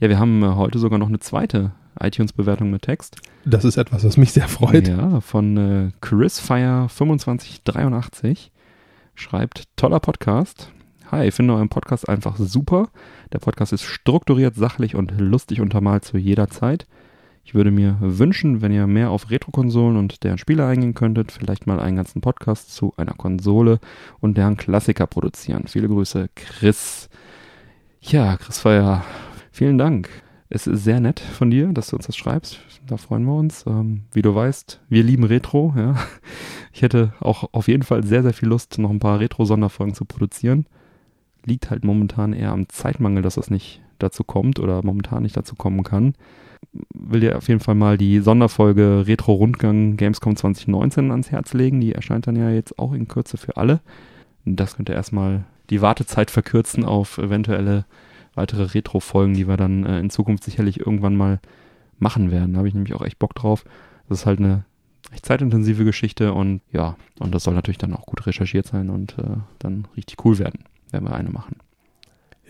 Ja, 0.01 0.09
wir 0.11 0.19
haben 0.19 0.43
äh, 0.43 0.55
heute 0.55 0.79
sogar 0.79 0.99
noch 0.99 1.09
eine 1.09 1.19
zweite 1.19 1.73
iTunes-Bewertung 2.01 2.71
mit 2.71 2.83
Text. 2.83 3.17
Das 3.45 3.65
ist 3.65 3.77
etwas, 3.77 4.05
was 4.05 4.17
mich 4.17 4.33
sehr 4.33 4.49
freut. 4.49 4.89
Ja, 4.89 5.21
von 5.21 5.57
äh, 5.57 5.91
ChrisFire2583 6.05 8.51
schreibt, 9.14 9.64
toller 9.77 10.00
Podcast. 10.00 10.70
Hi, 11.11 11.29
ich 11.29 11.35
finde 11.35 11.55
euren 11.55 11.68
Podcast 11.68 12.09
einfach 12.09 12.37
super. 12.37 12.88
Der 13.33 13.38
Podcast 13.38 13.72
ist 13.72 13.83
strukturiert, 13.83 14.55
sachlich 14.55 14.94
und 14.94 15.12
lustig 15.20 15.61
untermalt 15.61 16.05
zu 16.05 16.18
jeder 16.18 16.48
Zeit. 16.48 16.87
Ich 17.44 17.55
würde 17.55 17.70
mir 17.70 17.98
wünschen, 18.00 18.62
wenn 18.62 18.72
ihr 18.72 18.87
mehr 18.87 19.11
auf 19.11 19.31
Retro-Konsolen 19.31 19.96
und 19.96 20.24
deren 20.24 20.38
Spiele 20.38 20.66
eingehen 20.66 20.94
könntet, 20.94 21.31
vielleicht 21.31 21.66
mal 21.66 21.79
einen 21.79 21.96
ganzen 21.96 22.22
Podcast 22.22 22.74
zu 22.74 22.94
einer 22.96 23.12
Konsole 23.12 23.81
und 24.20 24.38
deren 24.38 24.57
Klassiker 24.57 25.07
produzieren. 25.07 25.64
Viele 25.66 25.88
Grüße, 25.88 26.31
Chris. 26.35 27.11
Ja, 28.00 28.37
Chris 28.38 28.59
Feuer, 28.61 29.05
vielen 29.53 29.77
Dank. 29.77 30.24
Es 30.50 30.66
ist 30.66 30.85
sehr 30.85 31.00
nett 31.00 31.20
von 31.20 31.50
dir, 31.50 31.72
dass 31.72 31.88
du 31.88 31.96
uns 31.96 32.07
das 32.07 32.16
schreibst. 32.16 32.61
Da 32.87 32.96
freuen 32.96 33.24
wir 33.24 33.35
uns. 33.35 33.64
Ähm, 33.66 34.02
wie 34.12 34.22
du 34.22 34.35
weißt, 34.35 34.80
wir 34.88 35.02
lieben 35.02 35.24
Retro. 35.24 35.72
Ja. 35.76 35.96
Ich 36.72 36.83
hätte 36.83 37.12
auch 37.20 37.48
auf 37.52 37.68
jeden 37.68 37.85
Fall 37.85 38.02
sehr, 38.02 38.24
sehr 38.24 38.33
viel 38.33 38.48
Lust, 38.48 38.78
noch 38.78 38.90
ein 38.90 38.98
paar 38.98 39.20
Retro-Sonderfolgen 39.20 39.94
zu 39.94 40.04
produzieren. 40.04 40.66
Liegt 41.44 41.70
halt 41.70 41.85
momentan 41.85 42.33
eher 42.33 42.50
am 42.50 42.68
Zeitmangel, 42.68 43.22
dass 43.22 43.37
das 43.37 43.48
nicht 43.48 43.80
dazu 44.00 44.24
kommt 44.24 44.59
oder 44.59 44.85
momentan 44.85 45.22
nicht 45.22 45.37
dazu 45.37 45.54
kommen 45.54 45.85
kann 45.85 46.14
will 46.94 47.20
dir 47.20 47.37
auf 47.37 47.48
jeden 47.48 47.61
Fall 47.61 47.74
mal 47.74 47.98
die 47.98 48.20
Sonderfolge 48.20 49.04
Retro 49.07 49.35
Rundgang 49.35 49.96
Gamescom 49.96 50.37
2019 50.37 51.11
ans 51.11 51.30
Herz 51.30 51.52
legen. 51.52 51.80
Die 51.80 51.92
erscheint 51.92 52.26
dann 52.26 52.37
ja 52.37 52.50
jetzt 52.50 52.78
auch 52.78 52.92
in 52.92 53.09
Kürze 53.09 53.37
für 53.37 53.57
alle. 53.57 53.80
Das 54.44 54.76
könnte 54.76 54.92
erstmal 54.92 55.44
die 55.70 55.80
Wartezeit 55.80 56.30
verkürzen 56.30 56.85
auf 56.85 57.18
eventuelle 57.18 57.87
weitere 58.37 58.64
Retro-Folgen, 58.75 59.35
die 59.35 59.49
wir 59.49 59.57
dann 59.57 59.85
äh, 59.85 60.01
in 60.01 60.11
Zukunft 60.11 60.44
sicherlich 60.44 60.81
irgendwann 60.81 61.16
mal 61.16 61.40
machen 61.99 62.31
werden. 62.31 62.55
Da 62.55 62.59
habe 62.59 62.68
ich 62.68 62.75
nämlich 62.75 62.94
auch 62.94 63.03
echt 63.03 63.18
Bock 63.18 63.35
drauf. 63.35 63.64
Das 64.09 64.20
ist 64.20 64.27
halt 64.27 64.40
eine 64.40 64.64
echt 65.12 65.27
zeitintensive 65.27 65.85
Geschichte 65.85 66.33
und 66.33 66.61
ja, 66.73 66.97
und 67.20 67.35
das 67.35 67.44
soll 67.44 67.55
natürlich 67.55 67.79
dann 67.79 67.94
auch 67.94 68.07
gut 68.07 68.27
recherchiert 68.27 68.66
sein 68.66 68.90
und 68.90 69.18
äh, 69.18 69.37
dann 69.59 69.87
richtig 69.97 70.25
cool 70.25 70.38
werden, 70.38 70.64
wenn 70.90 71.05
wir 71.05 71.14
eine 71.14 71.31
machen. 71.31 71.57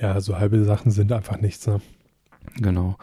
Ja, 0.01 0.21
so 0.21 0.39
halbe 0.39 0.65
Sachen 0.65 0.91
sind 0.91 1.13
einfach 1.13 1.41
nichts, 1.41 1.67
ne? 1.67 1.81
Genau. 2.57 2.97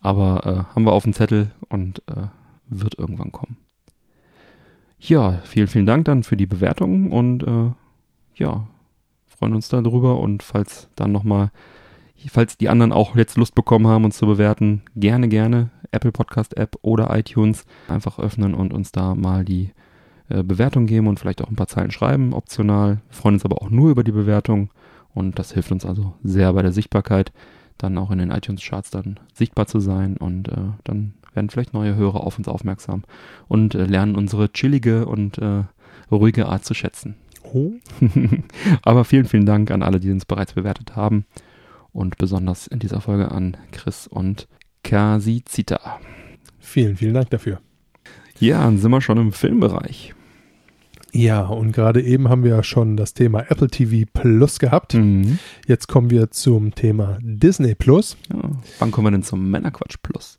Aber 0.00 0.46
äh, 0.46 0.74
haben 0.74 0.84
wir 0.84 0.92
auf 0.92 1.04
dem 1.04 1.12
Zettel 1.12 1.52
und 1.68 2.02
äh, 2.08 2.26
wird 2.68 2.98
irgendwann 2.98 3.32
kommen. 3.32 3.56
Ja, 4.98 5.40
vielen, 5.44 5.68
vielen 5.68 5.86
Dank 5.86 6.04
dann 6.04 6.22
für 6.22 6.36
die 6.36 6.46
Bewertung 6.46 7.10
und 7.10 7.42
äh, 7.42 7.70
ja, 8.36 8.66
freuen 9.26 9.54
uns 9.54 9.68
darüber 9.68 10.20
und 10.20 10.42
falls 10.42 10.88
dann 10.94 11.12
nochmal, 11.12 11.50
falls 12.30 12.56
die 12.56 12.68
anderen 12.68 12.92
auch 12.92 13.16
jetzt 13.16 13.36
Lust 13.36 13.54
bekommen 13.54 13.86
haben, 13.86 14.04
uns 14.04 14.16
zu 14.16 14.26
bewerten, 14.26 14.82
gerne, 14.96 15.28
gerne 15.28 15.70
Apple 15.90 16.12
Podcast 16.12 16.56
App 16.56 16.76
oder 16.82 17.16
iTunes 17.16 17.64
einfach 17.88 18.18
öffnen 18.18 18.54
und 18.54 18.72
uns 18.72 18.92
da 18.92 19.14
mal 19.14 19.44
die 19.44 19.70
äh, 20.28 20.42
Bewertung 20.42 20.86
geben 20.86 21.06
und 21.06 21.20
vielleicht 21.20 21.42
auch 21.42 21.48
ein 21.48 21.56
paar 21.56 21.68
Zeilen 21.68 21.90
schreiben, 21.90 22.32
optional. 22.32 23.00
Wir 23.08 23.16
freuen 23.16 23.34
uns 23.34 23.44
aber 23.44 23.60
auch 23.62 23.70
nur 23.70 23.90
über 23.90 24.04
die 24.04 24.12
Bewertung 24.12 24.70
und 25.14 25.38
das 25.38 25.52
hilft 25.52 25.72
uns 25.72 25.84
also 25.84 26.14
sehr 26.22 26.52
bei 26.52 26.62
der 26.62 26.72
Sichtbarkeit 26.72 27.32
dann 27.78 27.98
auch 27.98 28.10
in 28.10 28.18
den 28.18 28.30
iTunes-Charts 28.30 28.90
dann 28.90 29.18
sichtbar 29.34 29.66
zu 29.66 29.80
sein 29.80 30.16
und 30.16 30.48
äh, 30.48 30.56
dann 30.84 31.14
werden 31.34 31.50
vielleicht 31.50 31.74
neue 31.74 31.96
Hörer 31.96 32.22
auf 32.24 32.38
uns 32.38 32.48
aufmerksam 32.48 33.04
und 33.48 33.74
äh, 33.74 33.84
lernen 33.84 34.16
unsere 34.16 34.52
chillige 34.52 35.06
und 35.06 35.38
äh, 35.38 35.64
ruhige 36.10 36.46
Art 36.46 36.64
zu 36.64 36.74
schätzen. 36.74 37.16
Oh. 37.42 37.72
Aber 38.82 39.04
vielen, 39.04 39.24
vielen 39.24 39.46
Dank 39.46 39.70
an 39.70 39.82
alle, 39.82 40.00
die 40.00 40.10
uns 40.10 40.24
bereits 40.24 40.52
bewertet 40.52 40.94
haben 40.96 41.26
und 41.92 42.18
besonders 42.18 42.66
in 42.66 42.78
dieser 42.78 43.00
Folge 43.00 43.30
an 43.30 43.56
Chris 43.70 44.06
und 44.06 44.48
Kasizita. 44.82 46.00
Vielen, 46.58 46.96
vielen 46.96 47.14
Dank 47.14 47.30
dafür. 47.30 47.60
Ja, 48.38 48.64
dann 48.64 48.78
sind 48.78 48.90
wir 48.90 49.00
schon 49.00 49.18
im 49.18 49.32
Filmbereich. 49.32 50.14
Ja, 51.12 51.42
und 51.42 51.72
gerade 51.72 52.00
eben 52.02 52.30
haben 52.30 52.42
wir 52.42 52.56
ja 52.56 52.62
schon 52.62 52.96
das 52.96 53.12
Thema 53.12 53.40
Apple 53.50 53.68
TV 53.68 54.08
Plus 54.12 54.58
gehabt. 54.58 54.94
Mhm. 54.94 55.38
Jetzt 55.66 55.86
kommen 55.86 56.08
wir 56.08 56.30
zum 56.30 56.74
Thema 56.74 57.18
Disney 57.20 57.74
Plus. 57.74 58.16
Ja. 58.32 58.50
Wann 58.78 58.90
kommen 58.90 59.06
wir 59.06 59.10
denn 59.10 59.22
zum 59.22 59.50
Männerquatsch 59.50 59.96
Plus? 60.02 60.38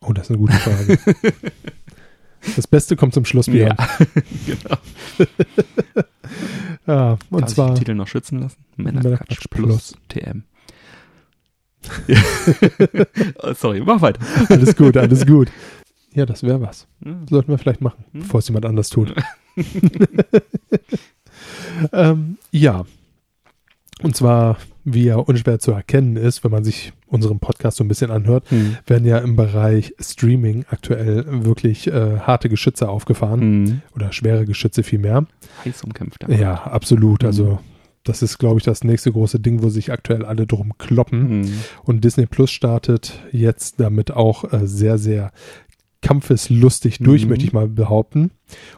Oh, 0.00 0.12
das 0.12 0.26
ist 0.26 0.30
eine 0.30 0.38
gute 0.38 0.54
Frage. 0.54 0.98
das 2.56 2.66
Beste 2.66 2.96
kommt 2.96 3.14
zum 3.14 3.24
Schluss, 3.24 3.46
Björn. 3.46 3.76
Ja, 3.78 3.88
genau. 4.46 4.76
ja, 6.86 7.18
und 7.30 7.40
Darf 7.42 7.50
zwar 7.54 7.66
ich 7.68 7.74
den 7.74 7.78
Titel 7.80 7.94
noch 7.94 8.08
schützen 8.08 8.40
lassen? 8.40 8.64
Männerquatsch, 8.76 9.04
Männerquatsch 9.04 9.48
Plus, 9.50 9.96
TM. 10.08 10.42
Oh, 13.42 13.52
Sorry, 13.54 13.80
mach 13.84 14.00
weiter. 14.00 14.20
alles 14.48 14.74
gut, 14.76 14.96
alles 14.96 15.26
gut. 15.26 15.50
Ja, 16.14 16.24
das 16.26 16.42
wäre 16.42 16.60
was. 16.60 16.86
Sollten 17.28 17.48
wir 17.50 17.58
vielleicht 17.58 17.80
machen, 17.80 18.04
Hm. 18.12 18.20
bevor 18.20 18.38
es 18.38 18.48
jemand 18.48 18.66
anders 18.66 18.88
tut. 18.88 19.14
ähm, 21.92 22.38
ja. 22.50 22.84
Und 24.02 24.16
zwar, 24.16 24.58
wie 24.84 25.04
ja 25.04 25.16
unschwer 25.16 25.58
zu 25.58 25.72
erkennen 25.72 26.16
ist, 26.16 26.44
wenn 26.44 26.50
man 26.50 26.64
sich 26.64 26.92
unseren 27.06 27.38
Podcast 27.38 27.78
so 27.78 27.84
ein 27.84 27.88
bisschen 27.88 28.10
anhört, 28.10 28.50
Hm. 28.50 28.76
werden 28.86 29.06
ja 29.06 29.18
im 29.18 29.36
Bereich 29.36 29.94
Streaming 29.98 30.64
aktuell 30.70 31.24
wirklich 31.44 31.86
äh, 31.86 32.18
harte 32.20 32.48
Geschütze 32.48 32.88
aufgefahren 32.88 33.40
Hm. 33.40 33.80
oder 33.94 34.12
schwere 34.12 34.44
Geschütze 34.44 34.82
vielmehr. 34.82 35.26
Heiß 35.64 35.82
umkämpft. 35.84 36.26
Ja, 36.28 36.54
absolut. 36.64 37.22
Mhm. 37.22 37.26
Also 37.26 37.58
das 38.06 38.20
ist, 38.20 38.36
glaube 38.36 38.58
ich, 38.58 38.64
das 38.64 38.84
nächste 38.84 39.10
große 39.12 39.40
Ding, 39.40 39.62
wo 39.62 39.70
sich 39.70 39.90
aktuell 39.90 40.26
alle 40.26 40.46
drum 40.46 40.76
kloppen. 40.76 41.44
Hm. 41.44 41.52
Und 41.84 42.04
Disney 42.04 42.26
Plus 42.26 42.50
startet 42.50 43.18
jetzt 43.32 43.80
damit 43.80 44.10
auch 44.10 44.52
äh, 44.52 44.66
sehr, 44.66 44.98
sehr 44.98 45.32
kampfeslustig 46.04 46.98
durch, 46.98 47.24
Mhm. 47.24 47.30
möchte 47.30 47.44
ich 47.46 47.52
mal 47.52 47.66
behaupten. 47.66 48.30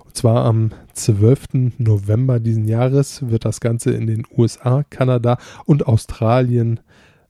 Und 0.04 0.16
zwar 0.16 0.44
am 0.44 0.70
12. 0.94 1.72
November 1.78 2.38
diesen 2.40 2.66
Jahres 2.66 3.28
wird 3.28 3.44
das 3.44 3.60
Ganze 3.60 3.90
in 3.90 4.06
den 4.06 4.22
USA, 4.36 4.84
Kanada 4.88 5.36
und 5.66 5.86
Australien 5.86 6.80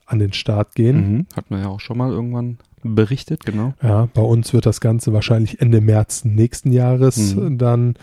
an 0.05 0.19
den 0.21 0.33
Start 0.35 0.75
gehen. 0.75 0.97
Mhm. 1.13 1.27
Hatten 1.35 1.55
wir 1.55 1.63
ja 1.63 1.69
auch 1.69 1.81
schon 1.81 1.99
mal 1.99 2.11
irgendwann 2.13 2.59
berichtet, 2.85 3.45
genau. 3.45 3.75
Ja, 3.83 4.09
bei 4.15 4.23
uns 4.23 4.53
wird 4.53 4.67
das 4.67 4.81
Ganze 4.81 5.13
wahrscheinlich 5.13 5.61
Ende 5.61 5.81
März 5.81 6.25
nächsten 6.25 6.71
Jahres 6.71 7.35
Mhm. 7.35 7.59
dann 7.59 7.95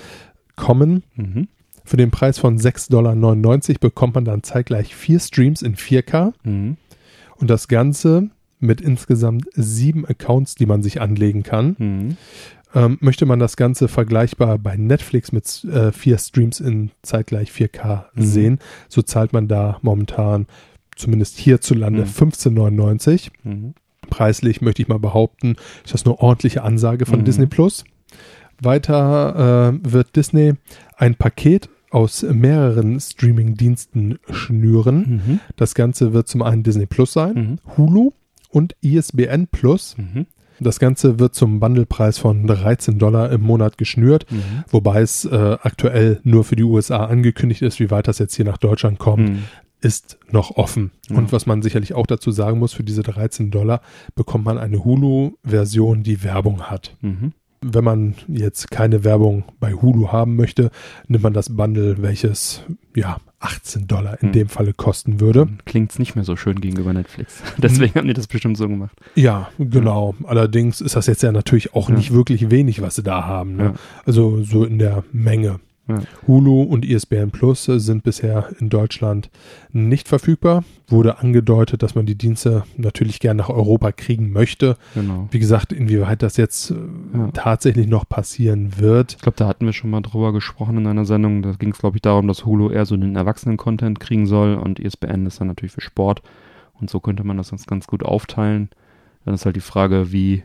kommen. 0.58 1.04
Mhm. 1.16 1.48
Für 1.86 1.98
den 1.98 2.12
Preis 2.12 2.40
von 2.40 2.58
6,99 2.58 2.90
Dollar 2.90 3.80
bekommt 3.80 4.16
man 4.16 4.26
dann 4.26 4.42
zeitgleich 4.44 4.96
vier 4.96 5.20
Streams 5.20 5.62
in 5.62 5.76
4K 5.76 6.34
Mhm. 6.44 6.76
und 7.38 7.50
das 7.50 7.68
Ganze 7.68 8.30
mit 8.64 8.82
insgesamt 8.82 9.46
sieben 9.54 10.06
Accounts, 10.06 10.56
die 10.56 10.66
man 10.66 10.82
sich 10.84 11.02
anlegen 11.02 11.44
kann. 11.44 11.76
Mhm. 11.78 12.18
Ähm, 12.76 12.98
möchte 13.02 13.28
man 13.28 13.38
das 13.40 13.56
Ganze 13.56 13.88
vergleichbar 13.88 14.58
bei 14.58 14.76
Netflix 14.78 15.32
mit 15.32 15.64
äh, 15.66 15.92
vier 15.92 16.18
Streams 16.18 16.60
in 16.60 16.90
zeitgleich 17.04 17.52
4K 17.52 18.06
Mhm. 18.16 18.22
sehen, 18.24 18.60
so 18.90 19.04
zahlt 19.04 19.32
man 19.32 19.48
da 19.48 19.78
momentan 19.84 20.48
zumindest 20.96 21.38
hierzulande 21.38 22.02
Mhm. 22.06 22.08
15,99. 22.10 23.30
Mhm. 23.44 23.74
Preislich 24.10 24.62
möchte 24.62 24.82
ich 24.82 24.88
mal 24.88 25.00
behaupten, 25.00 25.56
ist 25.86 25.94
das 25.94 26.06
eine 26.06 26.18
ordentliche 26.20 26.64
Ansage 26.64 27.06
von 27.06 27.20
Mhm. 27.20 27.26
Disney 27.26 27.46
Plus. 27.46 27.84
Weiter 28.62 29.74
äh, 29.84 29.92
wird 29.94 30.16
Disney 30.16 30.54
ein 30.98 31.16
Paket 31.16 31.70
aus 31.92 32.24
mehreren 32.24 33.00
Streaming-Diensten 33.00 34.18
schnüren. 34.32 35.22
Mhm. 35.28 35.40
Das 35.58 35.76
Ganze 35.76 36.14
wird 36.14 36.28
zum 36.28 36.42
einen 36.42 36.64
Disney 36.64 36.86
Plus 36.88 37.14
sein, 37.14 37.34
Mhm. 37.36 37.78
Hulu 37.78 38.12
und 38.54 38.76
ISBN 38.82 39.48
Plus. 39.48 39.96
Mhm. 39.98 40.28
Das 40.60 40.80
Ganze 40.80 41.20
wird 41.20 41.34
zum 41.34 41.60
Bundlepreis 41.60 42.20
von 42.20 42.46
13 42.48 43.00
Dollar 43.00 43.32
im 43.32 43.42
Monat 43.42 43.78
geschnürt, 43.78 44.32
Mhm. 44.32 44.64
wobei 44.70 45.02
es 45.02 45.26
äh, 45.26 45.58
aktuell 45.62 46.22
nur 46.24 46.44
für 46.44 46.56
die 46.56 46.64
USA 46.64 47.06
angekündigt 47.06 47.62
ist. 47.64 47.80
Wie 47.80 47.90
weit 47.92 48.08
das 48.08 48.20
jetzt 48.20 48.36
hier 48.36 48.46
nach 48.46 48.58
Deutschland 48.60 49.00
kommt, 49.00 49.30
Mhm. 49.30 49.44
ist 49.82 50.20
noch 50.32 50.52
offen. 50.52 50.92
Ja. 51.10 51.18
Und 51.18 51.32
was 51.34 51.46
man 51.48 51.62
sicherlich 51.64 51.94
auch 51.96 52.06
dazu 52.08 52.32
sagen 52.32 52.60
muss, 52.60 52.72
für 52.72 52.84
diese 52.84 53.02
13 53.04 53.50
Dollar 53.52 53.82
bekommt 54.16 54.46
man 54.46 54.58
eine 54.60 54.86
Hulu-Version, 54.86 56.04
die 56.04 56.24
Werbung 56.24 56.62
hat. 56.64 56.96
Mhm. 57.02 57.34
Wenn 57.64 57.84
man 57.84 58.16
jetzt 58.28 58.70
keine 58.72 59.04
Werbung 59.04 59.44
bei 59.60 59.74
Hulu 59.74 60.12
haben 60.12 60.36
möchte, 60.36 60.70
nimmt 61.08 61.24
man 61.24 61.34
das 61.34 61.56
Bundle, 61.56 62.02
welches 62.02 62.62
ja 62.96 63.18
18 63.40 63.88
Dollar 63.88 64.14
in 64.22 64.28
Hm. 64.30 64.32
dem 64.34 64.50
Falle 64.50 64.74
kosten 64.74 65.20
würde. 65.20 65.48
Klingt 65.66 65.92
es 65.92 66.00
nicht 66.00 66.16
mehr 66.16 66.24
so 66.24 66.36
schön 66.36 66.62
gegenüber 66.62 66.94
Netflix. 66.94 67.42
Deswegen 67.58 67.96
haben 67.96 68.08
die 68.08 68.14
das 68.14 68.28
bestimmt 68.28 68.58
so 68.58 68.68
gemacht. 68.68 68.96
Ja, 69.16 69.50
genau. 69.58 70.16
Allerdings 70.24 70.80
ist 70.82 70.96
das 70.96 71.08
jetzt 71.08 71.24
ja 71.24 71.32
natürlich 71.32 71.74
auch 71.74 71.90
Ja. 71.90 71.96
nicht 71.96 72.14
wirklich 72.14 72.50
wenig, 72.52 72.82
was 72.82 72.96
sie 72.96 73.04
da 73.04 73.26
haben. 73.26 73.56
Ne? 73.58 73.64
Ja. 73.64 73.74
Also 74.06 74.44
so 74.44 74.64
in 74.64 74.80
der 74.80 75.04
Menge. 75.12 75.60
Ja. 75.88 76.00
Hulu 76.28 76.62
und 76.62 76.86
ISBN 76.86 77.32
Plus 77.32 77.68
äh, 77.68 77.78
sind 77.80 78.04
bisher 78.04 78.50
in 78.60 78.70
Deutschland 78.70 79.30
nicht 79.72 80.08
verfügbar. 80.08 80.64
Wurde 80.88 81.18
angedeutet, 81.20 81.84
dass 81.84 81.94
man 81.96 82.06
die 82.06 82.16
Dienste 82.18 82.64
natürlich 82.78 83.20
gern 83.20 83.36
nach 83.36 83.50
Europa 83.50 83.92
kriegen 83.92 84.32
möchte. 84.32 84.78
Genau. 84.94 85.28
Wie 85.32 85.40
gesagt, 85.40 85.74
inwieweit 85.74 86.22
das 86.22 86.38
jetzt 86.38 86.72
äh, 86.72 86.76
Ja. 87.14 87.30
tatsächlich 87.34 87.88
noch 87.88 88.08
passieren 88.08 88.78
wird. 88.80 89.14
Ich 89.16 89.22
glaube, 89.22 89.36
da 89.38 89.48
hatten 89.48 89.66
wir 89.66 89.74
schon 89.74 89.90
mal 89.90 90.02
drüber 90.02 90.32
gesprochen 90.32 90.78
in 90.78 90.88
einer 90.88 91.04
Sendung. 91.06 91.42
Da 91.42 91.52
ging 91.52 91.72
es, 91.72 91.80
glaube 91.80 91.98
ich, 91.98 92.02
darum, 92.02 92.28
dass 92.30 92.46
Hulu 92.46 92.70
eher 92.70 92.86
so 92.86 92.96
den 92.96 93.16
Erwachsenen-Content 93.18 94.00
kriegen 94.00 94.26
soll 94.26 94.56
und 94.56 94.80
E 94.80 94.84
ISBN 94.84 95.26
ist 95.26 95.42
dann 95.42 95.48
natürlich 95.48 95.74
für 95.74 95.82
Sport. 95.82 96.22
Und 96.80 96.90
so 96.90 97.00
könnte 97.02 97.24
man 97.26 97.36
das 97.38 97.50
ganz, 97.50 97.66
ganz 97.66 97.88
gut 97.88 98.04
aufteilen. 98.04 98.70
Dann 99.26 99.34
ist 99.34 99.46
halt 99.46 99.56
die 99.58 99.62
Frage, 99.62 100.12
wie 100.14 100.44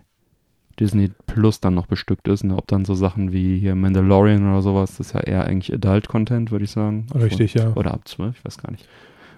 Disney 0.80 1.10
Plus 1.26 1.60
dann 1.60 1.74
noch 1.74 1.86
bestückt 1.86 2.28
ist. 2.28 2.44
Ne? 2.44 2.56
Ob 2.56 2.66
dann 2.68 2.84
so 2.84 2.94
Sachen 2.94 3.32
wie 3.32 3.58
hier 3.58 3.74
Mandalorian 3.74 4.50
oder 4.50 4.62
sowas, 4.62 4.96
das 4.96 5.08
ist 5.08 5.12
ja 5.14 5.20
eher 5.20 5.44
eigentlich 5.44 5.72
Adult-Content, 5.74 6.50
würde 6.50 6.64
ich 6.64 6.70
sagen. 6.70 7.06
Also- 7.12 7.24
Richtig, 7.26 7.54
ja. 7.54 7.72
Oder 7.74 7.92
ab 7.94 8.02
12, 8.06 8.36
ich 8.38 8.44
weiß 8.44 8.58
gar 8.58 8.70
nicht. 8.70 8.86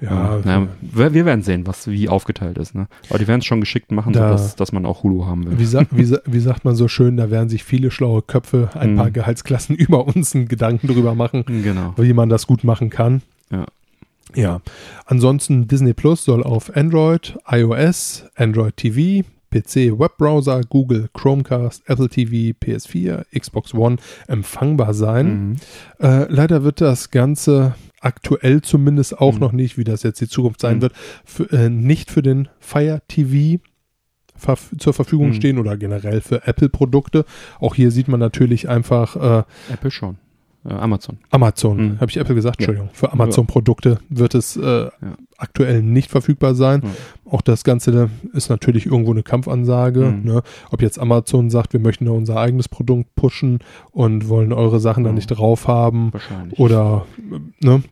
Ja, 0.02 0.38
ja, 0.46 0.66
wir, 0.80 1.12
wir 1.12 1.26
werden 1.26 1.42
sehen, 1.42 1.66
was 1.66 1.86
wie 1.86 2.08
aufgeteilt 2.08 2.56
ist. 2.56 2.74
Ne? 2.74 2.86
Aber 3.10 3.18
die 3.18 3.28
werden 3.28 3.40
es 3.40 3.44
schon 3.44 3.60
geschickt 3.60 3.92
machen, 3.92 4.14
Da- 4.14 4.28
sodass, 4.28 4.56
dass 4.56 4.72
man 4.72 4.86
auch 4.86 5.02
Hulu 5.02 5.26
haben 5.26 5.44
will. 5.44 5.58
Wie, 5.58 5.66
sa 5.66 5.82
wie, 5.90 6.04
sa 6.04 6.18
wie 6.24 6.40
sagt 6.40 6.64
man 6.64 6.74
so 6.74 6.88
schön, 6.88 7.18
da 7.18 7.30
werden 7.30 7.50
sich 7.50 7.64
viele 7.64 7.90
schlaue 7.90 8.22
Köpfe 8.22 8.70
ein 8.74 8.92
Mhm. 8.92 8.96
paar 8.96 9.10
Gehaltsklassen 9.10 9.76
über 9.76 10.06
uns 10.06 10.34
einen 10.34 10.48
Gedanken 10.48 10.86
drüber 10.86 11.14
machen, 11.14 11.44
Genau. 11.46 11.92
wie 11.98 12.14
man 12.14 12.30
das 12.30 12.46
gut 12.46 12.64
machen 12.64 12.88
kann. 12.88 13.20
Ja. 13.52 13.66
Ja. 14.34 14.60
Ansonsten 15.04 15.68
Disney 15.68 15.92
Plus 15.92 16.24
soll 16.24 16.44
auf 16.44 16.74
Android, 16.74 17.36
iOS, 17.46 18.24
Android 18.36 18.76
TV, 18.78 19.26
PC, 19.50 19.98
Webbrowser, 19.98 20.60
Google, 20.68 21.08
Chromecast, 21.12 21.82
Apple 21.88 22.08
TV, 22.08 22.56
PS4, 22.58 23.24
Xbox 23.38 23.74
One 23.74 23.96
empfangbar 24.28 24.94
sein. 24.94 25.26
Mhm. 25.50 25.56
Äh, 26.00 26.26
leider 26.32 26.62
wird 26.64 26.80
das 26.80 27.10
Ganze 27.10 27.74
aktuell 28.00 28.62
zumindest 28.62 29.18
auch 29.18 29.34
Mhm. 29.34 29.40
noch 29.40 29.52
nicht, 29.52 29.76
wie 29.76 29.84
das 29.84 30.02
jetzt 30.02 30.20
die 30.20 30.28
Zukunft 30.28 30.60
sein 30.60 30.76
Mhm. 30.78 30.82
wird, 30.82 30.92
für, 31.24 31.52
äh, 31.52 31.68
nicht 31.68 32.10
für 32.10 32.22
den 32.22 32.48
Fire 32.58 33.02
TV 33.08 33.60
verf 34.36 34.70
zur 34.78 34.94
Verfügung 34.94 35.28
Mhm. 35.28 35.34
stehen 35.34 35.58
oder 35.58 35.76
generell 35.76 36.22
für 36.22 36.46
Apple-Produkte. 36.46 37.26
Auch 37.58 37.74
hier 37.74 37.90
sieht 37.90 38.08
man 38.08 38.20
natürlich 38.20 38.68
einfach 38.70 39.16
äh, 39.16 39.72
Apple 39.72 39.90
schon. 39.90 40.16
Äh, 40.68 40.72
Amazon. 40.74 41.18
Amazon, 41.30 41.76
Mhm. 41.92 42.00
habe 42.00 42.10
ich 42.10 42.16
Apple 42.18 42.34
gesagt? 42.34 42.60
Ja. 42.60 42.66
Entschuldigung. 42.68 42.90
Für 42.92 43.12
Amazon-Produkte 43.12 43.98
wird 44.10 44.34
es 44.34 44.56
äh, 44.56 44.88
aktuell 45.38 45.82
nicht 45.82 46.10
verfügbar 46.10 46.54
sein. 46.54 46.82
Ja. 46.84 46.90
Auch 47.32 47.40
das 47.40 47.64
Ganze 47.64 48.10
ist 48.34 48.50
natürlich 48.50 48.84
irgendwo 48.86 49.12
eine 49.12 49.22
Kampfansage. 49.22 50.00
Mhm. 50.06 50.22
Ne? 50.24 50.42
Ob 50.70 50.82
jetzt 50.82 50.98
Amazon 50.98 51.48
sagt, 51.48 51.72
wir 51.72 51.80
möchten 51.80 52.04
da 52.04 52.10
unser 52.10 52.36
eigenes 52.36 52.68
Produkt 52.68 53.14
pushen 53.14 53.60
und 53.92 54.28
wollen 54.28 54.52
eure 54.52 54.80
Sachen 54.80 55.04
da 55.04 55.10
Ja. 55.10 55.14
nicht 55.14 55.28
drauf 55.28 55.66
haben 55.66 56.12
Wahrscheinlich. 56.12 56.58
oder 56.58 57.06
äh, 57.32 57.66
ne? 57.66 57.82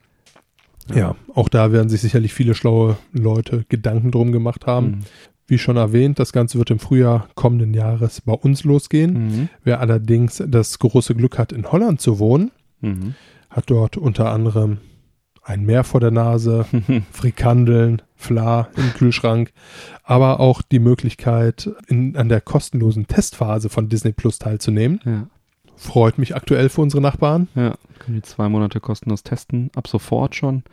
Ja. 0.91 0.97
Ja, 0.97 1.17
auch 1.35 1.49
da 1.51 1.71
werden 1.73 1.89
sich 1.91 2.01
sicherlich 2.01 2.33
viele 2.33 2.55
schlaue 2.55 2.97
Leute 3.13 3.65
Gedanken 3.69 4.11
drum 4.11 4.33
gemacht 4.33 4.67
haben. 4.67 4.87
Mhm. 4.87 4.99
Wie 5.47 5.59
schon 5.59 5.77
erwähnt, 5.79 6.19
das 6.19 6.33
Ganze 6.33 6.59
wird 6.59 6.71
im 6.71 6.79
Frühjahr 6.79 7.29
kommenden 7.35 7.73
Jahres 7.75 8.21
bei 8.23 8.33
uns 8.35 8.65
losgehen. 8.65 9.13
Mhm. 9.13 9.49
Wer 9.65 9.81
allerdings 9.81 10.43
das 10.47 10.79
große 10.79 11.15
Glück 11.15 11.39
hat, 11.39 11.53
in 11.53 11.71
Holland 11.73 12.01
zu 12.03 12.19
wohnen, 12.19 12.51
Mhm. 12.81 13.15
hat 13.51 13.71
dort 13.71 13.97
unter 13.97 14.31
anderem 14.33 14.79
ein 15.43 15.65
Meer 15.65 15.83
vor 15.85 16.01
der 16.01 16.11
Nase, 16.11 16.67
Frikandeln, 17.11 18.03
Fla 18.17 18.69
im 18.77 18.93
Kühlschrank, 18.95 19.53
aber 20.03 20.41
auch 20.41 20.61
die 20.63 20.79
Möglichkeit, 20.79 21.71
in, 21.87 22.17
an 22.17 22.29
der 22.29 22.41
kostenlosen 22.41 23.07
Testphase 23.07 23.69
von 23.69 23.89
Disney 23.89 24.13
Plus 24.13 24.39
teilzunehmen. 24.39 25.01
ja. 25.05 25.27
Freut 25.81 26.19
mich 26.19 26.35
aktuell 26.35 26.71
für 26.71 26.81
unsere 26.81 27.01
Nachbarn. 27.01 27.47
Ja, 27.55 27.77
können 28.01 28.17
die 28.17 28.23
zwei 28.23 28.49
Monate 28.49 28.81
kostenlos 28.81 29.23
testen, 29.23 29.71
ab 29.77 29.87
sofort 29.87 30.35
schon. 30.35 30.65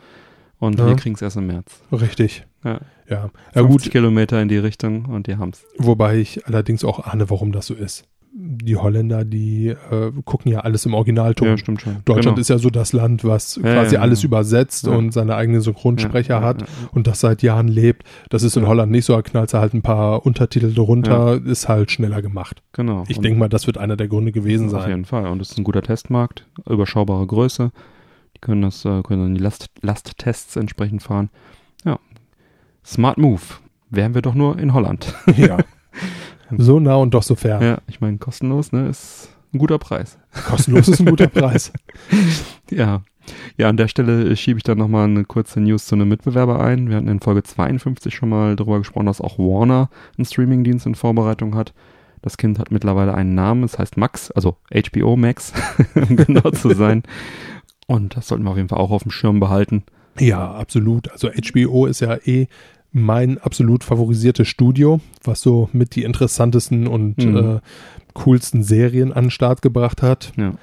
Und 0.57 0.79
Ja. 0.79 0.87
wir 0.87 0.95
kriegen 0.95 1.13
es 1.13 1.21
erst 1.21 1.37
im 1.37 1.45
März. 1.45 1.79
Richtig. 1.91 2.43
Ja. 2.63 2.79
Ja, 3.07 3.29
ja 3.53 3.61
50 3.61 3.67
gut, 3.69 3.91
Kilometer 3.91 4.41
in 4.41 4.47
die 4.47 4.57
Richtung 4.57 5.05
und 5.05 5.27
die 5.27 5.37
haben's. 5.37 5.63
wobei 5.77 6.17
ich 6.17 6.47
allerdings 6.47 6.83
auch 6.83 7.05
ahne, 7.05 7.29
warum 7.29 7.51
das 7.51 7.67
so 7.67 7.75
ist. 7.75 8.05
Die 8.37 8.75
Holländer, 8.75 9.23
die 9.23 9.67
äh, 9.69 10.11
gucken 10.25 10.51
ja 10.51 10.59
alles 10.59 10.85
im 10.85 10.93
Originalton. 10.93 11.47
Ja, 11.47 11.57
stimmt 11.57 11.81
schon. 11.81 11.97
Deutschland 12.03 12.35
Genau. 12.35 12.41
ist 12.41 12.49
ja 12.49 12.57
so 12.57 12.69
das 12.69 12.91
Land, 12.91 13.23
was 13.23 13.55
Ja, 13.55 13.61
quasi 13.61 13.95
ja, 13.95 14.01
alles 14.01 14.23
ja. 14.23 14.27
übersetzt 14.27 14.85
und 14.89 15.13
seine 15.13 15.35
eigenen 15.35 15.61
Synchronsprecher 15.61 16.41
hat 16.41 16.65
und 16.91 17.07
das 17.07 17.21
seit 17.21 17.41
Jahren 17.43 17.69
lebt. 17.69 18.03
Das 18.29 18.43
ist 18.43 18.57
in. 18.57 18.67
Holland 18.67 18.91
nicht 18.91 19.05
so, 19.05 19.13
da 19.15 19.21
knallst 19.21 19.53
du 19.53 19.59
halt 19.59 19.73
ein 19.73 19.81
paar 19.83 20.25
Untertitel 20.25 20.73
drunter, 20.73 21.39
ist 21.45 21.69
halt 21.69 21.91
schneller 21.91 22.21
gemacht. 22.21 22.61
Genau. 22.73 23.05
Ich 23.07 23.19
denke 23.19 23.39
mal, 23.39 23.47
das 23.47 23.67
wird 23.67 23.77
einer 23.77 23.95
der 23.95 24.09
Gründe 24.09 24.33
gewesen 24.33 24.65
Auf 24.65 24.81
sein. 24.81 24.89
jeden 24.89 25.05
Fall. 25.05 25.27
Und 25.27 25.41
es 25.41 25.51
ist 25.51 25.57
ein 25.57 25.63
guter 25.63 25.81
Testmarkt, 25.81 26.45
überschaubare 26.69 27.25
Größe. 27.25 27.71
Die 28.35 28.41
können 28.41 28.63
das, 28.63 28.83
äh, 28.83 29.01
können 29.03 29.21
dann 29.21 29.35
die 29.35 29.41
Last, 29.41 29.69
Lasttests 29.81 30.57
entsprechend 30.57 31.03
fahren. 31.03 31.29
Ja. 31.85 31.99
Smart 32.85 33.17
Move. 33.17 33.41
Wären 33.91 34.13
wir 34.13 34.21
doch 34.21 34.33
nur 34.35 34.59
in 34.59 34.73
Holland. 34.73 35.13
Ja. 35.37 35.57
So 36.57 36.79
nah 36.79 36.95
und 36.95 37.13
doch 37.13 37.23
so 37.23 37.35
fern. 37.35 37.61
Ja, 37.61 37.77
ich 37.87 38.01
meine, 38.01 38.17
kostenlos, 38.17 38.71
ne, 38.71 38.87
ist 38.87 39.29
ein 39.53 39.59
guter 39.59 39.79
Preis. 39.79 40.17
Kostenlos 40.47 40.87
ist 40.87 40.99
ein 40.99 41.07
guter 41.07 41.27
Preis. 41.27 41.71
Ja. 42.71 43.03
Ja, 43.57 43.69
an 43.69 43.77
der 43.77 43.87
Stelle 43.87 44.35
schiebe 44.35 44.57
ich 44.57 44.63
dann 44.63 44.77
nochmal 44.77 45.05
eine 45.05 45.23
kurze 45.23 45.59
News 45.59 45.85
zu 45.85 45.95
einem 45.95 46.09
Mitbewerber 46.09 46.59
ein. 46.59 46.89
Wir 46.89 46.97
hatten 46.97 47.07
in 47.07 47.19
Folge 47.19 47.43
52 47.43 48.13
schon 48.13 48.29
mal 48.29 48.55
darüber 48.55 48.79
gesprochen, 48.79 49.07
dass 49.07 49.21
auch 49.21 49.39
Warner 49.39 49.89
einen 50.17 50.25
Streamingdienst 50.25 50.85
in 50.85 50.95
Vorbereitung 50.95 51.55
hat. 51.55 51.73
Das 52.21 52.37
Kind 52.37 52.59
hat 52.59 52.71
mittlerweile 52.71 53.13
einen 53.13 53.35
Namen, 53.35 53.63
es 53.63 53.77
heißt 53.77 53.97
Max, 53.97 54.31
also 54.31 54.57
HBO 54.73 55.15
Max, 55.15 55.53
um 55.95 56.15
genau 56.15 56.51
zu 56.51 56.73
sein. 56.75 57.03
Und 57.87 58.17
das 58.17 58.27
sollten 58.27 58.43
wir 58.43 58.51
auf 58.51 58.57
jeden 58.57 58.69
Fall 58.69 58.79
auch 58.79 58.91
auf 58.91 59.03
dem 59.03 59.11
Schirm 59.11 59.39
behalten. 59.39 59.83
Ja, 60.19 60.51
absolut. 60.51 61.11
Also 61.11 61.29
HBO 61.29 61.85
ist 61.85 61.99
ja 61.99 62.15
eh 62.25 62.47
mein 62.97 63.37
absolut 63.39 63.83
favorisiertes 63.83 64.47
Studio, 64.47 65.01
was 65.21 65.41
so 65.41 65.67
mit 65.73 65.95
die 65.97 66.03
interessantesten 66.03 66.87
und 66.87 67.17
Mhm. 67.17 67.35
äh, 67.37 67.59
coolsten 68.13 68.63
Serien 68.63 69.11
an 69.11 69.25
den 69.25 69.31
Start 69.31 69.61
gebracht 69.61 70.01
hat. 70.01 70.31
Ja. 70.37 70.53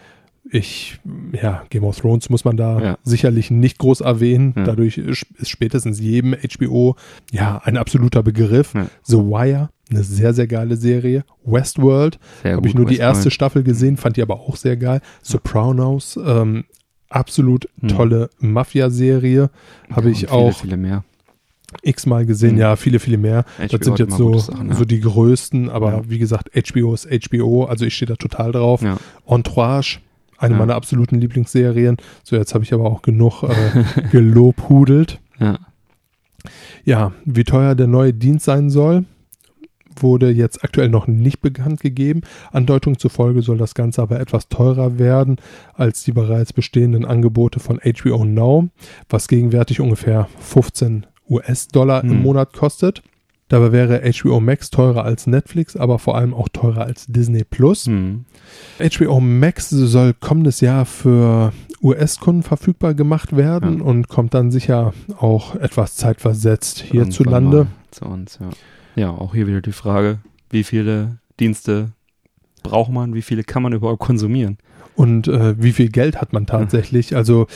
Ich, 0.50 0.98
ja, 1.40 1.62
Game 1.68 1.84
of 1.84 1.98
Thrones 2.00 2.30
muss 2.30 2.44
man 2.46 2.56
da 2.56 2.80
Ja. 2.80 2.98
sicherlich 3.04 3.50
nicht 3.50 3.76
groß 3.78 4.00
erwähnen. 4.00 4.54
Ja. 4.56 4.64
Dadurch 4.64 4.96
ist 4.98 5.26
spätestens 5.44 6.00
jedem 6.00 6.34
HBO 6.34 6.96
ja 7.30 7.60
ein 7.64 7.76
absoluter 7.76 8.22
Begriff. 8.22 8.72
The 9.04 9.18
Wire, 9.18 9.68
eine 9.90 10.02
sehr, 10.02 10.32
sehr 10.32 10.46
geile 10.46 10.76
Serie. 10.76 11.24
Westworld, 11.44 12.18
habe 12.44 12.66
ich 12.66 12.74
nur 12.74 12.86
die 12.86 12.92
Westworld. 12.92 13.16
erste 13.16 13.30
Staffel 13.30 13.62
gesehen, 13.62 13.98
fand 13.98 14.16
die 14.16 14.22
aber 14.22 14.40
auch 14.40 14.56
sehr 14.56 14.78
geil. 14.78 15.00
Sopranos, 15.20 16.18
ähm, 16.24 16.64
absolut 17.10 17.68
Hm. 17.80 17.88
tolle 17.88 18.30
Mafia-Serie. 18.38 19.50
Habe 19.90 20.10
ich 20.10 20.20
viele, 20.20 20.32
auch 20.32 20.58
Viele 20.58 20.76
mehr. 20.78 21.04
X-mal 21.82 22.26
gesehen, 22.26 22.52
Hm. 22.52 22.58
ja, 22.58 22.76
viele, 22.76 22.98
viele 22.98 23.18
mehr. 23.18 23.44
HBO 23.58 23.76
das 23.78 23.84
sind 23.86 23.98
jetzt 23.98 24.16
so, 24.16 24.38
Sachen, 24.38 24.68
ja. 24.70 24.74
so 24.74 24.84
die 24.84 25.00
größten, 25.00 25.70
aber 25.70 25.92
Ja. 25.92 26.02
wie 26.08 26.18
gesagt, 26.18 26.50
HBO 26.54 26.94
ist 26.94 27.08
HBO, 27.10 27.64
also 27.64 27.84
ich 27.84 27.94
stehe 27.94 28.08
da 28.08 28.16
total 28.16 28.52
drauf. 28.52 28.82
Ja. 28.82 28.98
Entourage, 29.26 29.98
eine 30.38 30.56
meiner 30.56 30.74
absoluten 30.74 31.20
Lieblingsserien. 31.20 31.96
So, 32.24 32.34
jetzt 32.36 32.52
habe 32.54 32.64
ich 32.64 32.72
aber 32.74 32.84
auch 32.84 33.02
genug 33.02 33.44
äh, 33.44 33.84
gelobhudelt. 34.10 35.20
Ja. 35.38 35.58
Ja, 36.84 37.12
wie 37.24 37.44
teuer 37.44 37.74
der 37.76 37.86
neue 37.86 38.12
Dienst 38.12 38.44
sein 38.44 38.68
soll, 38.70 39.04
wurde 39.94 40.30
jetzt 40.30 40.64
aktuell 40.64 40.88
noch 40.88 41.06
nicht 41.06 41.40
bekannt 41.42 41.80
gegeben. 41.80 42.22
Andeutung 42.50 42.98
zufolge 42.98 43.42
soll 43.42 43.58
das 43.58 43.74
Ganze 43.74 44.02
aber 44.02 44.18
etwas 44.18 44.48
teurer 44.48 44.98
werden 44.98 45.36
als 45.74 46.02
die 46.02 46.12
bereits 46.12 46.52
bestehenden 46.52 47.04
Angebote 47.04 47.60
von 47.60 47.78
HBO 47.78 48.24
Now, 48.24 48.68
was 49.08 49.28
gegenwärtig 49.28 49.80
ungefähr 49.80 50.28
15 50.40 51.06
US-Dollar 51.32 52.04
im 52.04 52.10
Hm. 52.10 52.22
Monat 52.22 52.52
kostet. 52.52 53.02
Dabei 53.48 53.72
wäre 53.72 54.00
HBO 54.12 54.40
Max 54.40 54.70
teurer 54.70 55.04
als 55.04 55.26
Netflix, 55.26 55.76
aber 55.76 55.98
vor 55.98 56.16
allem 56.16 56.32
auch 56.32 56.48
teurer 56.48 56.82
als 56.84 57.06
Disney 57.06 57.44
Plus. 57.44 57.86
Hm. 57.86 58.24
HBO 58.78 59.20
Max 59.20 59.68
soll 59.70 60.14
kommendes 60.14 60.60
Jahr 60.60 60.86
für 60.86 61.52
US-Kunden 61.82 62.42
verfügbar 62.42 62.94
gemacht 62.94 63.36
werden 63.36 63.78
Ja. 63.80 63.84
und 63.84 64.08
kommt 64.08 64.32
dann 64.34 64.50
sicher 64.50 64.94
auch 65.18 65.54
etwas 65.56 65.96
zeitversetzt 65.96 66.80
hierzulande. 66.80 67.66
Zu 67.90 68.04
uns, 68.06 68.38
ja. 68.40 68.50
Ja, 68.94 69.10
auch 69.10 69.34
hier 69.34 69.46
wieder 69.46 69.60
die 69.60 69.72
Frage, 69.72 70.18
wie 70.50 70.64
viele 70.64 71.18
Dienste 71.40 71.92
braucht 72.62 72.92
man, 72.92 73.14
wie 73.14 73.22
viele 73.22 73.42
kann 73.42 73.62
man 73.62 73.72
überhaupt 73.72 74.00
konsumieren? 74.00 74.58
Und 74.94 75.26
äh, 75.26 75.60
wie 75.60 75.72
viel 75.72 75.88
Geld 75.88 76.20
hat 76.20 76.32
man 76.34 76.46
tatsächlich? 76.46 77.16
Also 77.16 77.46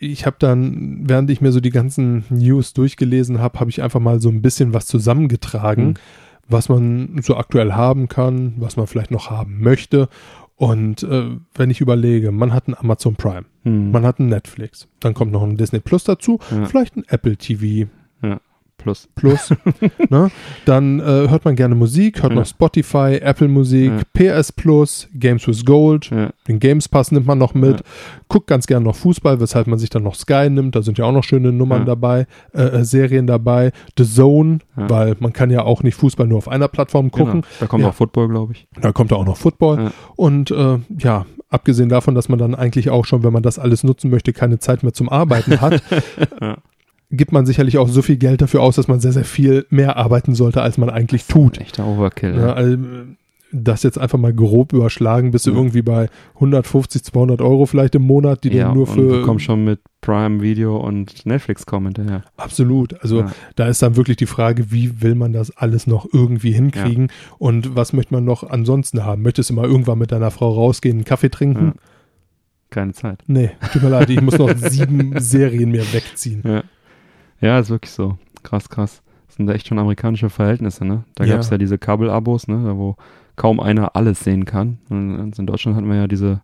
ich 0.00 0.26
habe 0.26 0.36
dann, 0.38 1.08
während 1.08 1.30
ich 1.30 1.40
mir 1.40 1.52
so 1.52 1.60
die 1.60 1.70
ganzen 1.70 2.24
News 2.30 2.72
durchgelesen 2.72 3.40
habe, 3.40 3.58
habe 3.60 3.70
ich 3.70 3.82
einfach 3.82 4.00
mal 4.00 4.20
so 4.20 4.28
ein 4.28 4.42
bisschen 4.42 4.72
was 4.74 4.86
zusammengetragen, 4.86 5.86
Hm. 5.88 5.94
was 6.48 6.68
man 6.68 7.20
so 7.22 7.36
aktuell 7.36 7.72
haben 7.72 8.08
kann, 8.08 8.54
was 8.58 8.76
man 8.76 8.86
vielleicht 8.86 9.10
noch 9.10 9.30
haben 9.30 9.60
möchte. 9.60 10.08
Und 10.56 11.02
äh, 11.04 11.36
wenn 11.54 11.70
ich 11.70 11.80
überlege, 11.80 12.32
man 12.32 12.52
hat 12.52 12.66
ein 12.68 12.74
Amazon 12.76 13.14
Prime, 13.16 13.44
Hm. 13.64 13.90
man 13.92 14.04
hat 14.04 14.18
ein 14.18 14.28
Netflix, 14.28 14.88
dann 15.00 15.14
kommt 15.14 15.32
noch 15.32 15.42
ein 15.42 15.56
Disney 15.56 15.80
Plus 15.80 16.04
dazu, 16.04 16.38
Ja. 16.50 16.64
vielleicht 16.66 16.96
ein 16.96 17.04
Apple 17.08 17.36
TV 17.36 17.88
Plus. 18.78 19.08
Plus. 19.16 19.50
ne? 20.08 20.30
Dann 20.64 21.00
äh, 21.00 21.02
hört 21.28 21.44
man 21.44 21.56
gerne 21.56 21.74
Musik, 21.74 22.22
hört 22.22 22.32
Ja. 22.32 22.38
noch 22.38 22.46
Spotify, 22.46 23.18
Apple 23.20 23.48
Musik, 23.48 23.92
Ja. 24.16 24.36
PS 24.36 24.52
Plus, 24.52 25.08
Games 25.14 25.46
with 25.46 25.64
Gold, 25.64 26.10
Ja. 26.10 26.30
den 26.46 26.58
Games 26.60 26.88
Pass 26.88 27.10
nimmt 27.12 27.26
man 27.26 27.38
noch 27.38 27.54
mit, 27.54 27.82
guckt 28.28 28.46
ganz 28.46 28.66
gerne 28.66 28.84
noch 28.84 28.96
Fußball, 28.96 29.40
weshalb 29.40 29.66
man 29.66 29.78
sich 29.78 29.90
dann 29.90 30.04
noch 30.04 30.14
Sky 30.14 30.48
nimmt, 30.48 30.74
da 30.76 30.82
sind 30.82 30.96
ja 30.96 31.04
auch 31.04 31.12
noch 31.12 31.24
schöne 31.24 31.52
Nummern 31.52 31.84
dabei, 31.86 32.26
äh, 32.54 32.62
äh, 32.62 32.84
Serien 32.84 33.26
dabei, 33.26 33.72
The 33.98 34.04
Zone, 34.04 34.58
weil 34.76 35.16
man 35.18 35.32
kann 35.32 35.50
ja 35.50 35.62
auch 35.64 35.82
nicht 35.82 35.96
Fußball 35.96 36.26
nur 36.26 36.38
auf 36.38 36.48
einer 36.48 36.68
Plattform 36.68 37.10
gucken, 37.10 37.42
Genau. 37.42 37.46
Da 37.60 37.66
kommt 37.66 37.84
auch 37.84 37.94
Football, 37.94 38.28
glaube 38.28 38.52
ich. 38.52 38.66
da 38.80 38.92
kommt 38.92 39.12
auch 39.12 39.26
noch 39.26 39.36
Football 39.36 39.90
und 40.16 40.50
äh, 40.52 40.78
ja, 40.98 41.26
abgesehen 41.50 41.88
davon, 41.88 42.14
dass 42.14 42.28
man 42.28 42.38
dann 42.38 42.54
eigentlich 42.54 42.90
auch 42.90 43.04
schon, 43.04 43.22
wenn 43.24 43.32
man 43.32 43.42
das 43.42 43.58
alles 43.58 43.82
nutzen 43.82 44.10
möchte, 44.10 44.32
keine 44.32 44.58
Zeit 44.60 44.82
mehr 44.82 44.92
zum 44.92 45.08
Arbeiten 45.08 45.60
hat. 45.60 45.82
gibt 47.10 47.32
man 47.32 47.46
sicherlich 47.46 47.78
auch 47.78 47.88
so 47.88 48.02
viel 48.02 48.16
Geld 48.18 48.42
dafür 48.42 48.60
aus, 48.62 48.76
dass 48.76 48.88
man 48.88 49.00
sehr, 49.00 49.12
sehr 49.12 49.24
viel 49.24 49.66
mehr 49.70 49.96
arbeiten 49.96 50.34
sollte, 50.34 50.62
als 50.62 50.76
man 50.78 50.90
eigentlich 50.90 51.26
tut. 51.26 51.58
Echter 51.58 51.86
Overkill. 51.86 52.34
Ja, 52.34 52.46
Ja. 52.48 52.52
also, 52.52 52.76
das 53.50 53.82
jetzt 53.82 53.98
einfach 53.98 54.18
mal 54.18 54.34
grob 54.34 54.74
überschlagen, 54.74 55.30
bist 55.30 55.46
du 55.46 55.52
Ja. 55.52 55.56
irgendwie 55.56 55.80
bei 55.80 56.10
150, 56.34 57.02
200 57.02 57.40
Euro 57.40 57.64
vielleicht 57.64 57.94
im 57.94 58.02
Monat, 58.02 58.44
die 58.44 58.50
ja, 58.50 58.68
du 58.68 58.74
nur 58.74 58.86
für. 58.86 59.20
du 59.20 59.22
kommst 59.22 59.46
schon 59.46 59.64
mit 59.64 59.80
Prime 60.02 60.42
Video 60.42 60.76
und 60.76 61.24
Netflix 61.24 61.64
kommen 61.64 61.86
hinterher. 61.94 62.24
Absolut. 62.36 63.00
Also 63.02 63.20
Ja. 63.20 63.32
da 63.56 63.66
ist 63.68 63.80
dann 63.80 63.96
wirklich 63.96 64.18
die 64.18 64.26
Frage, 64.26 64.70
wie 64.70 65.00
will 65.00 65.14
man 65.14 65.32
das 65.32 65.50
alles 65.56 65.86
noch 65.86 66.06
irgendwie 66.12 66.52
hinkriegen 66.52 67.08
und 67.38 67.74
was 67.74 67.94
möchte 67.94 68.12
man 68.12 68.26
noch 68.26 68.42
ansonsten 68.42 69.06
haben? 69.06 69.22
Möchtest 69.22 69.48
du 69.48 69.54
mal 69.54 69.64
irgendwann 69.64 69.98
mit 69.98 70.12
deiner 70.12 70.30
Frau 70.30 70.50
rausgehen, 70.52 70.98
einen 70.98 71.04
Kaffee 71.06 71.30
trinken? 71.30 71.64
Ja. 71.68 71.72
Keine 72.68 72.92
Zeit. 72.92 73.20
Nee, 73.26 73.52
tut 73.72 73.82
mir 73.82 73.88
leid, 73.88 74.10
ich 74.10 74.20
muss 74.20 74.36
noch 74.36 74.50
sieben 74.58 75.18
Serien 75.20 75.70
mir 75.70 75.90
wegziehen. 75.94 76.42
Ja. 76.44 76.64
Ja, 77.40 77.58
ist 77.58 77.70
wirklich 77.70 77.92
so. 77.92 78.18
Krass, 78.42 78.68
krass. 78.68 79.02
Das 79.26 79.36
sind 79.36 79.48
echt 79.50 79.68
schon 79.68 79.78
amerikanische 79.78 80.30
Verhältnisse, 80.30 80.84
ne? 80.84 81.04
Da 81.14 81.24
Ja. 81.24 81.32
gab 81.34 81.40
es 81.40 81.50
ja 81.50 81.58
diese 81.58 81.78
Kabelabos, 81.78 82.48
ne? 82.48 82.62
Da 82.64 82.76
wo 82.76 82.96
kaum 83.36 83.60
einer 83.60 83.94
alles 83.94 84.20
sehen 84.20 84.44
kann. 84.44 84.78
Und 84.90 85.38
in 85.38 85.46
Deutschland 85.46 85.76
hatten 85.76 85.88
wir 85.88 85.96
ja 85.96 86.08
diese 86.08 86.42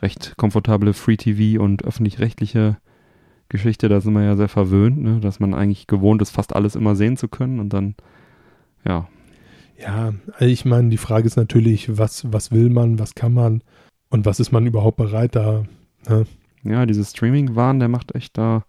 recht 0.00 0.34
komfortable 0.36 0.92
Free-TV 0.92 1.62
und 1.62 1.84
öffentlich-rechtliche 1.84 2.78
Geschichte. 3.48 3.88
Da 3.88 4.00
sind 4.00 4.14
wir 4.14 4.24
ja 4.24 4.36
sehr 4.36 4.48
verwöhnt, 4.48 5.00
ne? 5.00 5.20
Dass 5.20 5.38
man 5.38 5.54
eigentlich 5.54 5.86
gewohnt 5.86 6.20
ist, 6.22 6.30
fast 6.30 6.56
alles 6.56 6.74
immer 6.74 6.96
sehen 6.96 7.16
zu 7.16 7.28
können. 7.28 7.60
Und 7.60 7.72
dann, 7.72 7.94
ja, 8.86 9.08
Ja, 9.78 10.12
ich 10.40 10.64
meine, 10.64 10.90
die 10.90 10.96
Frage 10.96 11.26
ist 11.26 11.36
natürlich, 11.36 11.98
was, 11.98 12.32
was 12.32 12.50
will 12.52 12.70
man, 12.70 12.98
was 13.00 13.14
kann 13.16 13.34
man 13.34 13.62
und 14.10 14.26
was 14.26 14.38
ist 14.40 14.52
man 14.52 14.64
überhaupt 14.66 14.96
bereit 14.96 15.34
da? 15.34 15.64
Ne? 16.08 16.24
ja, 16.64 16.86
dieses 16.86 17.10
Streaming-Wahn, 17.10 17.80
der 17.80 17.88
macht 17.88 18.14
echt 18.14 18.38
da, 18.38 18.64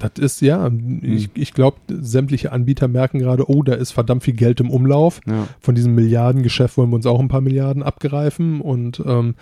Das 0.00 0.12
ist 0.18 0.40
ja, 0.40 0.70
ich, 1.02 1.30
ich 1.34 1.52
glaube, 1.52 1.78
sämtliche 1.88 2.52
Anbieter 2.52 2.88
merken 2.88 3.18
gerade, 3.18 3.48
oh, 3.48 3.62
da 3.62 3.74
ist 3.74 3.92
verdammt 3.92 4.24
viel 4.24 4.34
Geld 4.34 4.60
im 4.60 4.70
Umlauf. 4.70 5.20
ja, 5.26 5.46
Von 5.60 5.74
diesem 5.74 5.94
Milliardengeschäft 5.94 6.76
wollen 6.76 6.90
wir 6.90 6.96
uns 6.96 7.06
auch 7.06 7.20
ein 7.20 7.28
paar 7.28 7.42
Milliarden 7.42 7.82
abgreifen 7.82 8.60
und 8.60 9.02
ähm, 9.06 9.34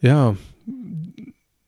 ja, 0.00 0.36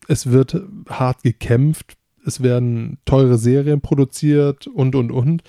es 0.09 0.31
wird 0.31 0.63
hart 0.89 1.23
gekämpft, 1.23 1.97
es 2.25 2.43
werden 2.43 2.99
teure 3.05 3.39
Serien 3.39 3.81
produziert 3.81 4.67
und 4.67 4.95
und 4.95 5.11
und. 5.11 5.43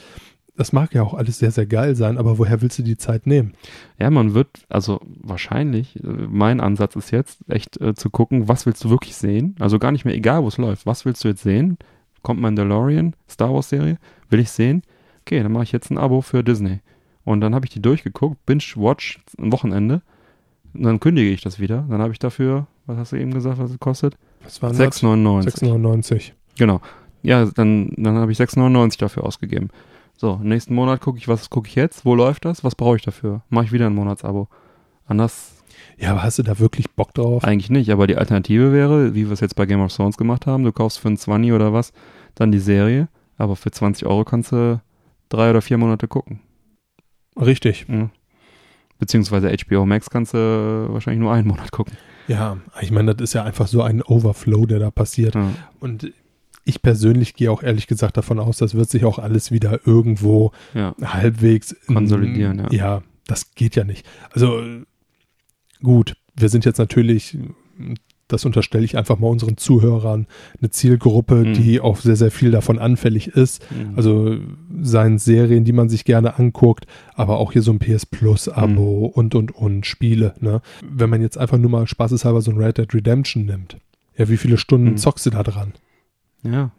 Das 0.56 0.74
mag 0.74 0.94
ja 0.94 1.02
auch 1.02 1.14
alles 1.14 1.40
sehr, 1.40 1.50
sehr 1.52 1.66
geil 1.66 1.96
sein, 1.96 2.18
aber 2.18 2.38
woher 2.38 2.62
willst 2.62 2.78
du 2.78 2.84
die 2.84 2.98
Zeit 2.98 3.26
nehmen? 3.26 3.54
Ja, 3.98 4.10
man 4.12 4.34
wird, 4.34 4.66
also 4.70 5.00
wahrscheinlich, 5.04 5.96
äh, 6.04 6.08
mein 6.30 6.60
Ansatz 6.60 6.96
ist 6.96 7.12
jetzt 7.12 7.40
echt 7.48 7.80
äh, 7.82 7.96
zu 7.96 8.10
gucken, 8.10 8.48
was 8.48 8.66
willst 8.66 8.84
du 8.84 8.90
wirklich 8.90 9.16
sehen? 9.16 9.56
Also 9.60 9.80
gar 9.80 9.92
nicht 9.92 10.06
mehr 10.06 10.14
egal, 10.14 10.44
wo 10.44 10.48
es 10.48 10.58
läuft. 10.58 10.86
Was 10.86 11.06
willst 11.06 11.24
du 11.24 11.30
jetzt 11.30 11.42
sehen? 11.42 11.78
Kommt 12.24 12.42
Mandalorian, 12.42 13.16
Star 13.30 13.54
Wars 13.54 13.70
Serie? 13.70 13.98
Will 14.30 14.40
ich 14.40 14.52
sehen? 14.52 14.84
Okay, 15.22 15.42
dann 15.42 15.52
mache 15.52 15.64
ich 15.64 15.72
jetzt 15.72 15.90
ein 15.92 15.98
Abo 15.98 16.22
für 16.22 16.44
Disney. 16.44 16.80
Und 17.24 17.42
dann 17.42 17.54
habe 17.54 17.66
ich 17.66 17.72
die 17.72 17.82
durchgeguckt, 17.82 18.46
Binge-Watch, 18.46 19.20
ein 19.38 19.52
Wochenende. 19.52 20.02
Und 20.74 20.84
dann 20.84 21.00
kündige 21.00 21.30
ich 21.30 21.42
das 21.42 21.60
wieder. 21.60 21.86
Dann 21.90 22.02
habe 22.02 22.14
ich 22.14 22.20
dafür, 22.20 22.68
was 22.86 22.98
hast 22.98 23.12
du 23.12 23.18
eben 23.18 23.34
gesagt, 23.34 23.60
was 23.60 23.72
es 23.72 23.80
kostet? 23.80 24.18
Was 24.44 24.62
waren 24.62 24.76
6,99. 24.76 25.62
6,99. 25.62 26.32
Genau. 26.58 26.82
Ja, 27.24 27.46
dann, 27.46 27.92
dann 27.98 28.16
habe 28.16 28.32
ich 28.32 28.40
6,99 28.40 29.00
dafür 29.00 29.24
ausgegeben. 29.24 29.70
So, 30.18 30.40
nächsten 30.42 30.76
Monat 30.76 31.02
gucke 31.02 31.18
ich, 31.18 31.28
was 31.28 31.50
gucke 31.50 31.68
ich 31.68 31.76
jetzt? 31.76 32.06
Wo 32.06 32.16
läuft 32.16 32.46
das? 32.46 32.64
Was 32.64 32.76
brauche 32.76 32.96
ich 32.96 33.02
dafür? 33.02 33.42
Mache 33.50 33.66
ich 33.66 33.72
wieder 33.72 33.88
ein 33.88 33.96
Monatsabo. 33.96 34.48
Anders 35.12 35.52
Ja, 35.98 36.12
aber 36.12 36.24
hast 36.24 36.40
du 36.40 36.44
da 36.44 36.58
wirklich 36.60 36.90
Bock 36.92 37.14
drauf? 37.14 37.44
eigentlich 37.44 37.70
nicht, 37.70 37.92
aber 37.92 38.08
die 38.08 38.18
Alternative 38.18 38.72
wäre, 38.74 39.14
wie 39.14 39.26
wir 39.28 39.34
es 39.34 39.40
jetzt 39.42 39.56
bei 39.56 39.66
Game 39.66 39.82
of 39.82 39.94
Thrones 39.94 40.18
gemacht 40.18 40.48
haben, 40.48 40.64
du 40.64 40.72
kaufst 40.72 41.00
für 41.00 41.10
ein 41.10 41.18
20 41.18 41.52
oder 41.54 41.74
was 41.74 41.92
dann 42.36 42.52
die 42.52 42.60
Serie, 42.60 43.08
aber 43.38 43.56
für 43.56 43.72
20 43.72 44.06
Euro 44.08 44.24
kannst 44.24 44.52
du 44.52 44.82
drei 45.30 45.50
oder 45.50 45.62
vier 45.62 45.78
Monate 45.78 46.08
gucken. 46.08 46.40
Richtig. 47.40 47.88
Mhm. 47.88 48.10
Beziehungsweise 49.00 49.50
HBO 49.52 49.86
Max 49.86 50.10
kannst 50.10 50.34
du 50.34 50.88
wahrscheinlich 50.90 51.22
nur 51.22 51.34
einen 51.34 51.48
Monat 51.48 51.72
gucken. 51.72 51.94
Ja, 52.28 52.58
ich 52.82 52.92
meine, 52.92 53.16
das 53.16 53.24
ist 53.30 53.34
ja 53.34 53.44
einfach 53.44 53.68
so 53.68 53.82
ein 53.82 54.02
Overflow, 54.04 54.66
der 54.68 54.80
da 54.80 54.92
passiert. 54.92 55.36
Ja. 55.36 55.50
Und 55.80 56.14
ich 56.66 56.82
persönlich 56.84 57.34
gehe 57.34 57.52
auch 57.52 57.64
ehrlich 57.64 57.88
gesagt 57.88 58.16
davon 58.18 58.40
aus, 58.40 58.58
das 58.58 58.76
wird 58.76 58.90
sich 58.90 59.04
auch 59.06 59.18
alles 59.18 59.52
wieder 59.52 59.80
irgendwo 59.88 60.52
ja. 60.76 60.94
halbwegs 61.04 61.72
in- 61.72 61.96
Konsolidieren, 61.96 62.60
ja. 62.60 62.68
Ja, 62.72 63.02
das 63.26 63.56
geht 63.56 63.76
ja 63.76 63.84
nicht. 63.84 64.06
Also 64.32 64.62
gut, 65.84 66.16
wir 66.36 66.50
sind 66.50 66.66
jetzt 66.66 66.78
natürlich, 66.78 67.38
das 68.28 68.46
unterstelle 68.46 68.86
ich 68.86 68.98
einfach 68.98 69.20
mal 69.20 69.28
unseren 69.28 69.58
Zuhörern, 69.58 70.26
eine 70.60 70.70
Zielgruppe, 70.70 71.36
Mhm. 71.36 71.54
die 71.54 71.82
auch 71.82 71.98
sehr, 71.98 72.16
sehr 72.16 72.32
viel 72.32 72.52
davon 72.52 72.80
anfällig 72.80 73.28
ist. 73.28 73.62
Mhm. 73.72 73.94
Also 73.98 74.38
seien 74.82 75.18
Serien, 75.20 75.66
die 75.66 75.74
man 75.74 75.90
sich 75.90 76.06
gerne 76.06 76.40
anguckt, 76.40 76.88
aber 77.14 77.38
auch 77.40 77.52
hier 77.52 77.62
so 77.62 77.72
ein 77.74 77.80
PS 77.80 78.06
Plus 78.06 78.48
Abo 78.48 79.08
Mhm. 79.08 79.14
und 79.14 79.36
und 79.36 79.52
und 79.56 79.86
Spiele. 79.86 80.34
Ne? 80.40 80.62
Wenn 80.90 81.10
man 81.10 81.22
jetzt 81.22 81.38
einfach 81.38 81.58
nur 81.58 81.70
mal 81.70 81.88
spaßeshalber 81.88 82.42
so 82.42 82.52
ein 82.52 82.58
Red 82.58 82.78
Dead 82.78 82.94
Redemption 82.94 83.46
nimmt, 83.46 83.78
ja, 84.18 84.30
wie 84.30 84.38
viele 84.38 84.58
Stunden 84.58 84.92
Mhm. 84.92 84.98
zockst 84.98 85.26
du 85.26 85.30
da 85.32 85.44
dran? 85.44 85.74
ja. 86.44 86.72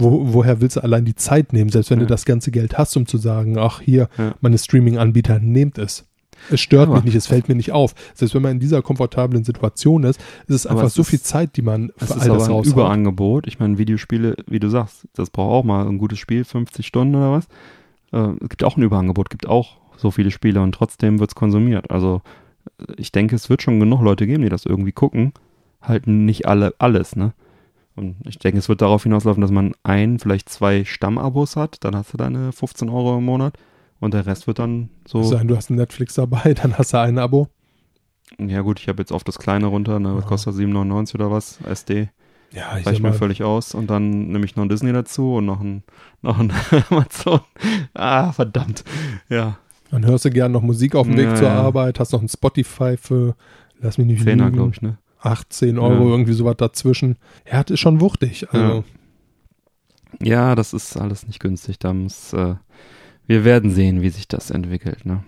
Wo, 0.00 0.32
woher 0.32 0.60
willst 0.60 0.76
du 0.76 0.80
allein 0.84 1.04
die 1.04 1.16
Zeit 1.16 1.52
nehmen, 1.52 1.70
selbst 1.70 1.90
wenn 1.90 1.98
Ja. 1.98 2.04
du 2.04 2.08
das 2.08 2.24
ganze 2.24 2.52
Geld 2.52 2.78
hast, 2.78 2.96
um 2.96 3.06
zu 3.06 3.18
sagen, 3.18 3.58
ach 3.58 3.80
hier, 3.80 4.08
Ja. 4.16 4.34
meine 4.40 4.56
Streaming-Anbieter, 4.56 5.40
nehmt 5.40 5.76
es. 5.76 6.06
Es 6.50 6.60
stört 6.60 6.88
Aber- 6.88 6.96
mich 6.96 7.04
nicht, 7.04 7.14
es 7.14 7.26
fällt 7.26 7.48
mir 7.48 7.54
nicht 7.54 7.72
auf. 7.72 7.94
Selbst 8.14 8.34
wenn 8.34 8.42
man 8.42 8.52
in 8.52 8.60
dieser 8.60 8.82
komfortablen 8.82 9.44
Situation 9.44 10.04
ist, 10.04 10.20
ist 10.46 10.54
es 10.54 10.66
Aber 10.66 10.76
einfach 10.80 10.86
es 10.88 10.94
so 10.94 11.02
ist- 11.02 11.08
viel 11.08 11.20
Zeit, 11.20 11.56
die 11.56 11.62
man 11.62 11.90
für 11.96 12.14
all 12.14 12.28
das 12.28 12.28
raushaut. 12.48 12.66
Überangebot. 12.66 13.46
Ich 13.46 13.58
meine, 13.58 13.78
Videospiele, 13.78 14.36
wie 14.46 14.60
du 14.60 14.68
sagst, 14.68 15.06
das 15.14 15.30
braucht 15.30 15.50
auch 15.52 15.64
mal 15.64 15.86
ein 15.86 15.98
gutes 15.98 16.18
Spiel, 16.18 16.44
50 16.44 16.86
Stunden 16.86 17.14
oder 17.14 17.32
was. 17.32 17.46
Äh, 18.12 18.34
es 18.42 18.48
gibt 18.48 18.64
auch 18.64 18.76
ein 18.76 18.82
Überangebot, 18.82 19.30
gibt 19.30 19.46
auch 19.48 19.76
so 19.96 20.10
viele 20.10 20.30
Spiele 20.30 20.60
und 20.62 20.72
trotzdem 20.72 21.18
wird 21.18 21.30
es 21.30 21.34
konsumiert. 21.34 21.90
Also 21.90 22.22
äh, 22.80 22.92
ich 22.96 23.12
denke, 23.12 23.34
es 23.36 23.50
wird 23.50 23.62
schon 23.62 23.80
genug 23.80 24.00
Leute 24.02 24.26
geben, 24.26 24.42
die 24.42 24.48
das 24.48 24.64
irgendwie 24.64 24.92
gucken. 24.92 25.32
Halten 25.82 26.24
nicht 26.24 26.46
alle 26.46 26.74
alles, 26.78 27.14
ne? 27.16 27.32
Und 27.94 28.14
ich 28.28 28.38
denke, 28.38 28.58
es 28.58 28.68
wird 28.68 28.80
darauf 28.80 29.02
hinauslaufen, 29.02 29.40
dass 29.40 29.50
man 29.50 29.74
ein, 29.82 30.20
vielleicht 30.20 30.48
zwei 30.48 30.84
Stammabos 30.84 31.56
hat, 31.56 31.82
dann 31.84 31.96
hast 31.96 32.12
du 32.12 32.16
deine 32.16 32.52
15 32.52 32.88
Euro 32.88 33.18
im 33.18 33.24
Monat 33.24 33.58
und 34.00 34.14
der 34.14 34.26
Rest 34.26 34.46
wird 34.46 34.58
dann 34.58 34.90
so. 35.06 35.22
Sein, 35.22 35.48
du 35.48 35.56
hast 35.56 35.70
ein 35.70 35.76
Netflix 35.76 36.14
dabei, 36.14 36.54
dann 36.62 36.76
hast 36.78 36.92
du 36.92 37.00
ein 37.00 37.18
Abo. 37.18 37.48
Ja 38.38 38.60
gut, 38.60 38.78
ich 38.80 38.88
habe 38.88 39.00
jetzt 39.00 39.12
auf 39.12 39.24
das 39.24 39.38
kleine 39.38 39.66
runter, 39.66 39.98
ne? 40.00 40.14
Was 40.14 40.24
Ja. 40.24 40.28
kostet 40.28 40.54
7,99 40.54 41.14
oder 41.14 41.30
was? 41.30 41.58
SD. 41.64 42.10
Ja, 42.52 42.78
ich 42.78 42.86
reicht 42.86 43.02
mir 43.02 43.12
völlig 43.12 43.42
aus. 43.42 43.74
Und 43.74 43.88
dann 43.90 44.28
nehme 44.28 44.44
ich 44.44 44.56
noch 44.56 44.64
ein 44.64 44.68
Disney 44.68 44.92
dazu 44.92 45.34
und 45.34 45.46
noch 45.46 45.60
ein, 45.60 45.82
noch 46.22 46.38
ein 46.38 46.52
Amazon. 46.90 47.40
Ah, 47.94 48.32
verdammt. 48.32 48.84
Ja, 49.28 49.58
dann 49.90 50.04
hörst 50.06 50.24
du 50.26 50.30
gern 50.30 50.52
noch 50.52 50.62
Musik 50.62 50.94
auf 50.94 51.06
dem 51.06 51.16
Weg 51.16 51.26
Ja, 51.26 51.34
zur 51.34 51.48
ja. 51.48 51.54
Arbeit, 51.60 51.98
hast 52.00 52.12
noch 52.12 52.22
ein 52.22 52.28
Spotify 52.28 52.96
für, 52.98 53.34
lass 53.80 53.98
mich 53.98 54.06
nicht 54.06 54.22
Zehner, 54.24 54.50
glaube 54.50 54.70
ich, 54.74 54.82
ne? 54.82 54.98
18 55.20 55.78
Euro, 55.78 56.04
Ja. 56.04 56.10
irgendwie 56.10 56.32
sowas 56.32 56.56
dazwischen. 56.58 57.16
Ja, 57.50 57.62
das 57.64 57.72
ist 57.74 57.80
schon 57.80 58.00
wuchtig. 58.00 58.46
Also, 58.52 58.84
Ja, 60.22 60.54
das 60.54 60.72
ist 60.72 60.96
alles 60.96 61.26
nicht 61.26 61.40
günstig. 61.40 61.78
Da 61.78 61.92
muss, 61.92 62.32
äh, 62.32 62.54
wir 63.28 63.44
werden 63.44 63.70
sehen, 63.70 64.02
wie 64.02 64.08
sich 64.08 64.26
das 64.26 64.50
entwickelt, 64.50 65.04
ne? 65.06 65.22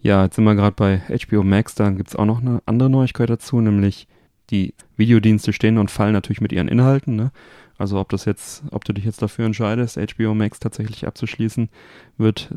Ja, 0.00 0.24
jetzt 0.24 0.34
sind 0.34 0.44
wir 0.44 0.56
gerade 0.56 0.74
bei 0.74 1.00
HBO 1.08 1.44
Max, 1.44 1.76
da 1.76 1.90
gibt's 1.90 2.16
auch 2.16 2.24
noch 2.24 2.40
eine 2.40 2.60
andere 2.66 2.90
Neuigkeit 2.90 3.30
dazu, 3.30 3.60
nämlich 3.60 4.08
die 4.50 4.74
Videodienste 4.96 5.52
stehen 5.52 5.78
und 5.78 5.92
fallen 5.92 6.12
natürlich 6.14 6.40
mit 6.40 6.50
ihren 6.50 6.66
Inhalten, 6.66 7.14
ne? 7.14 7.30
Also 7.78 7.98
ob 7.98 8.08
das 8.08 8.24
jetzt, 8.24 8.62
ob 8.70 8.84
du 8.84 8.92
dich 8.92 9.04
jetzt 9.04 9.22
dafür 9.22 9.44
entscheidest, 9.44 9.98
HBO 9.98 10.34
Max 10.34 10.60
tatsächlich 10.60 11.06
abzuschließen, 11.06 11.68
wird 12.16 12.50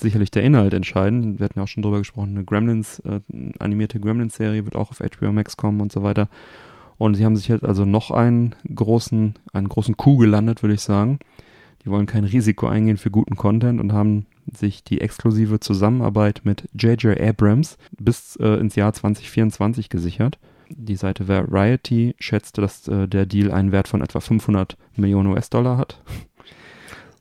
sicherlich 0.00 0.30
der 0.30 0.42
Inhalt 0.42 0.72
entscheiden. 0.72 1.38
Wir 1.38 1.44
hatten 1.44 1.58
ja 1.58 1.64
auch 1.64 1.68
schon 1.68 1.82
drüber 1.82 1.98
gesprochen, 1.98 2.30
eine 2.30 2.44
Gremlins, 2.44 3.00
äh, 3.00 3.20
animierte 3.58 4.00
Gremlins-Serie 4.00 4.64
wird 4.64 4.76
auch 4.76 4.90
auf 4.90 5.00
HBO 5.00 5.32
Max 5.32 5.56
kommen 5.56 5.80
und 5.80 5.92
so 5.92 6.02
weiter. 6.02 6.28
Und 6.96 7.14
sie 7.14 7.24
haben 7.24 7.36
sich 7.36 7.48
jetzt 7.48 7.64
also 7.64 7.84
noch 7.84 8.10
einen 8.10 8.54
großen, 8.72 9.34
einen 9.52 9.68
großen 9.68 9.96
Coup 9.96 10.20
gelandet, 10.20 10.62
würde 10.62 10.74
ich 10.74 10.82
sagen. 10.82 11.18
Die 11.84 11.90
wollen 11.90 12.06
kein 12.06 12.24
Risiko 12.24 12.66
eingehen 12.66 12.96
für 12.96 13.10
guten 13.10 13.36
Content 13.36 13.80
und 13.80 13.92
haben 13.92 14.26
sich 14.50 14.84
die 14.84 15.00
exklusive 15.00 15.60
Zusammenarbeit 15.60 16.42
mit 16.44 16.68
J.J. 16.74 17.20
Abrams 17.20 17.76
bis 17.98 18.36
äh, 18.36 18.54
ins 18.60 18.76
Jahr 18.76 18.92
2024 18.92 19.88
gesichert. 19.88 20.38
Die 20.70 20.96
Seite 20.96 21.28
Variety 21.28 22.14
schätzte, 22.18 22.60
dass 22.60 22.88
äh, 22.88 23.08
der 23.08 23.26
Deal 23.26 23.50
einen 23.50 23.72
Wert 23.72 23.88
von 23.88 24.00
etwa 24.00 24.20
500 24.20 24.76
Millionen 24.96 25.28
US-Dollar 25.32 25.76
hat. 25.76 26.00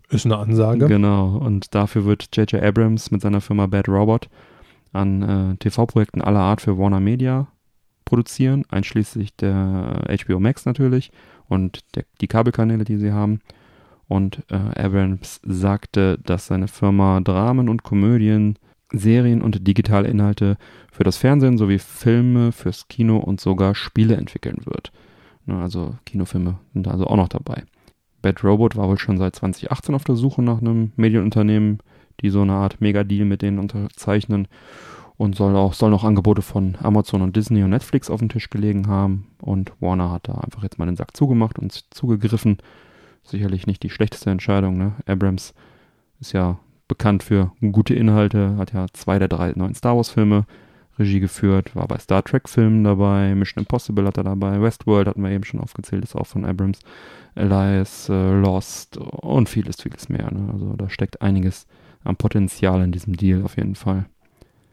ist 0.10 0.26
eine 0.26 0.38
Ansage. 0.38 0.88
Genau, 0.88 1.38
und 1.38 1.74
dafür 1.74 2.06
wird 2.06 2.36
J.J. 2.36 2.62
Abrams 2.62 3.12
mit 3.12 3.22
seiner 3.22 3.42
Firma 3.42 3.68
Bad 3.68 3.88
Robot 3.90 4.30
an 4.94 5.22
äh, 5.22 5.56
TV-Projekten 5.58 6.22
aller 6.22 6.40
Art 6.40 6.62
für 6.62 6.78
Warner 6.78 7.00
Media 7.00 7.48
produzieren, 8.06 8.66
einschließlich 8.70 9.36
der 9.38 10.04
HBO 10.26 10.40
Max 10.40 10.66
natürlich 10.66 11.12
und 11.48 11.80
der, 11.96 12.04
die 12.20 12.28
Kabelkanäle, 12.28 12.84
die 12.84 12.98
sie 12.98 13.14
haben. 13.14 13.40
Und 14.12 14.44
äh, 14.50 14.56
Abrams 14.78 15.40
sagte, 15.42 16.20
dass 16.26 16.48
seine 16.48 16.68
Firma 16.68 17.22
Dramen 17.22 17.70
und 17.70 17.84
Komödien, 17.84 18.60
Serien 18.92 19.42
und 19.42 19.66
digitale 19.66 20.10
Inhalte 20.10 20.58
für 20.92 21.06
das 21.06 21.16
Fernsehen 21.16 21.58
sowie 21.58 21.80
Filme 21.80 22.52
fürs 22.52 22.90
Kino 22.90 23.20
und 23.20 23.40
sogar 23.40 23.74
Spiele 23.74 24.18
entwickeln 24.18 24.66
wird. 24.66 24.92
Ne, 25.46 25.62
also 25.62 25.96
Kinofilme 26.06 26.58
sind 26.74 26.90
also 26.90 27.08
auch 27.08 27.16
noch 27.16 27.30
dabei. 27.30 27.64
Bad 28.22 28.44
Robot 28.44 28.76
war 28.76 28.90
wohl 28.90 29.00
schon 29.00 29.18
seit 29.18 29.34
2018 29.34 29.96
auf 29.96 30.04
der 30.04 30.18
Suche 30.18 30.42
nach 30.42 30.60
einem 30.60 30.92
Medienunternehmen, 30.98 31.80
die 32.20 32.32
so 32.32 32.42
eine 32.42 32.56
Art 32.56 32.82
Mega-Deal 32.82 33.24
mit 33.24 33.42
denen 33.42 33.60
unterzeichnen. 33.60 34.50
und 35.16 35.38
soll 35.38 35.56
auch, 35.56 35.72
sollen 35.72 35.94
auch 35.94 36.04
Angebote 36.04 36.42
von 36.42 36.76
Amazon 36.84 37.22
und 37.22 37.38
Disney 37.38 37.64
und 37.64 37.70
Netflix 37.70 38.10
auf 38.10 38.20
dem 38.20 38.28
Tisch 38.28 38.50
gelegen 38.50 38.88
haben. 38.88 39.28
Und 39.42 39.72
Warner 39.80 40.12
hat 40.12 40.28
da 40.28 40.34
einfach 40.34 40.64
jetzt 40.64 40.80
mal 40.80 40.86
den 40.86 40.98
Sack 40.98 41.16
zugemacht 41.16 41.58
und 41.58 41.72
zugegriffen. 41.94 42.58
Sicherlich 43.24 43.68
nicht 43.68 43.84
die 43.84 43.90
schlechteste 43.90 44.30
Entscheidung. 44.30 44.78
Ne? 44.78 44.94
Abrams 45.06 45.54
ist 46.20 46.34
ja 46.34 46.60
bekannt 46.88 47.24
für 47.24 47.52
gute 47.72 47.94
Inhalte, 47.94 48.58
hat 48.58 48.74
ja 48.74 48.86
zwei 48.94 49.20
der 49.20 49.28
drei 49.28 49.54
neuen 49.56 49.76
Star 49.76 49.96
Wars-Filme 49.96 50.46
Regie 51.00 51.20
geführt, 51.20 51.76
war 51.76 51.88
bei 51.88 51.98
Star 51.98 52.24
Trek-Filmen 52.24 52.84
dabei, 52.84 53.34
Mission 53.34 53.64
Impossible 53.64 54.06
hat 54.06 54.18
er 54.18 54.24
dabei, 54.24 54.62
Westworld 54.62 55.08
hatten 55.08 55.24
wir 55.24 55.32
eben 55.32 55.46
schon 55.46 55.62
aufgezählt, 55.62 56.04
ist 56.04 56.16
auch 56.16 56.28
von 56.28 56.46
Abrams, 56.46 56.80
Elias, 57.36 58.10
äh, 58.10 58.34
Lost 58.34 58.98
und 58.98 59.48
vieles, 59.48 59.82
vieles 59.82 60.10
mehr. 60.10 60.30
Ne? 60.32 60.52
Also 60.52 60.74
da 60.76 60.90
steckt 60.90 61.22
einiges 61.22 61.66
am 62.04 62.18
Potenzial 62.18 62.84
in 62.84 62.92
diesem 62.92 63.16
Deal 63.16 63.44
auf 63.44 63.58
jeden 63.58 63.76
Fall 63.76 64.06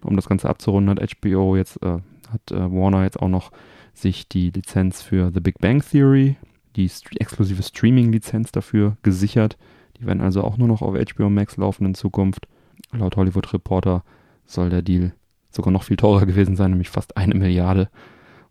um 0.03 0.16
das 0.16 0.28
Ganze 0.28 0.49
abzurunden, 0.49 0.90
hat 0.90 1.11
HBO 1.20 1.57
jetzt, 1.57 1.82
äh, 1.82 1.99
hat 2.32 2.51
äh, 2.51 2.70
Warner 2.70 3.05
jetzt 3.05 3.20
auch 3.20 3.28
noch 3.28 3.51
sich 3.94 4.28
die 4.28 4.51
Lizenz 4.51 5.03
für 5.03 5.30
The 5.32 5.40
Big 5.40 5.59
Bang 5.59 5.82
Theory, 5.82 6.36
die 6.79 6.89
st 6.89 7.20
exklusive 7.20 7.62
Streaming-Lizenz 7.62 8.53
dafür 8.53 8.97
gesichert. 9.03 9.59
Die 9.99 10.07
werden 10.07 10.20
also 10.20 10.43
auch 10.45 10.57
nur 10.57 10.68
noch 10.68 10.81
auf 10.81 10.95
HBO 10.95 11.29
Max 11.29 11.57
laufen 11.57 11.85
in 11.85 11.95
Zukunft. 11.95 12.47
Laut 12.93 13.16
Hollywood 13.16 13.53
Reporter 13.53 14.05
soll 14.47 14.70
der 14.70 14.83
Deal 14.83 15.12
sogar 15.51 15.72
noch 15.72 15.83
viel 15.83 15.97
teurer 15.97 16.24
gewesen 16.24 16.57
sein, 16.57 16.70
nämlich 16.70 16.89
fast 16.89 17.16
eine 17.16 17.35
Milliarde. 17.35 17.91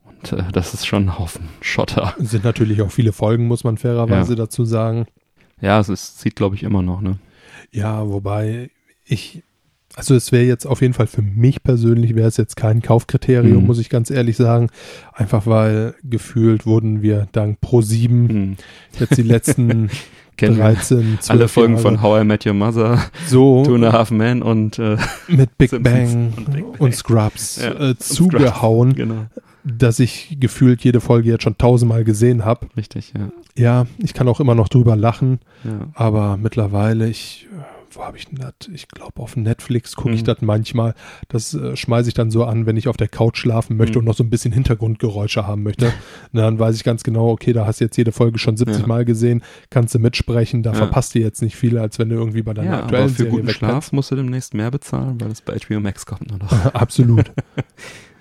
Und 0.04 0.34
äh, 0.34 0.52
das 0.52 0.74
ist 0.74 0.86
schon 0.86 1.06
ein 1.06 1.18
Haufen 1.18 1.48
Schotter. 1.62 2.14
Sind 2.18 2.44
natürlich 2.44 2.82
auch 2.82 2.92
viele 2.92 3.14
Folgen, 3.14 3.48
muss 3.48 3.64
man 3.64 3.78
fairerweise 3.78 4.34
ja. 4.34 4.36
dazu 4.36 4.66
sagen. 4.66 5.06
Ja, 5.62 5.80
es 5.80 5.90
ist, 5.90 6.20
zieht, 6.20 6.36
glaube 6.36 6.56
ich, 6.56 6.64
immer 6.64 6.82
noch, 6.82 7.02
ne? 7.02 7.18
Ja, 7.72 8.08
wobei 8.08 8.70
ich 9.06 9.44
also 9.98 10.14
es 10.14 10.32
wäre 10.32 10.46
jetzt 10.46 10.68
auf 10.68 10.82
jeden 10.82 10.94
Fall 10.94 11.08
für 11.08 11.24
mich 11.24 11.64
persönlich, 11.64 12.16
wäre 12.16 12.28
es 12.28 12.38
jetzt 12.38 12.56
kein 12.56 12.84
Kaufkriterium, 12.84 13.62
mhm. 13.62 13.66
muss 13.66 13.80
ich 13.80 13.90
ganz 13.90 14.12
ehrlich 14.12 14.38
sagen. 14.38 14.70
Einfach 15.12 15.48
weil 15.48 15.96
gefühlt 16.04 16.68
wurden 16.68 17.02
wir 17.02 17.28
dank 17.32 17.58
Pro7 17.64 18.10
mhm. 18.10 18.58
jetzt 19.00 19.18
die 19.18 19.24
letzten 19.24 19.90
13, 20.38 21.18
alle 21.30 21.48
Folgen 21.48 21.74
Jahre. 21.74 21.82
von 21.82 22.02
How 22.04 22.22
I 22.22 22.24
Met 22.24 22.46
Your 22.46 22.54
Mother, 22.54 23.02
so 23.26 23.64
Two 23.64 23.74
and 23.74 23.86
a 23.86 23.92
Half 23.92 24.12
Men 24.12 24.44
und 24.44 24.78
äh, 24.78 24.98
mit 25.28 25.58
Big 25.58 25.72
Bang, 25.82 26.34
und, 26.38 26.54
Big 26.54 26.64
Bang, 26.64 26.76
und, 26.78 26.96
Scrubs 26.96 27.60
ja, 27.60 27.90
äh, 27.90 27.98
zugehauen, 27.98 28.92
Scrubs, 28.92 29.10
genau. 29.10 29.26
dass 29.64 29.98
ich 29.98 30.38
gefühlt 30.40 30.84
jede 30.84 31.02
Folge 31.02 31.32
jetzt 31.32 31.42
schon 31.42 31.58
tausendmal 31.58 32.04
gesehen 32.04 32.46
habe. 32.46 32.68
Richtig, 32.78 33.14
ja. 33.18 33.32
Ja, 33.58 33.88
ich 33.98 34.14
kann 34.14 34.28
auch 34.28 34.40
immer 34.40 34.54
noch 34.54 34.70
drüber 34.70 34.96
lachen, 34.96 35.40
ja. 35.64 35.88
aber 35.96 36.38
mittlerweile 36.38 37.10
ich 37.10 37.48
wo 37.98 38.04
habe 38.04 38.18
ich 38.18 38.26
denn 38.26 38.38
das? 38.38 38.54
Ich 38.72 38.88
glaube, 38.88 39.22
auf 39.22 39.36
Netflix 39.36 39.96
gucke 39.96 40.14
ich 40.14 40.22
mhm. 40.22 40.26
das 40.26 40.42
manchmal. 40.42 40.94
Das 41.28 41.54
äh, 41.54 41.76
schmeiße 41.76 42.10
ich 42.10 42.14
dann 42.14 42.32
so 42.32 42.46
an, 42.46 42.66
wenn 42.66 42.78
ich 42.78 42.88
auf 42.88 42.98
der 42.98 43.08
Couch 43.08 43.38
schlafen 43.38 43.76
möchte 43.76 43.94
mhm. 43.94 44.00
und 44.00 44.06
noch 44.06 44.16
so 44.16 44.24
ein 44.24 44.30
bisschen 44.30 44.52
Hintergrundgeräusche 44.54 45.48
haben 45.48 45.64
möchte. 45.64 45.92
dann 46.34 46.60
weiß 46.60 46.76
ich 46.76 46.84
ganz 46.84 47.04
genau, 47.04 47.30
okay, 47.30 47.54
da 47.54 47.66
hast 47.66 47.80
du 47.80 47.86
jetzt 47.86 47.98
jede 47.98 48.12
Folge 48.12 48.40
schon 48.40 48.56
70 48.56 48.82
ja. 48.82 48.88
Mal 48.88 49.06
gesehen, 49.06 49.44
kannst 49.70 49.96
du 49.96 50.00
mitsprechen, 50.00 50.64
da 50.64 50.72
ja. 50.72 50.78
verpasst 50.78 51.16
du 51.16 51.20
jetzt 51.20 51.42
nicht 51.42 51.56
viel, 51.56 51.78
als 51.78 52.00
wenn 52.00 52.10
du 52.10 52.16
irgendwie 52.16 52.44
bei 52.44 52.54
deiner 52.54 52.72
ja, 52.72 52.84
aktuellen 52.84 53.04
aber 53.04 53.10
für 53.10 53.24
Serie 53.24 53.32
guten 53.32 53.50
Schlaf 53.50 53.92
musst 53.92 54.12
du 54.12 54.16
demnächst 54.16 54.54
mehr 54.54 54.72
bezahlen, 54.72 55.20
weil 55.20 55.32
es 55.32 55.42
bei 55.42 55.58
HBO 55.58 55.80
Max 55.80 56.06
kommt 56.06 56.30
nur 56.30 56.40
noch. 56.40 56.52
Absolut. 56.74 57.32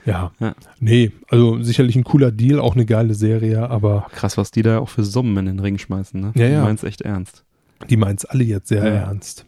Ja. 0.06 0.30
ja. 0.38 0.54
Nee, 0.78 1.10
also 1.30 1.60
sicherlich 1.64 1.96
ein 1.96 2.04
cooler 2.04 2.30
Deal, 2.30 2.60
auch 2.60 2.76
eine 2.76 2.86
geile 2.86 3.14
Serie, 3.14 3.68
aber. 3.68 4.06
Krass, 4.12 4.38
was 4.38 4.52
die 4.52 4.62
da 4.62 4.78
auch 4.78 4.88
für 4.88 5.02
Summen 5.02 5.36
in 5.38 5.46
den 5.46 5.58
Ring 5.58 5.78
schmeißen, 5.78 6.20
ne? 6.20 6.30
Ja, 6.36 6.46
ja. 6.46 6.60
Du 6.60 6.66
meinst 6.66 6.84
echt 6.84 7.00
ernst. 7.00 7.42
Die 7.90 7.96
meint's 7.96 8.24
alle 8.24 8.44
jetzt 8.44 8.68
sehr 8.68 8.84
ja. 8.84 8.92
ernst. 8.92 9.46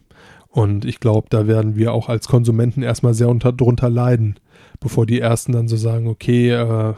Und 0.51 0.85
ich 0.85 0.99
glaube, 0.99 1.27
da 1.29 1.47
werden 1.47 1.75
wir 1.75 1.93
auch 1.93 2.09
als 2.09 2.27
Konsumenten 2.27 2.81
erstmal 2.81 3.13
sehr 3.13 3.29
unter, 3.29 3.53
drunter 3.53 3.89
leiden, 3.89 4.39
bevor 4.79 5.05
die 5.05 5.19
ersten 5.19 5.51
dann 5.51 5.67
so 5.67 5.77
sagen, 5.77 6.07
okay, 6.07 6.49
äh, 6.49 6.93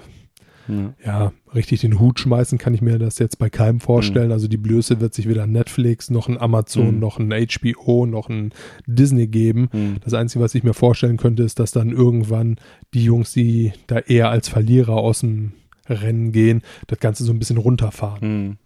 ja. 0.68 0.94
ja. 1.04 1.34
richtig 1.54 1.82
den 1.82 2.00
Hut 2.00 2.20
schmeißen 2.20 2.58
kann 2.58 2.74
ich 2.74 2.82
mir 2.82 2.98
das 2.98 3.20
jetzt 3.20 3.38
bei 3.40 3.50
keinem 3.50 3.80
vorstellen. 3.80 4.28
Mhm. 4.28 4.34
Also 4.34 4.48
die 4.48 4.58
Blöße 4.58 5.02
wird 5.02 5.14
sich 5.14 5.28
weder 5.28 5.48
Netflix, 5.48 6.10
noch 6.10 6.30
ein 6.30 6.40
Amazon, 6.40 6.96
mhm. 6.96 7.00
noch 7.00 7.20
ein 7.20 7.32
HBO, 7.32 8.06
noch 8.06 8.30
ein 8.30 8.54
Disney 8.86 9.28
geben. 9.28 9.70
Mhm. 9.72 9.98
Das 10.04 10.14
Einzige, 10.14 10.44
was 10.44 10.56
ich 10.56 10.64
mir 10.64 10.74
vorstellen 10.74 11.18
könnte, 11.18 11.44
ist, 11.44 11.60
dass 11.60 11.72
dann 11.72 11.90
irgendwann 11.92 12.58
die 12.94 13.04
Jungs, 13.04 13.34
die 13.34 13.74
da 13.88 14.00
eher 14.00 14.30
als 14.30 14.48
Verlierer 14.48 14.96
aus 14.96 15.22
dem 15.22 15.54
Rennen 15.88 16.32
gehen, 16.32 16.62
das 16.88 17.00
Ganze 17.00 17.24
so 17.24 17.34
ein 17.34 17.40
bisschen 17.40 17.58
runterfahren. 17.58 18.58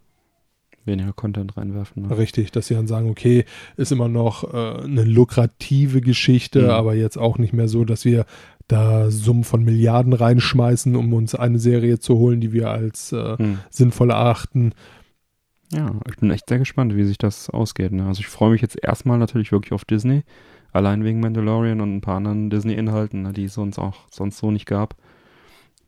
Weniger 0.86 1.12
Content 1.12 1.56
reinwerfen. 1.56 2.04
Ne? 2.04 2.16
Richtig, 2.16 2.52
dass 2.52 2.68
sie 2.68 2.74
dann 2.74 2.86
sagen, 2.86 3.10
okay, 3.10 3.44
ist 3.76 3.92
immer 3.92 4.08
noch 4.08 4.52
äh, 4.52 4.84
eine 4.84 5.04
lukrative 5.04 6.00
Geschichte, 6.00 6.62
mhm. 6.62 6.70
aber 6.70 6.94
jetzt 6.94 7.18
auch 7.18 7.38
nicht 7.38 7.52
mehr 7.52 7.68
so, 7.68 7.84
dass 7.84 8.04
wir 8.04 8.26
da 8.68 9.10
Summen 9.10 9.44
von 9.44 9.64
Milliarden 9.64 10.12
reinschmeißen, 10.12 10.96
um 10.96 11.12
uns 11.12 11.34
eine 11.34 11.58
Serie 11.58 11.98
zu 11.98 12.18
holen, 12.18 12.40
die 12.40 12.52
wir 12.52 12.70
als 12.70 13.12
äh, 13.12 13.36
mhm. 13.38 13.58
sinnvoll 13.70 14.10
erachten. 14.10 14.72
Ja, 15.72 15.92
ich 16.08 16.16
bin 16.16 16.30
echt 16.30 16.48
sehr 16.48 16.58
gespannt, 16.58 16.96
wie 16.96 17.04
sich 17.04 17.18
das 17.18 17.50
ausgeht. 17.50 17.92
Ne? 17.92 18.06
Also 18.06 18.20
ich 18.20 18.28
freue 18.28 18.50
mich 18.50 18.62
jetzt 18.62 18.78
erstmal 18.82 19.18
natürlich 19.18 19.52
wirklich 19.52 19.72
auf 19.72 19.84
Disney, 19.84 20.22
allein 20.72 21.04
wegen 21.04 21.20
Mandalorian 21.20 21.80
und 21.80 21.96
ein 21.96 22.00
paar 22.00 22.16
anderen 22.16 22.50
Disney-Inhalten, 22.50 23.22
ne, 23.22 23.32
die 23.32 23.44
es 23.44 23.54
sonst 23.54 23.78
auch 23.78 24.08
sonst 24.10 24.38
so 24.38 24.50
nicht 24.50 24.66
gab 24.66 24.96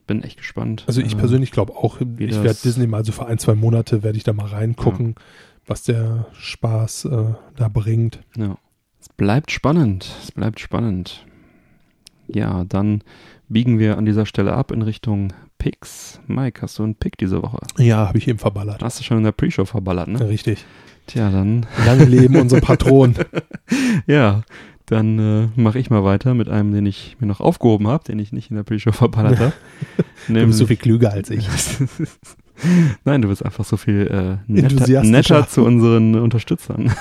bin 0.09 0.25
echt 0.25 0.39
gespannt. 0.39 0.83
Also 0.89 1.01
ich 1.01 1.13
äh, 1.13 1.17
persönlich 1.17 1.53
glaube 1.53 1.77
auch, 1.77 2.01
ich 2.01 2.43
werde 2.43 2.59
Disney 2.65 2.89
mal 2.89 3.05
so 3.05 3.13
für 3.13 3.27
ein, 3.27 3.39
zwei 3.39 3.55
Monate 3.55 4.03
werde 4.03 4.19
ich 4.19 4.25
da 4.25 4.33
mal 4.33 4.47
reingucken, 4.47 5.15
ja. 5.17 5.23
was 5.69 5.85
der 5.85 6.27
Spaß 6.33 7.05
äh, 7.05 7.35
da 7.55 7.69
bringt. 7.69 8.19
Ja. 8.37 8.59
Es 9.01 9.09
bleibt 9.11 9.53
spannend. 9.53 10.11
Es 10.25 10.33
bleibt 10.33 10.59
spannend. 10.59 11.25
Ja, 12.27 12.65
dann 12.65 13.03
biegen 13.49 13.79
wir 13.79 13.97
an 13.97 14.05
dieser 14.05 14.27
Stelle 14.27 14.55
ab 14.55 14.73
in 14.73 14.83
Richtung 14.83 15.33
Picks. 15.59 16.21
Mike, 16.27 16.63
hast 16.63 16.79
du 16.79 16.83
einen 16.83 16.97
Pick 16.97 17.17
diese 17.17 17.43
Woche? 17.43 17.59
Ja, 17.79 18.09
habe 18.09 18.19
ich 18.19 18.27
eben 18.27 18.39
verballert. 18.39 18.83
Hast 18.83 18.99
du 18.99 19.05
schon 19.05 19.19
in 19.19 19.25
der 19.25 19.33
Pre-Show 19.33 19.65
verballert, 19.65 20.09
ne? 20.09 20.29
Richtig. 20.29 20.65
Tja, 21.07 21.31
dann. 21.31 21.67
Lange 21.87 22.05
leben 22.05 22.37
unsere 22.37 22.61
Patronen. 22.61 23.15
ja, 24.07 24.43
dann 24.89 25.19
äh, 25.19 25.49
mache 25.61 25.79
ich 25.79 25.91
mal 25.91 26.03
weiter 26.05 26.35
mit 26.35 26.49
einem, 26.49 26.73
den 26.73 26.87
ich 26.87 27.17
mir 27.21 27.27
noch 27.27 27.41
aufgehoben 27.41 27.87
habe, 27.89 28.05
den 28.05 28.19
ich 28.19 28.33
nicht 28.33 28.51
in 28.51 28.57
der 28.57 28.63
Pre-Show 28.63 28.93
verballert 28.93 29.39
habe. 29.39 29.53
du 30.29 30.47
bist 30.47 30.59
so 30.59 30.67
viel 30.67 30.77
klüger 30.77 31.13
als 31.13 31.31
ich. 31.31 31.49
Nein, 33.05 33.23
du 33.23 33.29
bist 33.29 33.45
einfach 33.45 33.65
so 33.65 33.77
viel 33.77 34.09
äh, 34.09 34.39
netter, 34.51 35.03
netter 35.03 35.47
zu 35.47 35.65
unseren 35.65 36.17
Unterstützern. 36.17 36.93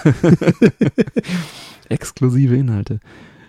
Exklusive 1.89 2.55
Inhalte. 2.55 2.99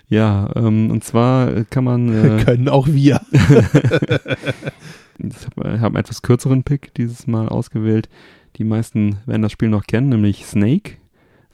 Ja, 0.08 0.50
ähm, 0.56 0.90
und 0.90 1.04
zwar 1.04 1.64
kann 1.64 1.84
man. 1.84 2.38
Äh, 2.38 2.44
Können 2.44 2.68
auch 2.70 2.86
wir. 2.86 3.20
ich 5.18 5.46
habe 5.58 5.80
hab 5.80 5.88
einen 5.88 5.96
etwas 5.96 6.22
kürzeren 6.22 6.62
Pick 6.62 6.94
dieses 6.94 7.26
Mal 7.26 7.48
ausgewählt. 7.48 8.08
Die 8.56 8.64
meisten 8.64 9.16
werden 9.26 9.42
das 9.42 9.52
Spiel 9.52 9.68
noch 9.68 9.84
kennen, 9.84 10.08
nämlich 10.08 10.46
Snake. 10.46 10.92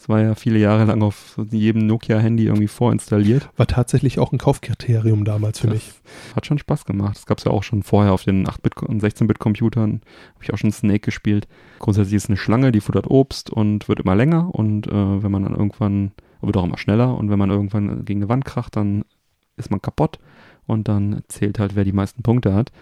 Das 0.05 0.11
war 0.11 0.21
ja 0.21 0.35
viele 0.35 0.59
Jahre 0.59 0.85
lang 0.85 1.01
auf 1.01 1.41
jedem 1.51 1.87
Nokia-Handy 1.87 2.45
irgendwie 2.45 2.69
vorinstalliert. 2.69 3.49
War 3.57 3.67
tatsächlich 3.67 4.19
auch 4.19 4.33
ein 4.33 4.39
Kaufkriterium 4.39 5.25
damals 5.25 5.61
für 5.61 5.69
das 5.69 5.77
mich. 5.77 5.95
Hat 6.37 6.45
schon 6.45 6.59
Spaß 6.59 6.85
gemacht. 6.85 7.17
Das 7.17 7.25
gab 7.25 7.39
es 7.39 7.45
ja 7.45 7.51
auch 7.51 7.63
schon 7.63 7.83
vorher 7.83 8.13
auf 8.13 8.23
den 8.23 8.47
8-Bit- 8.47 8.83
und 8.83 9.03
16-Bit-Computern. 9.03 10.03
Habe 10.35 10.45
ich 10.45 10.53
auch 10.53 10.59
schon 10.59 10.73
Snake 10.73 10.99
gespielt. 10.99 11.49
Grundsätzlich 11.79 12.17
ist 12.17 12.29
eine 12.29 12.37
Schlange, 12.37 12.71
die 12.71 12.83
futtert 12.83 13.11
Obst 13.11 13.49
und 13.49 13.89
wird 13.89 14.01
immer 14.01 14.15
länger. 14.15 14.55
Und 14.55 14.89
äh, 14.89 15.23
wenn 15.23 15.33
man 15.33 15.45
dann 15.45 15.57
irgendwann, 15.57 16.13
wird 16.43 16.59
auch 16.59 16.65
immer 16.65 16.77
schneller. 16.77 17.17
Und 17.17 17.31
wenn 17.31 17.39
man 17.39 17.49
irgendwann 17.49 18.05
gegen 18.05 18.21
eine 18.21 18.29
Wand 18.29 18.45
kracht, 18.45 18.77
dann 18.77 19.07
ist 19.57 19.71
man 19.71 19.81
kaputt. 19.81 20.19
Und 20.67 20.87
dann 20.87 21.23
zählt 21.29 21.59
halt, 21.59 21.77
wer 21.77 21.85
die 21.85 21.93
meisten 21.93 22.23
Punkte 22.23 22.53
hat. 22.53 22.73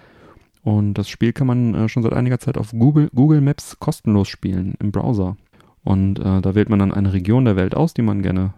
Und 0.65 0.95
das 0.95 1.09
Spiel 1.09 1.33
kann 1.33 1.47
man 1.47 1.73
äh, 1.75 1.89
schon 1.89 2.03
seit 2.03 2.15
einiger 2.15 2.41
Zeit 2.41 2.59
auf 2.59 2.73
Google, 2.73 3.11
Google 3.15 3.43
Maps 3.43 3.79
kostenlos 3.79 4.29
spielen 4.29 4.75
im 4.81 4.91
Browser. 4.91 5.37
Und 5.85 6.19
äh, 6.19 6.41
da 6.41 6.55
wählt 6.55 6.69
man 6.69 6.79
dann 6.79 6.93
eine 6.93 7.13
Region 7.13 7.45
der 7.45 7.57
Welt 7.57 7.75
aus, 7.75 7.95
die 7.95 8.03
man 8.03 8.23
gerne 8.23 8.55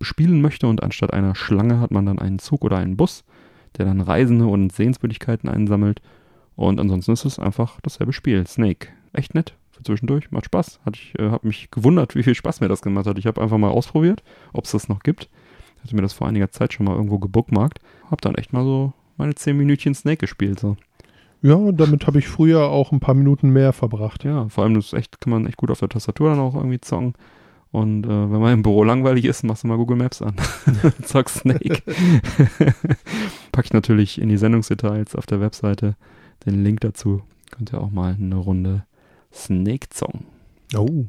spielen 0.00 0.40
möchte. 0.40 0.66
Und 0.66 0.82
anstatt 0.82 1.12
einer 1.12 1.34
Schlange 1.34 1.80
hat 1.80 1.90
man 1.90 2.06
dann 2.06 2.18
einen 2.18 2.38
Zug 2.38 2.64
oder 2.64 2.78
einen 2.78 2.96
Bus, 2.96 3.24
der 3.78 3.86
dann 3.86 4.00
Reisende 4.00 4.46
und 4.46 4.72
Sehenswürdigkeiten 4.72 5.48
einsammelt. 5.48 6.00
Und 6.56 6.80
ansonsten 6.80 7.12
ist 7.12 7.24
es 7.24 7.38
einfach 7.38 7.80
dasselbe 7.82 8.12
Spiel. 8.12 8.46
Snake. 8.46 8.88
Echt 9.12 9.34
nett 9.34 9.54
für 9.70 9.82
zwischendurch. 9.82 10.30
Macht 10.30 10.46
Spaß. 10.46 10.80
Hat 10.84 10.96
ich 10.96 11.18
äh, 11.18 11.30
habe 11.30 11.46
mich 11.46 11.70
gewundert, 11.70 12.14
wie 12.14 12.22
viel 12.22 12.34
Spaß 12.34 12.60
mir 12.60 12.68
das 12.68 12.82
gemacht 12.82 13.06
hat. 13.06 13.18
Ich 13.18 13.26
habe 13.26 13.40
einfach 13.40 13.58
mal 13.58 13.70
ausprobiert, 13.70 14.22
ob 14.52 14.64
es 14.64 14.72
das 14.72 14.88
noch 14.88 15.00
gibt. 15.00 15.28
Hatte 15.82 15.94
mir 15.94 16.02
das 16.02 16.12
vor 16.12 16.26
einiger 16.26 16.50
Zeit 16.50 16.72
schon 16.72 16.86
mal 16.86 16.96
irgendwo 16.96 17.18
gebookmarkt. 17.18 17.78
Hab 18.10 18.20
dann 18.20 18.34
echt 18.34 18.52
mal 18.52 18.64
so 18.64 18.92
meine 19.16 19.34
10 19.34 19.56
Minütchen 19.56 19.94
Snake 19.94 20.18
gespielt. 20.18 20.58
So. 20.58 20.76
Ja, 21.44 21.72
damit 21.72 22.06
habe 22.06 22.18
ich 22.18 22.26
früher 22.26 22.70
auch 22.70 22.90
ein 22.90 23.00
paar 23.00 23.14
Minuten 23.14 23.50
mehr 23.50 23.74
verbracht. 23.74 24.24
Ja, 24.24 24.48
vor 24.48 24.64
allem 24.64 24.72
das 24.72 24.94
echt, 24.94 25.20
kann 25.20 25.30
man 25.30 25.46
echt 25.46 25.58
gut 25.58 25.70
auf 25.70 25.78
der 25.78 25.90
Tastatur 25.90 26.30
dann 26.30 26.38
auch 26.38 26.54
irgendwie 26.54 26.80
zocken. 26.80 27.12
Und 27.70 28.06
äh, 28.06 28.08
wenn 28.08 28.40
man 28.40 28.54
im 28.54 28.62
Büro 28.62 28.82
langweilig 28.82 29.26
ist, 29.26 29.44
machst 29.44 29.62
du 29.62 29.68
mal 29.68 29.76
Google 29.76 29.98
Maps 29.98 30.22
an. 30.22 30.36
Zock 31.02 31.28
Snake. 31.28 31.82
Pack 33.52 33.66
ich 33.66 33.74
natürlich 33.74 34.18
in 34.18 34.30
die 34.30 34.38
Sendungsdetails 34.38 35.14
auf 35.14 35.26
der 35.26 35.42
Webseite 35.42 35.96
den 36.46 36.64
Link 36.64 36.80
dazu. 36.80 37.20
Könnt 37.50 37.74
ihr 37.74 37.80
auch 37.82 37.90
mal 37.90 38.16
eine 38.18 38.36
Runde 38.36 38.86
Snake 39.30 39.90
zocken. 39.90 40.24
Oh. 40.74 41.04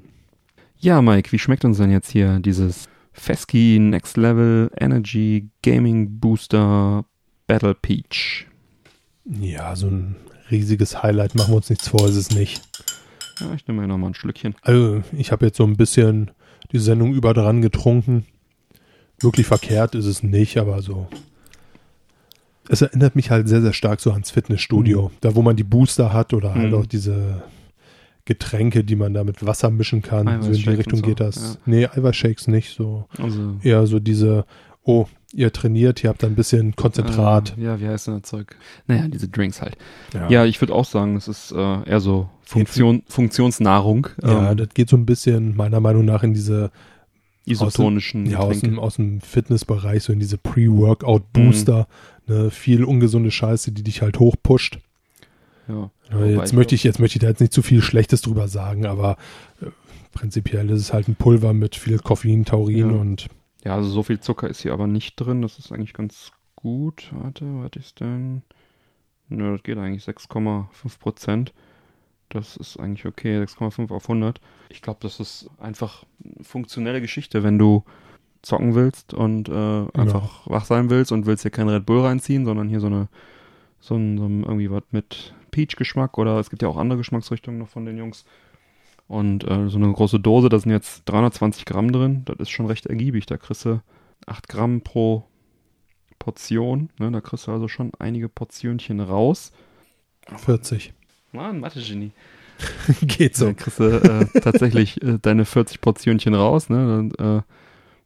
Ja, 0.79 1.01
Mike, 1.01 1.31
wie 1.31 1.39
schmeckt 1.39 1.63
uns 1.63 1.77
denn 1.77 1.91
jetzt 1.91 2.11
hier 2.11 2.39
dieses 2.39 2.89
Fesky 3.13 3.79
Next 3.79 4.17
Level 4.17 4.69
Energy 4.77 5.49
Gaming 5.63 6.19
Booster 6.19 7.05
Battle 7.47 7.73
Peach. 7.73 8.47
Ja, 9.26 9.76
so 9.76 9.88
ein 9.88 10.15
riesiges 10.51 11.01
Highlight, 11.01 11.36
machen 11.36 11.51
wir 11.51 11.57
uns 11.57 11.69
nichts 11.69 11.88
vor, 11.88 12.07
ist 12.07 12.15
es 12.15 12.32
nicht. 12.32 12.61
Ja, 13.39 13.53
ich 13.53 13.67
nehme 13.67 13.82
mir 13.82 13.88
nochmal 13.88 14.11
ein 14.11 14.13
Schlückchen. 14.15 14.55
Also, 14.61 15.01
ich 15.17 15.32
habe 15.32 15.45
jetzt 15.47 15.57
so 15.57 15.63
ein 15.65 15.76
bisschen 15.78 16.32
die 16.71 16.80
Sendung 16.80 17.13
über 17.13 17.34
dran 17.34 17.61
getrunken. 17.61 18.26
Wirklich 19.19 19.47
verkehrt 19.47 19.95
ist 19.95 20.05
es 20.05 20.23
nicht, 20.23 20.57
aber 20.57 20.82
so. 20.82 21.07
Es 22.69 22.82
erinnert 22.82 23.15
mich 23.15 23.30
halt 23.32 23.47
sehr, 23.47 23.61
sehr 23.61 23.73
stark 23.73 23.99
so 24.01 24.11
ans 24.11 24.32
Fitnessstudio. 24.32 25.09
Mhm. 25.09 25.17
Da, 25.21 25.36
wo 25.36 25.41
man 25.41 25.55
die 25.55 25.63
Booster 25.63 26.13
hat 26.13 26.34
oder 26.34 26.53
halt 26.55 26.71
Mhm. 26.71 26.78
auch 26.78 26.86
diese 26.86 27.43
Getränke, 28.26 28.84
die 28.84 28.95
man 28.95 29.13
da 29.13 29.23
mit 29.23 29.45
Wasser 29.45 29.69
mischen 29.69 30.01
kann. 30.01 30.41
So 30.41 30.49
in 30.51 30.53
die 30.57 30.69
Richtung 30.69 30.99
so, 30.99 31.05
geht 31.05 31.19
das. 31.19 31.36
ja. 31.36 31.59
Nee, 31.65 31.86
Eiweißshakes 31.88 32.47
nicht. 32.47 32.76
So 32.76 33.05
Also, 33.19 33.57
eher 33.61 33.86
so 33.86 33.99
diese, 33.99 34.45
oh, 34.84 35.05
ihr 35.36 35.51
trainiert, 35.51 36.03
ihr 36.03 36.09
habt 36.09 36.23
da 36.23 36.27
ein 36.27 36.36
bisschen 36.36 36.75
Konzentrat. 36.75 37.55
Äh, 37.57 37.63
ja, 37.63 37.79
wie 37.79 37.88
heißt 37.88 38.07
denn 38.07 38.21
das 38.21 38.29
Zeug? 38.29 38.55
Naja, 38.88 39.07
diese 39.07 39.27
Drinks 39.27 39.61
halt. 39.61 39.77
ja. 40.13 40.29
Ja, 40.29 40.45
ich 40.45 40.61
würde 40.61 40.73
auch 40.73 40.86
sagen, 40.86 41.15
es 41.17 41.27
ist 41.27 41.51
äh, 41.51 41.83
eher 41.89 41.99
so 41.99 42.29
Funktion, 42.43 43.03
Funktionsnahrung. 43.07 44.07
Ja, 44.23 44.51
ähm, 44.51 44.57
das 44.57 44.69
geht 44.73 44.89
so 44.89 44.95
ein 44.97 45.05
bisschen 45.05 45.55
meiner 45.55 45.79
Meinung 45.79 46.05
nach 46.05 46.23
in 46.23 46.33
diese 46.33 46.71
isotonischen 47.45 48.25
ja, 48.25 48.39
aus 48.39 48.61
dem, 48.61 48.79
aus 48.79 48.95
dem 48.95 49.21
Fitnessbereich, 49.21 50.03
so 50.03 50.11
in 50.13 50.19
diese 50.19 50.38
Pre-Workout-Booster, 50.38 51.88
ne, 52.27 52.49
viel 52.49 52.83
ungesunde 52.83 53.29
Scheiße, 53.29 53.71
die 53.71 53.83
dich 53.83 54.01
halt 54.01 54.19
hochpusht. 54.19 54.79
Ja. 55.67 55.89
Jetzt 56.25 56.53
möchte 56.53 56.75
ich, 56.75 56.83
jetzt 56.83 56.99
möchte 56.99 57.17
ich 57.17 57.21
da 57.21 57.27
jetzt 57.27 57.41
nicht 57.41 57.53
zu 57.53 57.61
viel 57.61 57.81
Schlechtes 57.81 58.21
drüber 58.21 58.47
sagen, 58.47 58.86
aber 58.86 59.17
äh, 59.61 59.65
prinzipiell 60.13 60.69
ist 60.69 60.79
es 60.81 60.93
halt 60.93 61.07
ein 61.07 61.15
Pulver 61.15 61.53
mit 61.53 61.75
viel 61.75 61.97
Koffein, 61.99 62.45
Taurin 62.45 62.91
Ja. 62.91 62.95
und 62.95 63.27
Ja, 63.66 63.76
also 63.76 63.89
so 63.89 64.03
viel 64.03 64.20
Zucker 64.20 64.47
ist 64.47 64.61
hier 64.61 64.74
aber 64.74 64.88
nicht 64.88 65.16
drin. 65.18 65.41
Das 65.41 65.59
ist 65.59 65.72
eigentlich 65.72 65.93
ganz 65.93 66.32
gut. 66.55 67.11
Warte, 67.11 67.45
was 67.63 67.72
ist 67.76 67.99
denn? 67.99 68.43
Nö, 69.28 69.53
das 69.53 69.63
geht 69.63 69.78
eigentlich 69.78 70.03
6,5 70.03 70.99
Prozent. 70.99 71.53
Das 72.30 72.57
ist 72.57 72.80
eigentlich 72.80 73.05
okay, 73.05 73.41
6,5 73.41 73.91
auf 73.91 74.03
100. 74.03 74.39
Ich 74.70 74.82
glaube, 74.82 74.99
das 75.01 75.20
ist 75.20 75.49
einfach 75.59 76.05
eine 76.24 76.43
funktionelle 76.43 77.01
Geschichte, 77.01 77.43
wenn 77.43 77.57
du 77.57 77.84
zocken 78.43 78.76
willst 78.76 79.13
und 79.13 79.49
äh, 79.49 79.88
einfach 79.93 80.47
wach 80.47 80.66
sein 80.66 80.91
willst 80.91 81.11
und 81.11 81.26
willst 81.26 81.41
hier 81.41 81.51
kein 81.51 81.70
Red 81.70 81.86
Bull 81.86 82.01
reinziehen, 82.01 82.45
sondern 82.45 82.70
hier 82.70 82.80
so 82.80 82.88
eine 82.88 83.09
so 83.80 83.95
ein, 83.95 84.18
so 84.18 84.26
ein 84.26 84.43
irgendwie 84.43 84.70
was 84.72 84.84
mit 84.91 85.34
Peach-Geschmack 85.51 86.18
oder 86.18 86.39
es 86.39 86.49
gibt 86.49 86.61
ja 86.61 86.68
auch 86.68 86.78
andere 86.78 86.97
Geschmacksrichtungen 86.97 87.59
noch 87.59 87.70
von 87.70 87.86
den 87.86 87.97
Jungs. 87.97 88.26
Und 89.08 89.43
äh, 89.43 89.70
so 89.70 89.78
eine 89.78 89.91
große 89.91 90.20
Dose, 90.20 90.49
da 90.49 90.60
sind 90.60 90.72
jetzt 90.72 91.03
320 91.06 91.66
Gramm 91.66 91.91
drin. 91.91 92.24
Das 92.26 92.38
ist 92.39 92.49
schon 92.49 92.66
recht 92.66 92.88
ergiebig. 92.88 93.26
Da 93.28 93.38
kriegst 93.38 93.66
du 93.66 93.82
8 94.26 94.47
Gramm 94.47 94.82
pro 94.82 95.26
Portion. 96.18 96.89
Ne? 96.97 97.12
Da 97.12 97.22
kriegst 97.22 97.47
du 97.47 97.51
also 97.51 97.68
schon 97.68 97.91
einige 97.99 98.30
Portionchen 98.30 98.99
raus. 98.99 99.51
40. 100.38 100.93
Mann, 101.32 101.60
Mathe-Genie. 101.60 102.12
Geht 103.01 103.39
Da 103.39 103.53
kriegst 103.53 103.80
du 103.80 103.84
äh, 103.84 104.26
tatsächlich 104.41 105.01
äh, 105.03 105.20
deine 105.22 105.45
40 105.45 105.82
Portionchen 105.82 106.34
raus. 106.34 106.70
Ne? 106.70 107.12
Dann, 107.18 107.39
äh, 107.39 107.41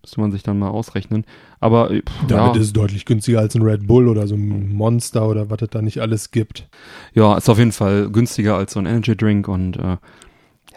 müsste 0.01 0.21
man 0.21 0.31
sich 0.31 0.43
dann 0.43 0.59
mal 0.59 0.69
ausrechnen. 0.69 1.25
Aber 1.59 1.91
äh, 1.91 2.01
pff, 2.01 2.27
Damit 2.27 2.55
ja, 2.55 2.61
ist 2.61 2.67
es 2.67 2.73
deutlich 2.73 3.05
günstiger 3.05 3.39
als 3.39 3.55
ein 3.55 3.61
Red 3.61 3.87
Bull 3.87 4.07
oder 4.07 4.27
so 4.27 4.35
ein 4.35 4.73
Monster 4.73 5.27
oder 5.27 5.49
was 5.49 5.61
es 5.61 5.69
da 5.69 5.81
nicht 5.81 5.99
alles 5.99 6.31
gibt. 6.31 6.67
ja, 7.13 7.37
ist 7.37 7.49
auf 7.49 7.57
jeden 7.57 7.71
Fall 7.71 8.09
günstiger 8.09 8.55
als 8.55 8.73
so 8.73 8.79
ein 8.79 8.85
Energy 8.85 9.15
Drink 9.15 9.47
und 9.47 9.77
äh, 9.77 9.97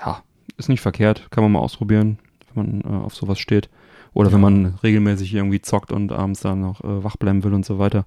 ja, 0.04 0.22
ist 0.56 0.68
nicht 0.68 0.80
verkehrt. 0.80 1.28
Kann 1.30 1.42
man 1.44 1.52
mal 1.52 1.60
ausprobieren, 1.60 2.18
wenn 2.54 2.82
man 2.82 3.00
äh, 3.00 3.04
auf 3.04 3.14
sowas 3.14 3.38
steht. 3.38 3.68
Oder 4.14 4.28
Ja. 4.28 4.34
wenn 4.34 4.40
man 4.42 4.66
regelmäßig 4.82 5.32
irgendwie 5.34 5.62
zockt 5.62 5.92
und 5.92 6.12
abends 6.12 6.40
dann 6.40 6.60
noch 6.60 6.82
äh, 6.84 7.02
wach 7.04 7.16
bleiben 7.16 7.44
will 7.44 7.54
und 7.54 7.64
so 7.64 7.78
weiter, 7.78 8.04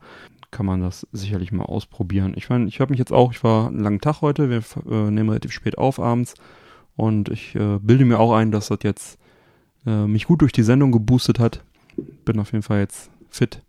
kann 0.51 0.65
man 0.65 0.81
das 0.81 1.07
sicherlich 1.11 1.51
mal 1.51 1.63
ausprobieren. 1.65 2.33
Ich 2.37 2.49
meine, 2.49 2.67
ich 2.67 2.79
habe 2.79 2.91
mich 2.91 2.99
jetzt 2.99 3.11
auch, 3.11 3.31
ich 3.31 3.43
war 3.43 3.67
einen 3.67 3.79
langen 3.81 4.01
Tag 4.01 4.21
heute, 4.21 4.49
wir 4.49 4.61
äh, 4.89 5.09
nehmen 5.11 5.29
relativ 5.29 5.51
spät 5.51 5.77
auf 5.77 5.99
abends 5.99 6.35
und 6.95 7.29
ich 7.29 7.55
äh, 7.55 7.79
bilde 7.81 8.05
mir 8.05 8.19
auch 8.19 8.33
ein, 8.33 8.51
dass 8.51 8.67
das 8.67 8.79
jetzt 8.83 9.17
äh, 9.85 10.05
mich 10.05 10.27
gut 10.27 10.41
durch 10.41 10.51
die 10.51 10.63
Sendung 10.63 10.91
geboostet 10.91 11.39
hat. 11.39 11.63
Bin 12.23 12.39
auf 12.39 12.51
jeden 12.51 12.61
Fall 12.63 12.79
jetzt 12.79 13.09
fit. 13.29 13.61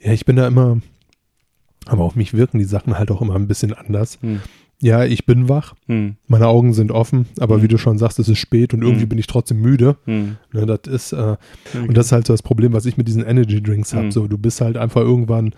Ja, 0.00 0.12
ich 0.12 0.24
bin 0.24 0.36
da 0.36 0.46
immer, 0.46 0.80
aber 1.86 2.04
auf 2.04 2.16
mich 2.16 2.34
wirken 2.34 2.58
die 2.58 2.64
Sachen 2.64 2.98
halt 2.98 3.10
auch 3.10 3.22
immer 3.22 3.34
ein 3.36 3.48
bisschen 3.48 3.72
anders. 3.74 4.18
Hm. 4.22 4.40
Ja, 4.82 5.04
ich 5.04 5.26
bin 5.26 5.48
wach, 5.48 5.74
Hm. 5.88 6.16
meine 6.26 6.46
Augen 6.46 6.72
sind 6.72 6.90
offen, 6.90 7.26
aber 7.38 7.58
Mhm. 7.58 7.62
wie 7.62 7.68
du 7.68 7.76
schon 7.78 7.98
sagst, 7.98 8.18
es 8.18 8.28
ist 8.28 8.38
spät 8.38 8.72
und 8.72 8.82
irgendwie 8.82 9.04
Mhm. 9.04 9.08
bin 9.10 9.18
ich 9.18 9.26
trotzdem 9.26 9.60
müde. 9.60 9.96
Hm. 10.06 10.36
Ne, 10.52 10.64
das 10.66 10.80
ist, 10.92 11.12
äh, 11.12 11.36
und 11.86 11.96
das 11.96 12.06
ist 12.06 12.12
halt 12.12 12.26
so 12.26 12.32
das 12.32 12.42
Problem, 12.42 12.72
was 12.72 12.86
ich 12.86 12.96
mit 12.96 13.06
diesen 13.06 13.22
Energy 13.24 13.62
Drinks 13.62 13.92
habe. 13.92 14.06
Mhm. 14.06 14.10
So, 14.12 14.26
du 14.26 14.38
bist 14.38 14.60
halt 14.62 14.76
einfach 14.78 15.02
irgendwann 15.02 15.54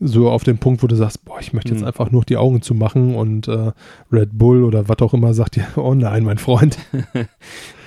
so 0.00 0.30
auf 0.30 0.44
dem 0.44 0.58
Punkt, 0.58 0.82
wo 0.82 0.86
du 0.86 0.96
sagst, 0.96 1.24
boah, 1.24 1.38
ich 1.40 1.52
möchte 1.52 1.70
jetzt 1.72 1.82
Mhm. 1.82 1.86
einfach 1.86 2.10
nur 2.10 2.24
die 2.24 2.36
Augen 2.38 2.62
zu 2.62 2.74
machen 2.74 3.14
und 3.14 3.48
äh, 3.48 3.72
Red 4.10 4.30
Bull 4.32 4.64
oder 4.64 4.88
was 4.88 4.98
auch 5.00 5.12
immer 5.14 5.34
sagt 5.34 5.56
dir, 5.56 5.66
oh 5.76 5.94
nein, 5.94 6.24
mein 6.24 6.38
Freund. 6.38 6.78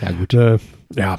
Ja, 0.02 0.12
gut. 0.12 0.34
Äh, 0.34 0.58
ja, 0.96 1.18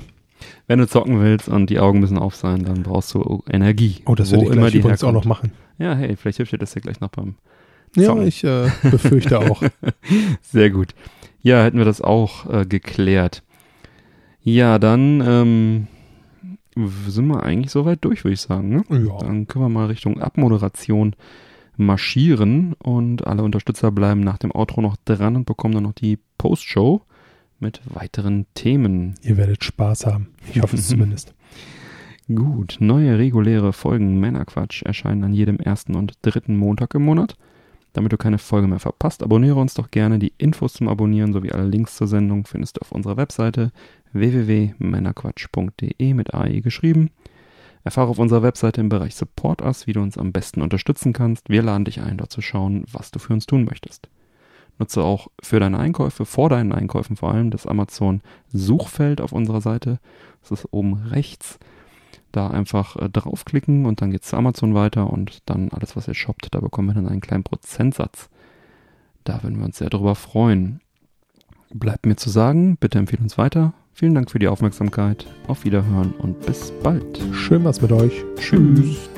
Wenn 0.68 0.78
du 0.78 0.86
zocken 0.86 1.20
willst 1.20 1.48
und 1.48 1.68
die 1.68 1.80
Augen 1.80 1.98
müssen 2.00 2.16
auf 2.18 2.36
sein, 2.36 2.62
dann 2.64 2.84
brauchst 2.84 3.12
du 3.14 3.42
Energie. 3.50 3.96
oh, 4.06 4.14
das 4.14 4.30
werde 4.30 4.44
ich 4.44 4.50
immer 4.50 4.60
gleich 4.62 4.72
die 4.72 4.78
übrigens 4.78 5.02
auch 5.02 5.08
herkommt. 5.08 5.24
noch 5.24 5.28
machen. 5.28 5.52
Ja, 5.78 5.94
hey, 5.94 6.14
vielleicht 6.16 6.36
hilft 6.36 6.52
dir 6.52 6.58
das 6.58 6.74
ja 6.74 6.80
gleich 6.80 7.00
noch 7.00 7.08
beim 7.10 7.34
Ja, 7.98 8.06
Zocken. 8.06 8.26
ich 8.26 8.44
äh, 8.44 8.70
befürchte 8.82 9.38
auch. 9.38 9.62
Sehr 10.42 10.70
gut. 10.70 10.94
Ja, 11.42 11.62
hätten 11.62 11.78
wir 11.78 11.84
das 11.84 12.00
auch 12.00 12.46
äh, 12.52 12.66
geklärt. 12.66 13.42
Ja, 14.42 14.78
dann 14.78 15.22
ähm, 15.26 15.86
sind 17.06 17.26
wir 17.26 17.42
eigentlich 17.42 17.70
soweit 17.70 18.04
durch, 18.04 18.24
würde 18.24 18.34
ich 18.34 18.40
sagen. 18.40 18.68
Ne? 18.68 18.84
ja. 18.90 19.18
Dann 19.18 19.46
können 19.46 19.64
wir 19.64 19.68
mal 19.68 19.86
Richtung 19.86 20.20
Abmoderation 20.20 21.14
marschieren 21.76 22.74
und 22.74 23.26
alle 23.26 23.42
Unterstützer 23.42 23.92
bleiben 23.92 24.20
nach 24.20 24.38
dem 24.38 24.52
Outro 24.54 24.80
noch 24.80 24.96
dran 25.04 25.36
und 25.36 25.46
bekommen 25.46 25.74
dann 25.74 25.84
noch 25.84 25.92
die 25.92 26.18
Postshow 26.36 27.02
mit 27.60 27.80
weiteren 27.84 28.46
Themen. 28.54 29.14
Ihr 29.22 29.36
werdet 29.36 29.64
Spaß 29.64 30.06
haben. 30.06 30.28
Ich 30.52 30.60
hoffe 30.60 30.76
es 30.76 30.88
zumindest. 30.88 31.34
Gut, 32.32 32.76
neue 32.80 33.18
reguläre 33.18 33.72
Folgen 33.72 34.20
Männerquatsch 34.20 34.82
erscheinen 34.82 35.24
an 35.24 35.32
jedem 35.32 35.58
ersten 35.58 35.94
und 35.94 36.18
dritten 36.20 36.56
Montag 36.56 36.94
im 36.94 37.04
Monat. 37.04 37.36
Damit 37.92 38.12
du 38.12 38.16
keine 38.16 38.38
Folge 38.38 38.68
mehr 38.68 38.78
verpasst, 38.78 39.22
abonniere 39.22 39.56
uns 39.56 39.74
doch 39.74 39.90
gerne. 39.90 40.18
Die 40.18 40.32
Infos 40.38 40.74
zum 40.74 40.88
Abonnieren 40.88 41.32
sowie 41.32 41.52
alle 41.52 41.66
Links 41.66 41.96
zur 41.96 42.06
Sendung 42.06 42.46
findest 42.46 42.76
du 42.76 42.82
auf 42.82 42.92
unserer 42.92 43.16
Webseite 43.16 43.72
www.männerquatsch.de 44.12 46.14
mit 46.14 46.34
AI 46.34 46.60
geschrieben. 46.60 47.10
Erfahre 47.84 48.10
auf 48.10 48.18
unserer 48.18 48.42
Webseite 48.42 48.80
im 48.80 48.88
Bereich 48.88 49.14
Support 49.14 49.62
Us, 49.62 49.86
wie 49.86 49.92
du 49.92 50.00
uns 50.00 50.18
am 50.18 50.32
besten 50.32 50.62
unterstützen 50.62 51.12
kannst. 51.12 51.48
Wir 51.48 51.62
laden 51.62 51.84
dich 51.84 52.00
ein, 52.00 52.18
dort 52.18 52.32
zu 52.32 52.42
schauen, 52.42 52.84
was 52.92 53.10
du 53.10 53.18
für 53.18 53.32
uns 53.32 53.46
tun 53.46 53.64
möchtest. 53.64 54.08
Nutze 54.78 55.02
auch 55.02 55.28
für 55.42 55.58
deine 55.58 55.78
Einkäufe, 55.78 56.24
vor 56.24 56.50
deinen 56.50 56.72
Einkäufen 56.72 57.16
vor 57.16 57.32
allem, 57.32 57.50
das 57.50 57.66
Amazon-Suchfeld 57.66 59.20
auf 59.20 59.32
unserer 59.32 59.60
Seite. 59.60 59.98
Das 60.42 60.52
ist 60.52 60.68
oben 60.70 60.94
rechts. 60.94 61.58
Da 62.38 62.50
einfach 62.50 62.94
äh, 62.94 63.08
draufklicken 63.08 63.84
und 63.84 64.00
dann 64.00 64.12
geht's 64.12 64.28
zu 64.28 64.36
Amazon 64.36 64.72
weiter 64.72 65.10
und 65.10 65.42
dann 65.46 65.70
alles, 65.70 65.96
was 65.96 66.06
ihr 66.06 66.14
shoppt, 66.14 66.54
da 66.54 66.60
bekommen 66.60 66.86
wir 66.86 66.94
dann 66.94 67.08
einen 67.08 67.20
kleinen 67.20 67.42
Prozentsatz. 67.42 68.28
Da 69.24 69.42
würden 69.42 69.58
wir 69.58 69.64
uns 69.64 69.78
sehr 69.78 69.90
drüber 69.90 70.14
freuen. 70.14 70.80
Bleibt 71.74 72.06
mir 72.06 72.14
zu 72.14 72.30
sagen, 72.30 72.76
bitte 72.76 73.00
empfehle 73.00 73.24
uns 73.24 73.38
weiter. 73.38 73.72
Vielen 73.92 74.14
Dank 74.14 74.30
für 74.30 74.38
die 74.38 74.46
Aufmerksamkeit. 74.46 75.26
Auf 75.48 75.64
Wiederhören 75.64 76.12
und 76.12 76.46
bis 76.46 76.72
bald. 76.84 77.18
Schön 77.32 77.64
was 77.64 77.82
mit 77.82 77.90
euch. 77.90 78.24
Tschüss. 78.36 79.10